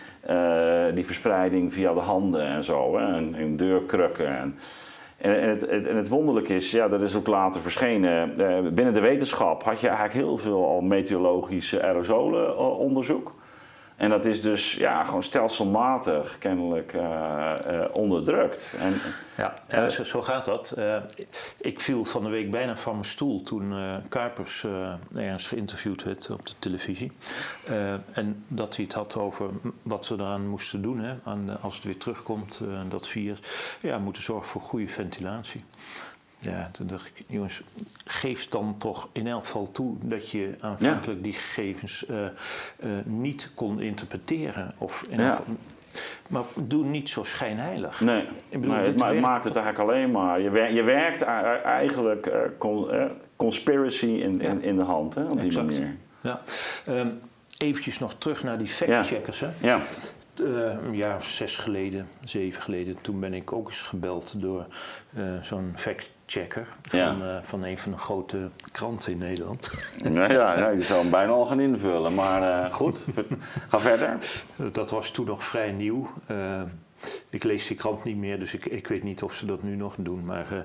die 0.94 1.06
verspreiding 1.06 1.74
via 1.74 1.94
de 1.94 2.00
handen 2.00 2.46
en 2.46 2.64
zo, 2.64 2.98
hè, 2.98 3.16
en, 3.16 3.36
en 3.36 3.56
deurkrukken. 3.56 4.38
En, 4.38 4.56
en 5.22 5.50
het, 5.50 5.68
en 5.68 5.96
het 5.96 6.10
wonderlijke 6.10 6.56
is, 6.56 6.72
ja, 6.72 6.88
dat 6.88 7.02
is 7.02 7.16
ook 7.16 7.28
later 7.28 7.62
verschenen. 7.62 8.32
Uh, 8.40 8.72
binnen 8.74 8.94
de 8.94 9.00
wetenschap 9.00 9.64
had 9.64 9.82
je 9.82 9.88
eigenlijk 9.88 10.18
heel 10.18 10.38
veel 10.38 10.66
al 10.66 10.82
meteorologische 10.82 11.84
aerosolenonderzoek. 11.84 13.34
En 14.02 14.10
dat 14.10 14.26
is 14.26 14.42
dus 14.42 14.74
ja, 14.74 15.04
gewoon 15.04 15.24
stelselmatig 15.24 16.38
kennelijk 16.38 16.94
uh, 16.94 17.52
uh, 17.68 17.86
onderdrukt. 17.92 18.74
En, 18.80 18.94
ja, 19.38 19.54
uh, 19.74 19.88
zo, 19.88 20.04
zo, 20.04 20.22
gaat 20.22 20.46
dat. 20.46 20.78
ik 21.58 21.80
viel 21.80 22.06
van 22.06 22.24
de 22.24 22.30
week 22.30 22.52
bijna 22.52 22.78
van 22.78 22.94
mijn 22.94 23.06
stoel 23.06 23.44
toen 23.44 23.74
Kuipers 24.10 24.66
ergens 25.16 25.48
geïnterviewd 25.48 26.04
werd 26.04 26.30
op 26.30 26.48
de 26.48 26.54
televisie. 26.60 27.12
en 28.14 28.44
dat 28.48 28.76
hij 28.76 28.86
het 28.86 28.94
had 28.94 29.18
over 29.18 29.50
wat 29.82 30.06
ze 30.06 30.14
eraan 30.14 30.48
moesten 30.48 30.82
doen 30.82 31.00
hè, 31.00 31.14
aan, 31.24 31.62
als 31.62 31.76
het 31.76 31.84
weer 31.84 31.98
terugkomt, 31.98 32.62
dat 32.90 33.08
virus. 33.08 33.40
Ja, 33.82 34.00
moeten 34.00 34.24
zorgen 34.24 34.48
voor 34.48 34.62
goede 34.62 34.88
ventilatie. 34.88 35.64
Ja, 36.42 36.70
toen 36.72 36.88
dacht 36.88 37.06
ik, 37.06 37.26
jongens, 37.28 37.62
geef 38.06 38.48
dan 38.48 38.76
toch 38.78 39.10
in 39.12 39.28
elk 39.28 39.46
geval 39.46 39.72
toe 39.72 39.96
dat 40.02 40.30
je 40.30 40.56
aanvankelijk 40.60 41.24
die 41.24 41.34
gegevens 41.34 42.06
uh, 42.10 42.18
uh, 42.20 42.92
niet 43.06 43.52
kon 43.56 43.82
interpreteren. 43.82 44.74
Of 44.78 45.06
in 45.10 45.20
ja. 45.20 45.32
geval, 45.32 45.56
maar 46.28 46.44
doe 46.56 46.86
niet 46.86 47.10
zo 47.10 47.24
schijnheilig. 47.24 48.00
Nee, 48.00 48.22
ik 48.50 48.60
bedoel, 48.62 48.76
nee 48.76 48.86
het, 48.86 48.98
ma 48.98 49.14
maakt 49.14 49.44
het 49.44 49.56
eigenlijk 49.56 49.90
alleen 49.90 50.12
maar. 50.12 50.42
Je, 50.42 50.50
wer 50.50 50.74
je 50.74 50.84
werkt 50.84 51.22
eigenlijk 51.22 52.28
uh, 52.28 52.34
con 52.58 52.88
conspiracy 53.36 54.06
in, 54.06 54.40
ja. 54.40 54.50
in, 54.50 54.62
in, 54.62 54.76
de 54.76 54.84
hand 54.84 55.16
hè, 55.16 55.24
op 55.24 55.38
die 55.38 55.46
exact. 55.46 55.66
manier. 55.66 55.96
Ja. 56.22 56.42
Um, 56.88 57.20
eventjes 57.58 58.00
nog 58.00 58.16
terug 58.18 58.44
naar 58.44 58.58
die 58.58 58.68
fact-checkers. 58.68 59.40
Ja. 59.40 59.54
ja. 59.62 59.82
Uh, 60.40 60.74
een 60.86 60.96
jaar 60.96 61.16
of 61.16 61.26
zes 61.26 61.58
geleden, 61.58 62.08
zeven 62.24 62.62
geleden, 62.62 63.02
toen 63.02 63.20
ben 63.20 63.34
ik 63.34 63.54
ook 63.54 63.68
eens 63.68 63.82
gebeld 63.82 64.42
door 64.42 64.68
uh, 65.18 65.24
zo'n 65.42 65.72
fact-checker 66.32 66.68
van, 66.82 67.00
ja. 67.00 67.16
uh, 67.16 67.44
van 67.44 67.64
een 67.64 67.78
van 67.78 67.92
de 67.92 67.98
grote 67.98 68.50
kranten 68.72 69.12
in 69.12 69.18
Nederland. 69.18 69.72
Nou 70.04 70.34
ja, 70.34 70.58
ja, 70.58 70.70
je 70.70 70.82
zou 70.92 71.02
hem 71.02 71.10
bijna 71.10 71.32
al 71.32 71.46
gaan 71.46 71.60
invullen, 71.60 72.14
maar 72.14 72.72
goed, 72.72 73.06
ga 73.70 73.80
verder. 73.80 74.18
Dat 74.72 74.90
was 74.90 75.12
toen 75.12 75.26
nog 75.26 75.44
vrij 75.44 75.72
nieuw. 75.72 76.14
Ik 77.30 77.44
lees 77.44 77.68
die 77.68 77.78
krant 77.78 78.04
niet 78.04 78.18
meer, 78.18 78.40
dus 78.40 78.54
ik, 78.54 78.66
ik 78.66 78.88
weet 78.88 79.04
niet 79.04 79.24
of 79.24 79.34
ze 79.34 79.46
dat 79.46 79.64
nu 79.64 79.76
nog 79.76 79.96
doen. 79.98 80.26
Maar 80.26 80.64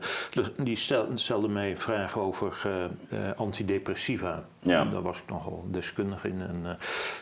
die 0.57 0.77
stel, 0.77 1.09
stelde 1.14 1.49
mij 1.49 1.77
vragen 1.77 2.21
over 2.21 2.62
uh, 2.67 2.85
uh, 3.19 3.33
antidepressiva. 3.37 4.45
Ja. 4.59 4.81
En 4.81 4.91
daar 4.91 5.03
was 5.03 5.19
ik 5.19 5.29
nogal 5.29 5.64
deskundig 5.71 6.25
in. 6.25 6.41
En 6.41 6.79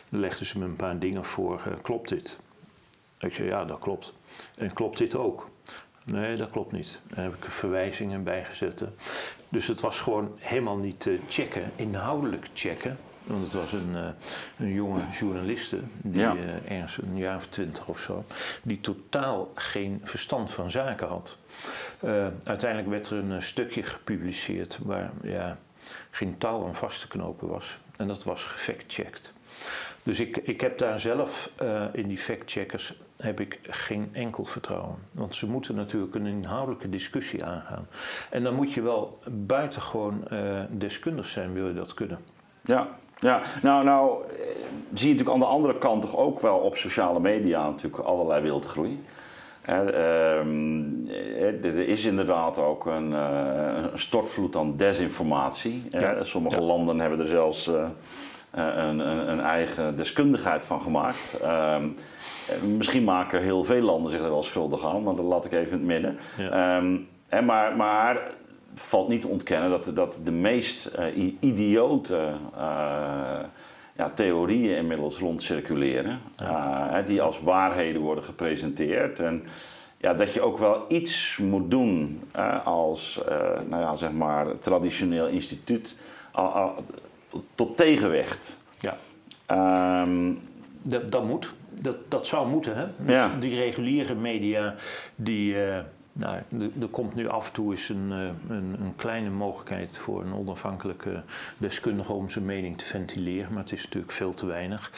legden 0.09 0.45
ze 0.45 0.59
me 0.59 0.65
een 0.65 0.75
paar 0.75 0.99
dingen 0.99 1.25
voor. 1.25 1.61
klopt 1.81 2.09
dit? 2.09 2.39
Ik 3.19 3.33
zei, 3.33 3.47
ja, 3.47 3.65
dat 3.65 3.79
klopt. 3.79 4.15
En 4.55 4.73
klopt 4.73 4.97
dit 4.97 5.15
ook? 5.15 5.47
Nee, 6.05 6.35
dat 6.35 6.49
klopt 6.49 6.71
niet. 6.71 6.99
Daar 7.07 7.23
heb 7.23 7.33
ik 7.33 7.43
verwijzingen 7.43 8.23
bij 8.23 8.45
gezet. 8.45 8.83
Dus 9.49 9.67
het 9.67 9.79
was 9.79 9.99
gewoon 9.99 10.35
helemaal 10.39 10.77
niet 10.77 10.99
te 10.99 11.19
checken, 11.27 11.71
inhoudelijk 11.75 12.47
checken. 12.53 12.97
Want 13.23 13.43
het 13.43 13.53
was 13.53 13.73
een, 13.73 13.91
uh, 13.93 14.07
een 14.57 14.73
jonge 14.73 15.01
journaliste, 15.11 15.79
die 16.01 16.21
ja. 16.21 16.35
uh, 16.35 16.71
ergens 16.71 16.97
een 17.01 17.17
jaar 17.17 17.35
of 17.35 17.47
twintig 17.47 17.87
of 17.87 17.99
zo, 17.99 18.25
die 18.63 18.81
totaal 18.81 19.51
geen 19.55 20.01
verstand 20.03 20.51
van 20.51 20.71
zaken 20.71 21.07
had. 21.07 21.37
Uh, 21.99 22.27
uiteindelijk 22.43 22.89
werd 22.89 23.07
er 23.07 23.17
een 23.17 23.41
stukje 23.41 23.83
gepubliceerd 23.83 24.79
waar 24.83 25.11
ja, 25.23 25.57
geen 26.09 26.37
touw 26.37 26.65
aan 26.65 26.75
vast 26.75 27.01
te 27.01 27.07
knopen 27.07 27.47
was. 27.47 27.77
En 27.97 28.07
dat 28.07 28.23
was 28.23 28.43
gefactcheckt. 28.43 29.31
Dus 30.05 30.19
ik, 30.19 30.37
ik 30.37 30.61
heb 30.61 30.77
daar 30.77 30.99
zelf 30.99 31.51
in 31.91 32.07
die 32.07 32.17
factcheckers 32.17 32.99
heb 33.17 33.39
ik 33.39 33.59
geen 33.63 34.09
enkel 34.11 34.45
vertrouwen. 34.45 34.95
Want 35.13 35.35
ze 35.35 35.49
moeten 35.49 35.75
natuurlijk 35.75 36.15
een 36.15 36.25
inhoudelijke 36.25 36.89
discussie 36.89 37.45
aangaan. 37.45 37.87
En 38.29 38.43
dan 38.43 38.53
moet 38.53 38.73
je 38.73 38.81
wel 38.81 39.19
buitengewoon 39.29 40.27
deskundig 40.69 41.25
zijn, 41.25 41.53
wil 41.53 41.67
je 41.67 41.73
dat 41.73 41.93
kunnen. 41.93 42.19
Ja, 42.61 42.87
ja, 43.19 43.41
nou, 43.61 43.83
nou 43.83 44.23
zie 44.93 45.07
je 45.07 45.13
natuurlijk 45.13 45.29
aan 45.29 45.39
de 45.39 45.55
andere 45.55 45.77
kant 45.77 46.01
toch 46.01 46.15
ook 46.15 46.39
wel 46.39 46.57
op 46.57 46.77
sociale 46.77 47.19
media 47.19 47.69
natuurlijk 47.69 48.03
allerlei 48.03 48.41
wildgroei. 48.41 49.03
Ehm, 49.65 50.83
er 51.63 51.87
is 51.87 52.05
inderdaad 52.05 52.57
ook 52.57 52.85
een, 52.85 53.11
uh, 53.11 53.91
een 53.91 53.99
stortvloed 53.99 54.55
aan 54.55 54.77
desinformatie. 54.77 55.83
Ja. 55.89 56.23
Sommige 56.23 56.59
ja. 56.59 56.61
landen 56.61 56.99
hebben 56.99 57.19
er 57.19 57.27
zelfs 57.27 57.67
uh, 57.67 57.85
een, 58.55 58.99
een, 58.99 59.29
een, 59.29 59.39
eigen 59.39 59.97
deskundigheid 59.97 60.65
van 60.65 60.81
gemaakt. 60.81 61.39
Ehm, 61.41 61.87
misschien 62.77 63.03
maken 63.03 63.41
heel 63.41 63.63
veel 63.63 63.81
landen 63.81 64.11
zich 64.11 64.21
er 64.21 64.29
wel 64.29 64.43
schuldig 64.43 64.85
aan, 64.85 65.03
maar 65.03 65.15
dat 65.15 65.25
laat 65.25 65.45
ik 65.45 65.51
even 65.51 65.71
in 65.71 65.77
het 65.77 65.81
midden. 65.81 66.17
Ja. 66.37 66.77
Um, 66.77 67.07
maar, 67.45 67.75
maar 67.75 68.31
valt 68.75 69.07
niet 69.07 69.21
te 69.21 69.27
ontkennen 69.27 69.69
dat, 69.69 69.91
dat 69.95 70.19
de 70.23 70.31
meest 70.31 70.97
uh, 71.15 71.33
idiote 71.39 72.31
uh, 72.55 73.39
ja, 73.95 74.09
theorieën 74.13 74.77
inmiddels 74.77 75.19
rondcirculeren. 75.19 76.19
Ja. 76.35 76.99
Uh, 76.99 77.07
die 77.07 77.21
als 77.21 77.41
waarheden 77.41 78.01
worden 78.01 78.23
gepresenteerd. 78.23 79.19
En 79.19 79.43
ja, 79.97 80.13
dat 80.13 80.33
je 80.33 80.41
ook 80.41 80.57
wel 80.57 80.85
iets 80.87 81.37
moet 81.37 81.71
doen 81.71 82.21
als 82.63 83.21
nou 83.69 83.81
ja, 83.81 83.95
zeg 83.95 84.11
maar, 84.11 84.59
traditioneel 84.59 85.27
instituut 85.27 85.97
tot 87.55 87.77
tegenwicht. 87.77 88.57
Ja. 88.79 88.97
Um, 90.01 90.39
dat, 90.81 91.11
dat 91.11 91.25
moet. 91.25 91.53
Dat, 91.81 91.97
dat 92.07 92.27
zou 92.27 92.49
moeten. 92.49 92.75
Hè? 92.75 92.85
Dus 92.97 93.15
ja. 93.15 93.35
Die 93.39 93.55
reguliere 93.55 94.15
media 94.15 94.75
die 95.15 95.55
Nou, 96.11 96.41
er 96.81 96.87
komt 96.91 97.15
nu 97.15 97.27
af 97.27 97.47
en 97.47 97.53
toe 97.53 97.71
eens 97.71 97.89
een, 97.89 98.11
een, 98.11 98.35
een, 98.49 98.93
kleine 98.95 99.29
mogelijkheid 99.29 99.97
voor 99.97 100.21
een 100.21 100.33
onafhankelijke 100.33 101.23
deskundige 101.57 102.13
om 102.13 102.29
zijn 102.29 102.45
mening 102.45 102.77
te 102.77 102.85
ventileren, 102.85 103.53
maar 103.53 103.63
het 103.63 103.71
is 103.71 103.83
natuurlijk 103.83 104.11
veel 104.11 104.33
te 104.33 104.45
weinig. 104.45 104.91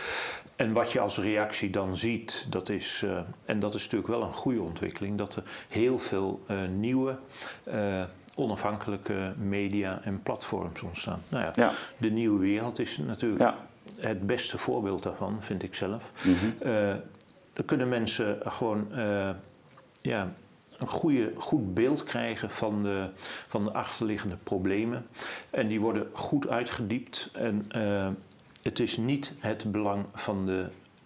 En 0.56 0.74
wat 0.74 0.92
je 0.92 1.00
als 1.00 1.20
reactie 1.20 1.70
dan 1.70 1.98
ziet, 1.98 2.46
dat 2.50 2.70
is, 2.70 3.02
uh, 3.06 3.20
en 3.46 3.60
dat 3.60 3.76
is 3.76 3.84
natuurlijk 3.84 4.10
wel 4.10 4.22
een 4.22 4.34
goede 4.34 4.62
ontwikkeling, 4.62 5.18
dat 5.18 5.36
er 5.36 5.44
heel 5.68 6.00
veel 6.00 6.46
nieuwe 6.76 7.18
onafhankelijke 8.38 9.34
media 9.38 10.00
en 10.04 10.22
platforms 10.24 10.82
ontstaan. 10.82 11.22
Nou 11.30 11.44
ja, 11.44 11.52
ja. 11.56 11.72
de 11.98 12.10
nieuwe 12.10 12.40
wereld 12.40 12.80
is 12.80 12.98
natuurlijk 12.98 13.42
ja. 13.42 13.58
het 13.98 14.28
beste 14.28 14.58
voorbeeld 14.58 15.04
daarvan, 15.04 15.38
vind 15.40 15.64
ik 15.64 15.76
zelf. 15.76 16.12
Mm 16.24 16.34
-hmm. 16.34 17.02
dan 17.54 17.66
kunnen 17.66 17.90
mensen 17.90 18.40
gewoon 18.46 18.88
ja, 20.02 20.34
een 20.78 20.88
goede, 20.88 21.32
goed 21.36 21.74
beeld 21.74 22.04
krijgen 22.04 22.50
van 22.50 22.84
de, 22.84 23.10
van 23.48 23.64
de 23.64 23.72
achterliggende 23.72 24.38
problemen. 24.44 25.08
En 25.50 25.68
die 25.68 25.82
worden 25.82 26.08
goed 26.14 26.48
uitgediept. 26.48 27.30
En 27.34 27.70
uh, 27.76 28.08
het 28.62 28.80
is 28.80 28.98
niet 28.98 29.34
het 29.40 29.72
belang 29.72 30.06
van 30.14 30.46
de, 30.46 30.66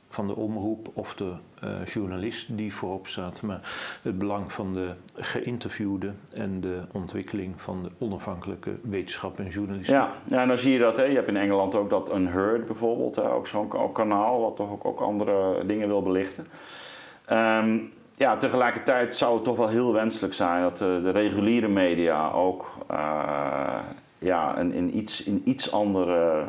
van 0.09 0.27
de 0.27 0.35
omroep 0.35 0.91
of 0.93 1.15
de 1.15 1.33
uh, 1.63 1.85
journalist 1.85 2.57
die 2.57 2.73
voorop 2.73 3.07
staat, 3.07 3.41
maar 3.41 3.59
het 4.01 4.17
belang 4.17 4.53
van 4.53 4.73
de 4.73 4.93
geïnterviewde 5.15 6.11
en 6.33 6.61
de 6.61 6.79
ontwikkeling 6.91 7.61
van 7.61 7.83
de 7.83 7.89
onafhankelijke 7.97 8.71
wetenschap 8.83 9.39
en 9.39 9.47
journalistiek. 9.47 9.95
Ja, 9.95 10.11
ja 10.27 10.41
en 10.41 10.47
dan 10.47 10.57
zie 10.57 10.71
je 10.71 10.79
dat. 10.79 10.97
Hè. 10.97 11.03
Je 11.03 11.15
hebt 11.15 11.27
in 11.27 11.37
Engeland 11.37 11.75
ook 11.75 11.89
dat 11.89 12.13
Unheard 12.13 12.65
bijvoorbeeld, 12.65 13.15
hè, 13.15 13.31
ook 13.31 13.47
zo'n 13.47 13.91
kanaal 13.93 14.41
wat 14.41 14.55
toch 14.55 14.71
ook, 14.71 14.85
ook 14.85 14.99
andere 14.99 15.65
dingen 15.65 15.87
wil 15.87 16.01
belichten. 16.01 16.47
Um, 17.31 17.91
ja, 18.21 18.37
tegelijkertijd 18.37 19.15
zou 19.15 19.35
het 19.35 19.43
toch 19.43 19.57
wel 19.57 19.67
heel 19.67 19.93
wenselijk 19.93 20.33
zijn 20.33 20.61
dat 20.61 20.77
de, 20.77 20.99
de 21.03 21.09
reguliere 21.09 21.67
media 21.67 22.31
ook 22.31 22.71
uh, 22.91 23.77
ja, 24.17 24.57
een, 24.57 24.73
in, 24.73 24.97
iets, 24.97 25.23
in 25.23 25.41
iets 25.45 25.71
andere 25.71 26.43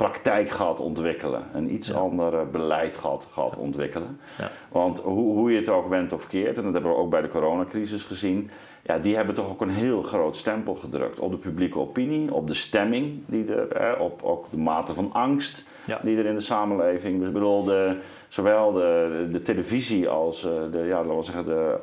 praktijk 0.00 0.50
gaat 0.50 0.80
ontwikkelen. 0.80 1.42
Een 1.52 1.74
iets 1.74 1.88
ja. 1.88 1.94
ander 1.94 2.50
beleid 2.50 2.96
gaat, 2.96 3.28
gaat 3.32 3.56
ontwikkelen. 3.56 4.20
Ja. 4.38 4.50
Want 4.68 5.00
hoe, 5.00 5.34
hoe 5.34 5.52
je 5.52 5.58
het 5.58 5.68
ook 5.68 5.88
bent 5.88 6.12
of 6.12 6.26
keert, 6.26 6.56
en 6.56 6.62
dat 6.62 6.72
hebben 6.72 6.90
we 6.90 6.96
ook 6.96 7.10
bij 7.10 7.20
de 7.20 7.28
coronacrisis 7.28 8.02
gezien, 8.02 8.50
ja, 8.82 8.98
die 8.98 9.16
hebben 9.16 9.34
toch 9.34 9.50
ook 9.50 9.60
een 9.60 9.70
heel 9.70 10.02
groot 10.02 10.36
stempel 10.36 10.74
gedrukt 10.74 11.18
op 11.18 11.30
de 11.30 11.36
publieke 11.36 11.78
opinie, 11.78 12.34
op 12.34 12.46
de 12.46 12.54
stemming, 12.54 13.20
die 13.26 13.54
er, 13.54 13.82
hè, 13.82 13.92
op 13.92 14.22
ook 14.22 14.50
de 14.50 14.56
mate 14.56 14.94
van 14.94 15.12
angst 15.12 15.68
ja. 15.86 16.00
die 16.02 16.18
er 16.18 16.26
in 16.26 16.34
de 16.34 16.40
samenleving. 16.40 17.18
Dus 17.18 17.28
ik 17.28 17.34
bedoel, 17.34 17.64
de, 17.64 17.96
zowel 18.28 18.72
de, 18.72 19.28
de 19.32 19.42
televisie 19.42 20.08
als 20.08 20.44
eh, 20.44 20.52
de, 20.72 20.78
ja, 20.78 21.04
laten 21.04 21.16
we 21.16 21.22
zeggen, 21.22 21.44
de 21.44 21.78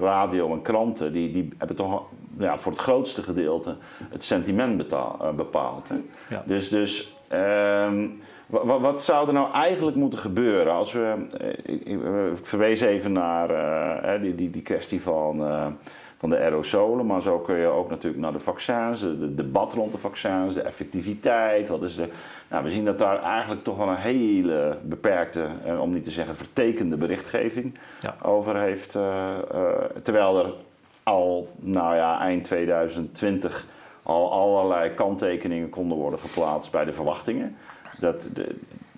radio 0.00 0.52
en 0.52 0.62
kranten, 0.62 1.12
die, 1.12 1.32
die 1.32 1.48
hebben 1.58 1.76
toch 1.76 2.02
ja, 2.38 2.58
voor 2.58 2.72
het 2.72 2.80
grootste 2.80 3.22
gedeelte 3.22 3.76
het 4.10 4.24
sentiment 4.24 4.76
betaal, 4.76 5.18
uh, 5.22 5.30
bepaald. 5.30 5.88
Hè. 5.88 5.96
Ja. 6.28 6.42
Dus, 6.46 6.68
dus 6.68 7.14
um, 7.32 8.20
wat, 8.46 8.80
wat, 8.80 9.02
zou 9.02 9.26
er 9.26 9.32
nou 9.32 9.52
eigenlijk 9.52 9.96
moeten 9.96 10.18
gebeuren 10.18 10.72
als 10.72 10.92
we. 10.92 11.26
Ik, 11.62 11.84
ik, 11.84 12.00
ik 12.38 12.46
verwees 12.46 12.80
even 12.80 13.12
naar 13.12 13.50
uh, 14.14 14.22
die, 14.22 14.34
die, 14.34 14.50
die 14.50 14.62
kwestie 14.62 15.02
van 15.02 15.40
van 16.22 16.30
de 16.30 16.38
aerosolen, 16.38 17.06
maar 17.06 17.22
zo 17.22 17.38
kun 17.38 17.56
je 17.56 17.66
ook 17.66 17.90
natuurlijk 17.90 18.22
naar 18.22 18.32
de 18.32 18.38
vaccins, 18.38 19.00
de 19.00 19.34
debat 19.34 19.74
rond 19.74 19.92
de 19.92 19.98
vaccins, 19.98 20.54
de 20.54 20.60
effectiviteit. 20.60 21.68
Wat 21.68 21.82
is 21.82 21.94
de, 21.94 22.08
nou, 22.48 22.64
we 22.64 22.70
zien 22.70 22.84
dat 22.84 22.98
daar 22.98 23.22
eigenlijk 23.22 23.64
toch 23.64 23.76
wel 23.76 23.88
een 23.88 23.96
hele 23.96 24.78
beperkte, 24.82 25.46
om 25.80 25.92
niet 25.92 26.04
te 26.04 26.10
zeggen 26.10 26.36
vertekende 26.36 26.96
berichtgeving 26.96 27.78
ja. 28.00 28.16
over 28.22 28.56
heeft. 28.56 28.94
Uh, 28.94 29.28
terwijl 30.02 30.38
er 30.44 30.52
al, 31.02 31.48
nou 31.58 31.96
ja, 31.96 32.20
eind 32.20 32.44
2020 32.44 33.66
al 34.02 34.32
allerlei 34.32 34.94
kanttekeningen 34.94 35.70
konden 35.70 35.98
worden 35.98 36.18
geplaatst 36.18 36.72
bij 36.72 36.84
de 36.84 36.92
verwachtingen. 36.92 37.56
Dat, 37.98 38.28
de, 38.34 38.54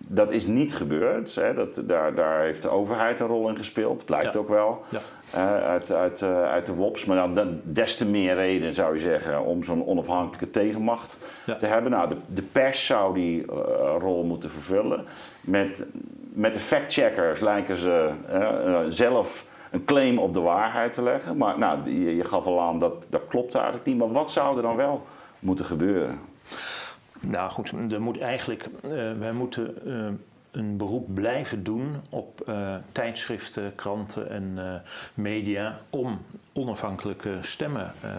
dat 0.06 0.30
is 0.30 0.46
niet 0.46 0.74
gebeurd. 0.74 1.34
Hè. 1.34 1.54
Dat, 1.54 1.80
daar, 1.82 2.14
daar 2.14 2.40
heeft 2.40 2.62
de 2.62 2.68
overheid 2.68 3.20
een 3.20 3.26
rol 3.26 3.48
in 3.48 3.56
gespeeld, 3.56 4.04
blijkt 4.04 4.36
ook 4.36 4.48
wel. 4.48 4.84
Ja. 4.90 5.00
Uh, 5.34 5.62
uit, 5.62 5.94
uit, 5.94 6.20
uh, 6.20 6.42
uit 6.42 6.66
de 6.66 6.74
WOPS. 6.74 7.04
Maar 7.04 7.34
dan 7.34 7.60
des 7.62 7.96
te 7.96 8.06
meer 8.06 8.34
reden 8.34 8.72
zou 8.72 8.94
je 8.94 9.00
zeggen 9.00 9.44
om 9.44 9.62
zo'n 9.62 9.86
onafhankelijke 9.86 10.50
tegenmacht 10.50 11.18
ja. 11.46 11.54
te 11.54 11.66
hebben. 11.66 11.90
Nou, 11.90 12.08
de, 12.08 12.16
de 12.26 12.42
pers 12.42 12.86
zou 12.86 13.14
die 13.14 13.40
uh, 13.40 13.46
rol 13.98 14.24
moeten 14.24 14.50
vervullen. 14.50 15.04
Met, 15.40 15.84
met 16.32 16.54
de 16.54 16.60
factcheckers 16.60 17.40
lijken 17.40 17.76
ze 17.76 18.10
zelf 18.88 19.46
een 19.74 19.84
claim 19.84 20.18
op 20.18 20.32
de 20.32 20.40
waarheid 20.40 20.92
te 20.92 21.02
leggen. 21.02 21.36
Maar 21.36 21.58
nou, 21.58 21.90
je, 21.90 22.24
gaf 22.24 22.46
al 22.46 22.60
aan 22.60 22.78
dat 22.78 23.06
dat 23.10 23.22
klopt 23.28 23.54
eigenlijk 23.54 23.86
niet. 23.86 23.98
Maar 23.98 24.12
wat 24.12 24.30
zou 24.30 24.56
er 24.56 24.62
dan 24.62 24.76
wel 24.76 25.06
moeten 25.38 25.64
gebeuren? 25.64 26.18
Nou 27.20 27.50
goed, 27.50 27.72
er 27.92 28.02
moet 28.02 28.18
eigenlijk, 28.18 28.68
wij 29.18 29.32
moeten 29.32 29.76
een 30.54 30.76
beroep 30.76 31.14
blijven 31.14 31.64
doen 31.64 31.96
op 32.10 32.42
uh, 32.48 32.74
tijdschriften, 32.92 33.74
kranten 33.74 34.30
en 34.30 34.52
uh, 34.56 34.74
media 35.14 35.78
om 35.90 36.20
onafhankelijke 36.52 37.38
stemmen 37.40 37.92
uh, 38.04 38.10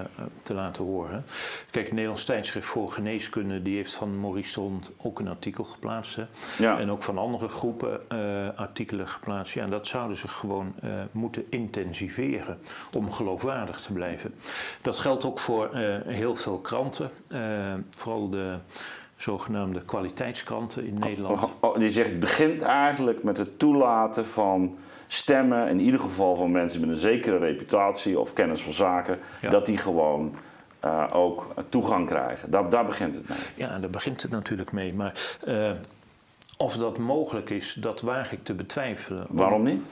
te 0.42 0.54
laten 0.54 0.84
horen. 0.84 1.26
Kijk, 1.72 1.86
het 1.86 1.94
Nederlands 1.94 2.26
tijdschrift 2.26 2.68
voor 2.68 2.92
geneeskunde 2.92 3.62
die 3.62 3.76
heeft 3.76 3.94
van 3.94 4.20
Maurice 4.20 4.54
de 4.54 4.60
Hond 4.60 4.92
ook 5.02 5.20
een 5.20 5.28
artikel 5.28 5.64
geplaatst. 5.64 6.16
Hè? 6.16 6.26
Ja. 6.58 6.80
En 6.80 6.92
ook 6.92 7.04
van 7.04 7.18
andere 7.18 7.48
groepen 7.48 8.08
artikelen 8.56 9.08
geplaatst. 9.08 9.54
Ja, 9.54 9.68
dat 9.68 9.88
zouden 9.88 10.18
ze 10.18 10.28
gewoon 10.28 10.76
moeten 11.12 11.46
intensiveren 11.50 12.60
om 12.94 13.12
geloofwaardig 13.12 13.82
te 13.82 13.94
blijven. 13.94 14.34
Dat 14.82 14.98
geldt 14.98 15.24
ook 15.24 15.40
voor 15.40 15.76
heel 16.06 16.36
veel 16.36 16.60
kranten, 16.60 17.12
vooral 17.90 18.30
de 18.30 18.58
zogenaamde 19.26 19.82
kwaliteitskranten 19.82 20.86
in 20.86 21.00
Nederland. 21.00 21.44
Oh, 21.44 21.52
oh, 21.60 21.78
die 21.78 21.92
zegt, 21.92 22.10
het 22.10 22.20
begint 22.20 22.62
eigenlijk 22.62 23.24
met 23.24 23.38
het 23.38 23.60
toelaten 23.60 24.26
van 24.26 24.78
stemmen, 25.08 25.68
in 25.68 25.80
ieder 25.80 26.00
geval 26.00 26.36
van 26.36 26.52
mensen 26.52 26.80
met 26.80 26.90
een 26.90 26.98
zekere 26.98 27.38
reputatie 27.38 28.20
of 28.20 28.34
kennis 28.34 28.62
van 28.62 28.74
zaken, 28.74 29.20
dat 29.50 29.66
die 29.66 29.78
gewoon 29.78 30.36
uh, 30.86 31.04
ook 31.14 31.54
toegang 31.70 32.08
krijgen. 32.08 32.52
Daar, 32.52 32.70
daar 32.70 32.86
begint 32.86 33.16
het 33.16 33.30
mee. 33.30 33.38
Ja, 33.56 33.80
daar 33.80 33.90
begint 33.90 34.22
het 34.22 34.32
natuurlijk 34.32 34.72
mee. 34.72 34.94
Maar 34.94 35.38
uh, 35.48 35.72
of 36.58 36.78
dat 36.78 36.98
mogelijk 36.98 37.50
is, 37.50 37.74
dat 37.74 38.02
waag 38.02 38.32
ik 38.32 38.44
te 38.44 38.54
betwijfelen. 38.54 39.26
Waarom 39.30 39.64
niet? 39.64 39.86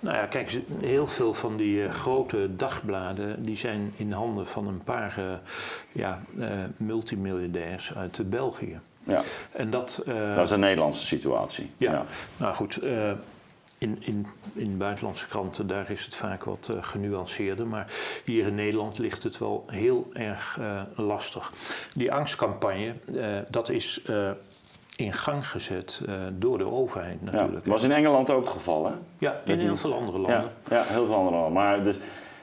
Nou 0.00 0.16
ja, 0.16 0.26
kijk, 0.26 0.60
heel 0.80 1.06
veel 1.06 1.34
van 1.34 1.56
die 1.56 1.76
uh, 1.76 1.90
grote 1.90 2.56
dagbladen 2.56 3.42
die 3.42 3.56
zijn 3.56 3.92
in 3.96 4.12
handen 4.12 4.46
van 4.46 4.66
een 4.66 4.82
paar 4.84 5.14
uh, 5.18 5.24
ja, 5.92 6.22
uh, 6.34 6.48
multimiljonairs 6.76 7.94
uit 7.94 8.30
België. 8.30 8.80
Ja. 9.04 9.22
En 9.50 9.70
dat, 9.70 10.02
dat 10.06 10.44
is 10.44 10.50
een 10.50 10.60
Nederlandse 10.60 11.06
situatie. 11.06 11.70
Ja, 11.76 11.92
ja. 11.92 12.04
nou 12.36 12.54
goed. 12.54 12.80
In, 13.78 13.96
in, 14.00 14.26
in 14.52 14.76
buitenlandse 14.76 15.26
kranten, 15.26 15.66
daar 15.66 15.90
is 15.90 16.04
het 16.04 16.14
vaak 16.14 16.44
wat 16.44 16.72
genuanceerder. 16.80 17.66
Maar 17.66 17.86
hier 18.24 18.46
in 18.46 18.54
Nederland 18.54 18.98
ligt 18.98 19.22
het 19.22 19.38
wel 19.38 19.64
heel 19.66 20.10
erg 20.12 20.58
lastig. 20.94 21.52
Die 21.94 22.12
angstcampagne, 22.12 22.94
dat 23.50 23.68
is 23.68 24.02
in 25.00 25.12
gang 25.12 25.48
gezet 25.48 26.02
uh, 26.08 26.14
door 26.32 26.58
de 26.58 26.70
overheid 26.70 27.22
natuurlijk. 27.22 27.64
Ja, 27.64 27.70
was 27.70 27.82
in 27.82 27.92
Engeland 27.92 28.30
ook 28.30 28.42
het 28.42 28.52
geval, 28.52 28.86
hè? 28.86 28.92
Ja, 29.16 29.40
in 29.44 29.58
heel 29.58 29.76
veel 29.76 29.94
andere 29.94 30.18
landen. 30.18 30.50
Ja, 30.68 30.76
ja, 30.76 30.82
heel 30.82 31.06
veel 31.06 31.14
andere 31.14 31.36
landen. 31.36 31.52
Maar 31.52 31.84
dus, 31.84 31.98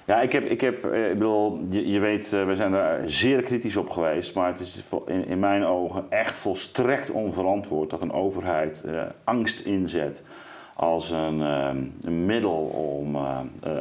ja, 0.05 0.21
ik 0.21 0.31
heb, 0.31 0.43
ik 0.43 0.61
heb, 0.61 0.85
eh, 0.85 1.07
ik 1.07 1.13
bedoel, 1.13 1.63
je, 1.69 1.91
je 1.91 1.99
weet, 1.99 2.31
uh, 2.33 2.45
we 2.45 2.55
zijn 2.55 2.71
daar 2.71 3.01
zeer 3.05 3.41
kritisch 3.41 3.77
op 3.77 3.89
geweest, 3.89 4.35
maar 4.35 4.47
het 4.47 4.59
is 4.59 4.83
in, 5.05 5.27
in 5.27 5.39
mijn 5.39 5.65
ogen 5.65 6.05
echt 6.09 6.37
volstrekt 6.37 7.11
onverantwoord 7.11 7.89
dat 7.89 8.01
een 8.01 8.13
overheid 8.13 8.83
uh, 8.85 9.01
angst 9.23 9.59
inzet 9.59 10.23
als 10.75 11.11
een, 11.11 11.39
een 12.01 12.25
middel 12.25 12.57
om 12.99 13.17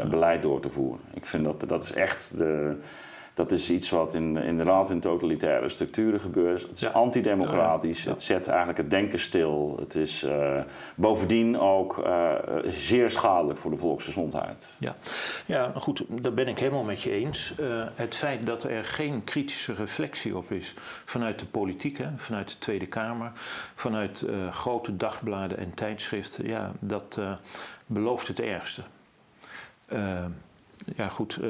beleid 0.08 0.42
door 0.42 0.60
te 0.60 0.70
voeren. 0.70 1.00
Ik 1.14 1.26
vind 1.26 1.44
dat 1.44 1.64
dat 1.68 1.82
is 1.82 1.92
echt 1.92 2.36
de 2.36 2.76
dat 3.36 3.52
is 3.52 3.70
iets 3.70 3.90
wat 3.90 4.14
in, 4.14 4.36
inderdaad 4.36 4.90
in 4.90 5.00
totalitaire 5.00 5.68
structuren 5.68 6.20
gebeurt. 6.20 6.62
Het 6.62 6.70
is 6.72 6.80
ja. 6.80 6.88
antidemocratisch. 6.88 8.02
Ja. 8.02 8.10
Het 8.10 8.22
zet 8.22 8.48
eigenlijk 8.48 8.78
het 8.78 8.90
denken 8.90 9.18
stil. 9.18 9.76
Het 9.78 9.94
is 9.94 10.22
uh, 10.22 10.60
bovendien 10.94 11.58
ook 11.58 11.98
uh, 11.98 12.32
zeer 12.64 13.10
schadelijk 13.10 13.58
voor 13.58 13.70
de 13.70 13.76
volksgezondheid. 13.76 14.74
Ja. 14.78 14.96
ja, 15.46 15.72
goed, 15.74 16.04
daar 16.08 16.34
ben 16.34 16.48
ik 16.48 16.58
helemaal 16.58 16.84
met 16.84 17.02
je 17.02 17.10
eens. 17.10 17.54
Uh, 17.60 17.86
het 17.94 18.14
feit 18.14 18.46
dat 18.46 18.62
er 18.62 18.84
geen 18.84 19.24
kritische 19.24 19.74
reflectie 19.74 20.36
op 20.36 20.50
is 20.50 20.74
vanuit 21.04 21.38
de 21.38 21.46
politiek, 21.46 21.98
hè, 21.98 22.08
vanuit 22.16 22.48
de 22.48 22.58
Tweede 22.58 22.86
Kamer, 22.86 23.32
vanuit 23.74 24.26
grote 24.50 24.96
dagbladen 24.96 25.58
en 25.58 25.74
tijdschriften, 25.74 26.46
ja, 26.46 26.72
dat 26.80 27.20
belooft 27.86 28.28
het 28.28 28.40
ergste. 28.40 28.82
ja, 30.96 31.08
goed 31.08 31.40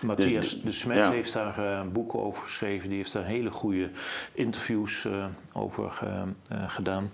Matthias 0.00 0.50
Dus- 0.50 0.62
de 0.62 0.72
Smet 0.72 0.96
ja. 0.96 1.10
heeft 1.10 1.32
daar 1.32 1.58
eh, 1.58 1.86
boeken 1.92 2.22
over 2.22 2.42
geschreven. 2.42 2.88
Die 2.88 2.98
heeft 2.98 3.12
daar 3.12 3.24
hele 3.24 3.50
goede 3.50 3.90
interviews 4.32 5.04
eh, 5.04 5.24
over 5.52 5.98
eh, 6.02 6.68
gedaan. 6.68 7.10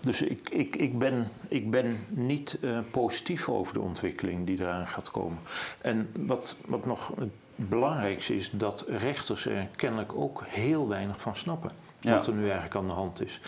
Dus 0.00 0.22
ik, 0.22 0.50
ik, 0.50 0.76
ik, 0.76 0.98
ben, 0.98 1.28
ik 1.48 1.70
ben 1.70 2.06
niet 2.08 2.58
positief 2.90 3.48
over 3.48 3.74
de 3.74 3.80
ontwikkeling 3.80 4.46
die 4.46 4.60
eraan 4.60 4.86
gaat 4.86 5.10
komen. 5.10 5.38
En 5.80 6.10
wat, 6.16 6.56
wat 6.66 6.86
nog 6.86 7.12
het 7.18 7.30
belangrijkste 7.56 8.34
is, 8.34 8.50
dat 8.50 8.84
rechters 8.88 9.46
er 9.46 9.68
kennelijk 9.76 10.12
ook 10.14 10.44
heel 10.46 10.88
weinig 10.88 11.20
van 11.20 11.36
snappen. 11.36 11.70
Ja. 12.00 12.14
Wat 12.14 12.26
er 12.26 12.32
nu 12.32 12.42
eigenlijk 12.42 12.74
aan 12.74 12.86
de 12.86 12.92
hand 12.92 13.22
is. 13.22 13.40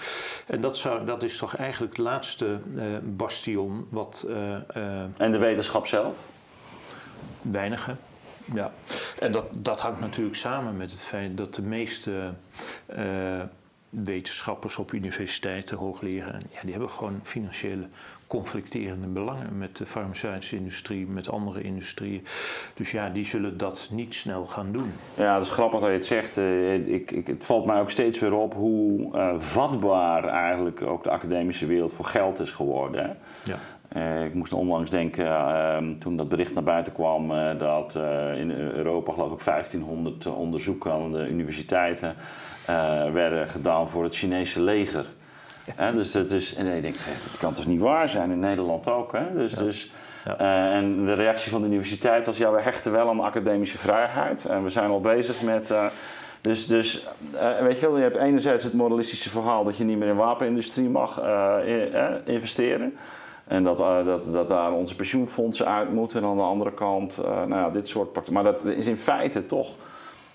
En 0.47 0.61
dat, 0.61 0.79
zou, 0.79 1.05
dat 1.07 1.23
is 1.23 1.37
toch 1.37 1.57
eigenlijk 1.57 1.97
het 1.97 2.07
laatste 2.07 2.61
bastion 3.03 3.87
wat 3.91 4.27
En 5.17 5.33
de 5.33 5.39
wetenschap 5.39 5.87
zelf? 5.87 6.15
Weinige. 7.43 7.97
Ja, 8.55 8.73
en 9.19 9.33
dat, 9.33 9.45
dat 9.53 9.81
hangt 9.81 10.01
natuurlijk 10.01 10.37
samen 10.37 10.77
met 10.77 10.91
het 10.91 11.05
feit 11.05 11.37
dat 11.37 11.55
de 11.55 11.63
meeste 11.63 12.33
eh, 12.87 13.05
wetenschappers 13.89 14.77
op 14.77 14.93
universiteiten, 14.93 15.77
hoogleraren, 15.77 16.43
ja, 16.51 16.61
die 16.63 16.71
hebben 16.71 16.91
gewoon 16.91 17.21
financiële 17.23 17.87
conflicterende 18.27 19.07
belangen 19.07 19.59
met 19.59 19.77
de 19.77 19.87
farmaceutische 19.87 20.57
industrie, 20.57 21.07
met 21.07 21.31
andere 21.31 21.63
industrieën. 21.63 22.25
Dus 22.75 22.91
ja, 22.91 23.09
die 23.09 23.25
zullen 23.25 23.57
dat 23.59 23.89
niet 23.91 24.15
snel 24.15 24.47
gaan 24.47 24.73
doen. 24.73 24.93
Ja, 25.15 25.35
dat 25.35 25.47
is 25.47 25.53
grappig 25.53 25.81
dat 25.81 25.89
je 25.89 25.95
het 25.95 26.07
zegt. 26.07 26.37
Eh, 26.37 26.75
Ik, 26.75 27.11
ik, 27.11 27.27
het 27.27 27.45
valt 27.45 27.67
mij 27.67 27.81
ook 27.81 27.91
steeds 27.91 28.19
weer 28.19 28.33
op 28.33 28.55
hoe 28.55 29.17
eh, 29.17 29.35
vatbaar 29.39 30.25
eigenlijk 30.25 30.83
ook 30.83 31.03
de 31.03 31.11
academische 31.11 31.67
wereld 31.67 31.93
voor 31.93 32.05
geld 32.05 32.41
is 32.41 32.51
geworden. 32.51 33.03
Hè? 33.03 33.11
Ja. 33.53 33.59
Eh, 33.95 34.25
ik 34.25 34.35
moest 34.35 34.53
onlangs 34.53 34.91
denken, 34.91 35.27
eh, 35.27 35.77
toen 35.99 36.17
dat 36.17 36.29
bericht 36.29 36.55
naar 36.55 36.63
buiten 36.63 36.93
kwam, 36.93 37.31
eh, 37.33 37.59
dat 37.59 37.95
eh, 37.97 38.39
in 38.41 38.51
Europa 38.51 39.13
geloof 39.13 39.33
ik 39.33 39.39
1500 39.45 40.27
onderzoeken 40.27 40.93
aan 40.93 41.13
de 41.13 41.29
universiteiten 41.29 42.15
werden 43.13 43.49
gedaan 43.49 43.89
voor 43.89 44.05
het 44.05 44.17
Chinese 44.17 44.63
leger. 44.63 45.05
Dus 45.95 46.13
dat 46.13 46.31
is, 46.31 46.55
en 46.55 46.75
je 46.75 46.81
denkt, 46.81 47.07
dat 47.31 47.39
kan 47.39 47.55
toch 47.55 47.67
niet 47.67 47.81
waar 47.81 48.09
zijn, 48.09 48.31
in 48.31 48.39
Nederland 48.39 48.89
ook. 48.89 49.13
Hè? 49.13 49.35
Dus, 49.37 49.53
dus, 49.55 49.93
Ja. 50.25 50.37
en 50.73 51.05
de 51.05 51.13
reactie 51.13 51.51
van 51.51 51.61
de 51.63 51.67
universiteit 51.69 52.27
was, 52.27 52.39
ja, 52.39 52.53
we 52.53 52.61
hechten 52.61 52.93
wel 52.93 53.09
aan 53.09 53.17
de 53.17 53.23
academische 53.23 53.79
vrijheid. 53.79 54.45
En 54.45 54.63
we 54.63 54.71
zijn 54.71 54.91
al 54.91 55.01
bezig 55.01 55.43
met... 55.43 55.73
dus, 56.41 56.67
dus 56.67 57.07
weet 57.61 57.81
je 57.81 57.87
wel, 57.87 57.97
je 57.97 58.03
hebt 58.03 58.17
enerzijds 58.17 58.65
het 58.65 58.73
moralistische 58.73 59.31
verhaal 59.31 59.65
dat 59.65 59.77
je 59.77 59.85
niet 59.85 59.99
meer 59.99 60.09
in 60.09 60.15
de 60.17 60.21
wapenindustrie 60.23 60.89
mag 60.89 61.23
in- 61.67 61.93
investeren. 62.25 62.97
En 63.45 63.65
dat, 63.65 63.81
eh, 63.81 64.05
dat, 64.05 64.33
dat 64.33 64.49
daar 64.49 64.73
onze 64.73 64.97
pensioenfondsen 64.97 65.67
uit 65.67 65.93
moeten. 65.93 66.23
En 66.23 66.29
aan 66.29 66.37
de 66.37 66.43
andere 66.43 66.73
kant, 66.75 67.19
eh, 67.19 67.25
nou 67.31 67.49
ja, 67.55 67.71
dit 67.71 67.89
soort 67.89 68.13
praktijken. 68.13 68.43
Maar 68.43 68.53
dat 68.53 68.65
is 68.65 68.87
in 68.87 68.99
feite 68.99 69.47
toch 69.47 69.69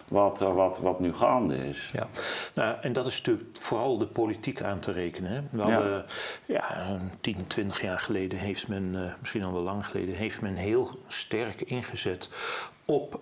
wat, 0.07 0.41
eh, 0.41 0.53
wat, 0.55 0.79
wat 0.79 0.99
nu 0.99 1.13
gaande 1.13 1.67
is. 1.67 1.89
Ja, 1.93 2.07
nou, 2.53 2.75
en 2.81 2.93
dat 2.93 3.07
is 3.07 3.17
natuurlijk 3.17 3.49
vooral 3.53 3.97
de 3.97 4.07
politiek 4.07 4.61
aan 4.61 4.79
te 4.79 4.91
rekenen. 4.91 5.31
Hè? 5.31 5.39
We 5.51 5.57
Ja. 5.57 5.63
hadden, 5.73 6.05
ja, 6.45 6.87
een 6.89 7.11
10, 7.21 7.47
20 7.47 7.81
jaar 7.81 7.99
geleden 7.99 8.39
heeft 8.39 8.67
men, 8.67 9.15
misschien 9.19 9.43
al 9.43 9.53
wel 9.53 9.61
lang 9.61 9.85
geleden, 9.87 10.15
heeft 10.15 10.41
men 10.41 10.55
heel 10.55 10.89
sterk 11.07 11.61
ingezet 11.61 12.29
op, 12.85 13.19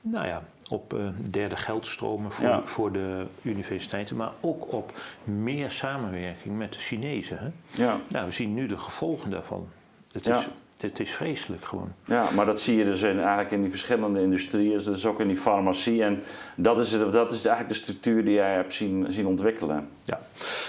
nou 0.00 0.26
ja, 0.26 0.42
op 0.68 0.94
eh, 0.94 1.00
derde 1.30 1.56
geldstromen 1.56 2.32
voor, 2.32 2.46
Ja. 2.46 2.60
voor 2.64 2.92
de 2.92 3.26
universiteiten, 3.42 4.16
maar 4.16 4.32
ook 4.40 4.72
op 4.72 4.92
meer 5.24 5.70
samenwerking 5.70 6.56
met 6.58 6.72
de 6.72 6.78
Chinezen. 6.78 7.38
Hè? 7.38 7.48
Ja. 7.84 7.96
Nou, 8.08 8.26
we 8.26 8.32
zien 8.32 8.54
nu 8.54 8.66
de 8.66 8.78
gevolgen 8.78 9.30
daarvan. 9.30 9.68
Het 10.12 10.24
Ja. 10.24 10.36
is, 10.38 10.48
het 10.80 11.00
is 11.00 11.10
vreselijk 11.10 11.64
gewoon. 11.64 11.92
Ja, 12.04 12.26
maar 12.34 12.46
dat 12.46 12.60
zie 12.60 12.76
je 12.76 12.84
dus 12.84 13.02
in, 13.02 13.18
eigenlijk 13.18 13.50
in 13.50 13.60
die 13.60 13.70
verschillende 13.70 14.20
industrieën, 14.22 14.82
dus 14.82 15.06
ook 15.06 15.20
in 15.20 15.28
die 15.28 15.36
farmacie. 15.36 16.02
En 16.02 16.22
dat 16.56 16.78
is, 16.78 16.92
het- 16.92 17.12
dat 17.12 17.32
is 17.32 17.44
eigenlijk 17.44 17.68
de 17.76 17.82
structuur 17.84 18.24
die 18.24 18.34
jij 18.34 18.54
hebt 18.54 18.72
zien, 18.74 19.06
zien 19.12 19.26
ontwikkelen. 19.26 19.88
Ja, 20.04 20.20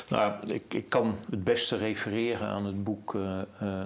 nou, 0.09 0.33
ik, 0.53 0.73
ik 0.73 0.89
kan 0.89 1.15
het 1.29 1.43
beste 1.43 1.77
refereren 1.77 2.47
aan 2.47 2.65
het 2.65 2.83
boek 2.83 3.15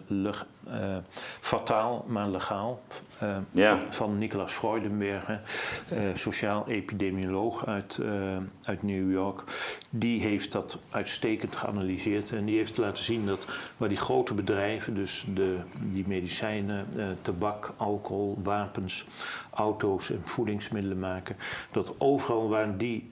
Leg- 0.07 0.45
eh, 0.67 0.95
Fataal, 1.39 2.05
maar 2.07 2.29
legaal 2.29 2.79
eh, 3.23 3.37
Ja. 3.51 3.77
van, 3.79 3.93
van 3.93 4.17
Nicolas 4.17 4.53
Freudenberger, 4.53 5.41
eh, 5.89 5.99
sociaal 6.13 6.67
epidemioloog 6.67 7.65
uit, 7.65 7.97
eh, 7.97 8.37
uit 8.63 8.83
New 8.83 9.11
York. 9.11 9.43
Die 9.89 10.21
heeft 10.21 10.51
dat 10.51 10.79
uitstekend 10.89 11.55
geanalyseerd 11.55 12.31
en 12.31 12.45
die 12.45 12.57
heeft 12.57 12.77
laten 12.77 13.03
zien 13.03 13.25
dat 13.25 13.45
waar 13.77 13.89
die 13.89 13.97
grote 13.97 14.33
bedrijven, 14.33 14.95
dus 14.95 15.25
de, 15.33 15.57
die 15.79 16.03
medicijnen, 16.07 16.87
tabak, 17.21 17.73
alcohol, 17.77 18.39
wapens, 18.43 19.05
auto's 19.53 20.09
en 20.09 20.21
voedingsmiddelen 20.23 20.99
maken, 20.99 21.35
dat 21.71 21.95
overal 21.97 22.49
waar 22.49 22.77
die 22.77 23.07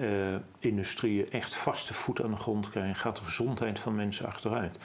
industrieën 0.60 1.32
echt 1.32 1.56
vaste 1.56 1.94
voet 1.94 2.24
aan 2.24 2.32
de 2.32 2.38
grond 2.38 2.70
krijgen, 2.70 2.96
gaat 2.96 3.18
de 3.18 3.24
gezondheid 3.24 3.80
van 3.80 3.96
mensen 3.96 4.26
achteruit. 4.26 4.78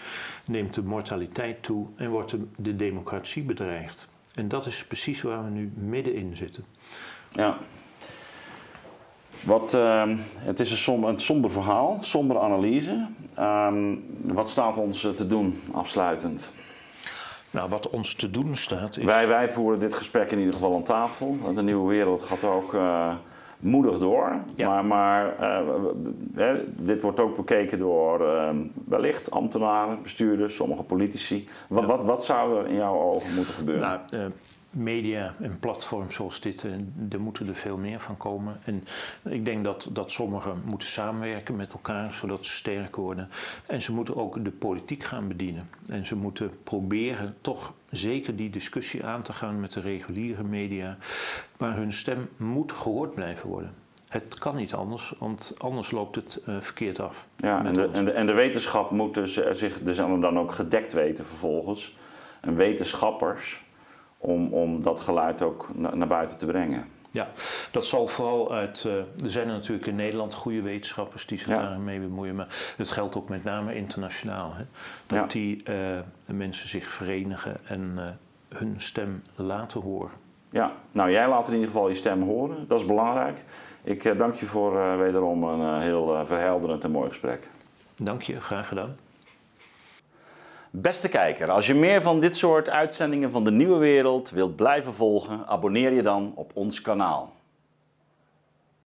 Neemt 0.44 0.74
de 0.74 0.82
mortaliteit 0.82 1.62
toe 1.62 1.86
en 1.96 2.10
wordt 2.10 2.30
de, 2.30 2.46
de 2.56 2.76
democratie 2.76 3.42
bedreigd. 3.42 4.08
En 4.36 4.48
dat 4.48 4.66
is 4.66 4.86
precies 4.86 5.22
waar 5.22 5.44
we 5.44 5.50
nu 5.50 5.72
middenin 5.74 6.36
zitten. 6.36 6.64
Ja. 7.32 7.56
Wat, 9.44 9.74
ehm, 9.74 10.16
het 10.38 10.60
is 10.60 10.70
een, 10.70 10.76
som, 10.76 11.04
een 11.04 11.20
somber 11.20 11.50
verhaal, 11.50 11.98
sombere 12.00 12.40
analyse. 12.40 13.06
Ehm, 13.34 13.94
wat 14.22 14.48
staat 14.48 14.76
ons 14.76 15.04
eh, 15.04 15.10
te 15.10 15.26
doen 15.26 15.60
afsluitend? 15.72 16.52
Nou, 17.50 17.68
wat 17.68 17.90
ons 17.90 18.14
te 18.14 18.30
doen 18.30 18.56
staat 18.56 18.96
is. 18.96 19.04
Wij, 19.04 19.28
wij 19.28 19.48
voeren 19.48 19.78
dit 19.78 19.94
gesprek 19.94 20.30
in 20.30 20.38
ieder 20.38 20.54
geval 20.54 20.74
aan 20.74 20.82
tafel. 20.82 21.38
Want 21.42 21.56
de 21.56 21.62
nieuwe 21.62 21.88
wereld 21.88 22.22
gaat 22.22 22.44
ook 22.44 22.74
eh, 22.74 23.14
moedig 23.60 23.98
door. 23.98 24.32
Ja. 24.54 24.68
Maar, 24.68 24.84
maar 24.84 25.38
eh, 26.36 26.54
dit 26.76 27.02
wordt 27.02 27.20
ook 27.20 27.36
bekeken 27.36 27.78
door 27.78 28.26
ehm, 28.28 28.56
wellicht 28.88 29.30
ambtenaren, 29.30 30.02
bestuurders, 30.02 30.54
sommige 30.54 30.82
politici. 30.82 31.48
Wat, 31.68 31.80
Ja. 31.82 31.86
wat, 31.88 32.02
wat 32.02 32.24
zou 32.24 32.58
er 32.58 32.66
in 32.66 32.74
jouw 32.74 33.00
ogen 33.00 33.34
moeten 33.34 33.54
gebeuren? 33.54 33.82
Nou, 33.82 34.00
eh, 34.10 34.30
media 34.70 35.34
en 35.40 35.58
platforms 35.58 36.14
zoals 36.14 36.40
dit, 36.40 36.64
eh, 36.64 36.72
er 37.10 37.20
moeten 37.20 37.48
er 37.48 37.54
veel 37.54 37.76
meer 37.76 38.00
van 38.00 38.16
komen. 38.16 38.60
En 38.64 38.84
ik 39.22 39.44
denk 39.44 39.64
dat, 39.64 39.88
dat 39.92 40.10
sommigen 40.10 40.62
moeten 40.64 40.88
samenwerken 40.88 41.56
met 41.56 41.72
elkaar, 41.72 42.12
zodat 42.12 42.44
ze 42.44 42.52
sterk 42.52 42.96
worden. 42.96 43.28
En 43.66 43.82
ze 43.82 43.92
moeten 43.92 44.16
ook 44.16 44.44
de 44.44 44.50
politiek 44.50 45.04
gaan 45.04 45.28
bedienen. 45.28 45.68
En 45.86 46.06
ze 46.06 46.16
moeten 46.16 46.50
proberen 46.62 47.36
toch 47.40 47.74
zeker 47.90 48.36
die 48.36 48.50
discussie 48.50 49.04
aan 49.04 49.22
te 49.22 49.32
gaan 49.32 49.60
met 49.60 49.72
de 49.72 49.80
reguliere 49.80 50.44
media. 50.44 50.96
Maar 51.58 51.76
hun 51.76 51.92
stem 51.92 52.28
moet 52.36 52.72
gehoord 52.72 53.14
blijven 53.14 53.48
worden. 53.48 53.74
Het 54.08 54.38
kan 54.38 54.56
niet 54.56 54.74
anders, 54.74 55.12
want 55.18 55.54
anders 55.58 55.90
loopt 55.90 56.16
het 56.16 56.42
eh, 56.46 56.56
verkeerd 56.60 57.00
af. 57.00 57.26
Ja, 57.36 57.64
en 57.64 57.74
de, 57.74 57.88
en, 57.92 58.04
de, 58.04 58.10
en 58.10 58.26
de 58.26 58.32
wetenschap 58.32 58.90
moet 58.90 59.14
dus, 59.14 59.36
eh, 59.36 59.52
zich 59.52 59.82
dus 59.82 59.96
dan 59.96 60.38
ook 60.38 60.52
gedekt 60.52 60.92
weten 60.92 61.26
vervolgens. 61.26 61.96
En 62.40 62.56
wetenschappers 62.56 63.64
om, 64.26 64.52
om 64.52 64.82
dat 64.82 65.00
geluid 65.00 65.42
ook 65.42 65.68
na- 65.74 65.94
naar 65.94 66.08
buiten 66.08 66.38
te 66.38 66.46
brengen. 66.46 66.84
Ja, 67.10 67.28
dat 67.70 67.86
zal 67.86 68.06
vooral 68.06 68.52
uit. 68.52 68.84
eh, 68.86 68.96
er 68.96 69.30
zijn 69.30 69.48
er 69.48 69.52
natuurlijk 69.54 69.86
in 69.86 69.96
Nederland 69.96 70.34
goede 70.34 70.62
wetenschappers 70.62 71.26
die 71.26 71.38
zich 71.38 71.48
Ja. 71.48 71.54
daarmee 71.62 72.00
bemoeien, 72.00 72.34
maar 72.34 72.74
het 72.76 72.90
geldt 72.90 73.16
ook 73.16 73.28
met 73.28 73.44
name 73.44 73.74
internationaal. 73.74 74.52
Hè, 74.54 74.64
dat 75.06 75.18
Ja. 75.18 75.26
die 75.26 75.62
eh, 75.64 75.74
mensen 76.26 76.68
zich 76.68 76.88
verenigen 76.90 77.56
en 77.66 77.92
eh, 77.96 78.58
hun 78.58 78.74
stem 78.76 79.22
laten 79.34 79.80
horen. 79.80 80.10
Ja, 80.50 80.72
nou 80.92 81.10
jij 81.10 81.28
laat 81.28 81.46
in 81.48 81.54
ieder 81.54 81.68
geval 81.70 81.88
je 81.88 81.94
stem 81.94 82.22
horen, 82.22 82.64
dat 82.68 82.80
is 82.80 82.86
belangrijk. 82.86 83.44
Ik 83.82 84.18
dank 84.18 84.34
je 84.34 84.46
voor 84.46 84.98
wederom 84.98 85.42
een 85.44 85.80
heel 85.80 86.22
verhelderend 86.26 86.84
en 86.84 86.90
mooi 86.90 87.08
gesprek. 87.08 87.48
Dank 87.94 88.22
je, 88.22 88.40
graag 88.40 88.68
gedaan. 88.68 88.96
Beste 90.70 91.08
kijker, 91.08 91.50
als 91.50 91.66
je 91.66 91.74
meer 91.74 92.02
van 92.02 92.20
dit 92.20 92.36
soort 92.36 92.68
uitzendingen 92.68 93.30
van 93.30 93.44
de 93.44 93.50
nieuwe 93.50 93.78
wereld 93.78 94.30
wilt 94.30 94.56
blijven 94.56 94.94
volgen, 94.94 95.46
abonneer 95.46 95.92
je 95.92 96.02
dan 96.02 96.32
op 96.34 96.50
ons 96.54 96.80
kanaal. 96.80 97.35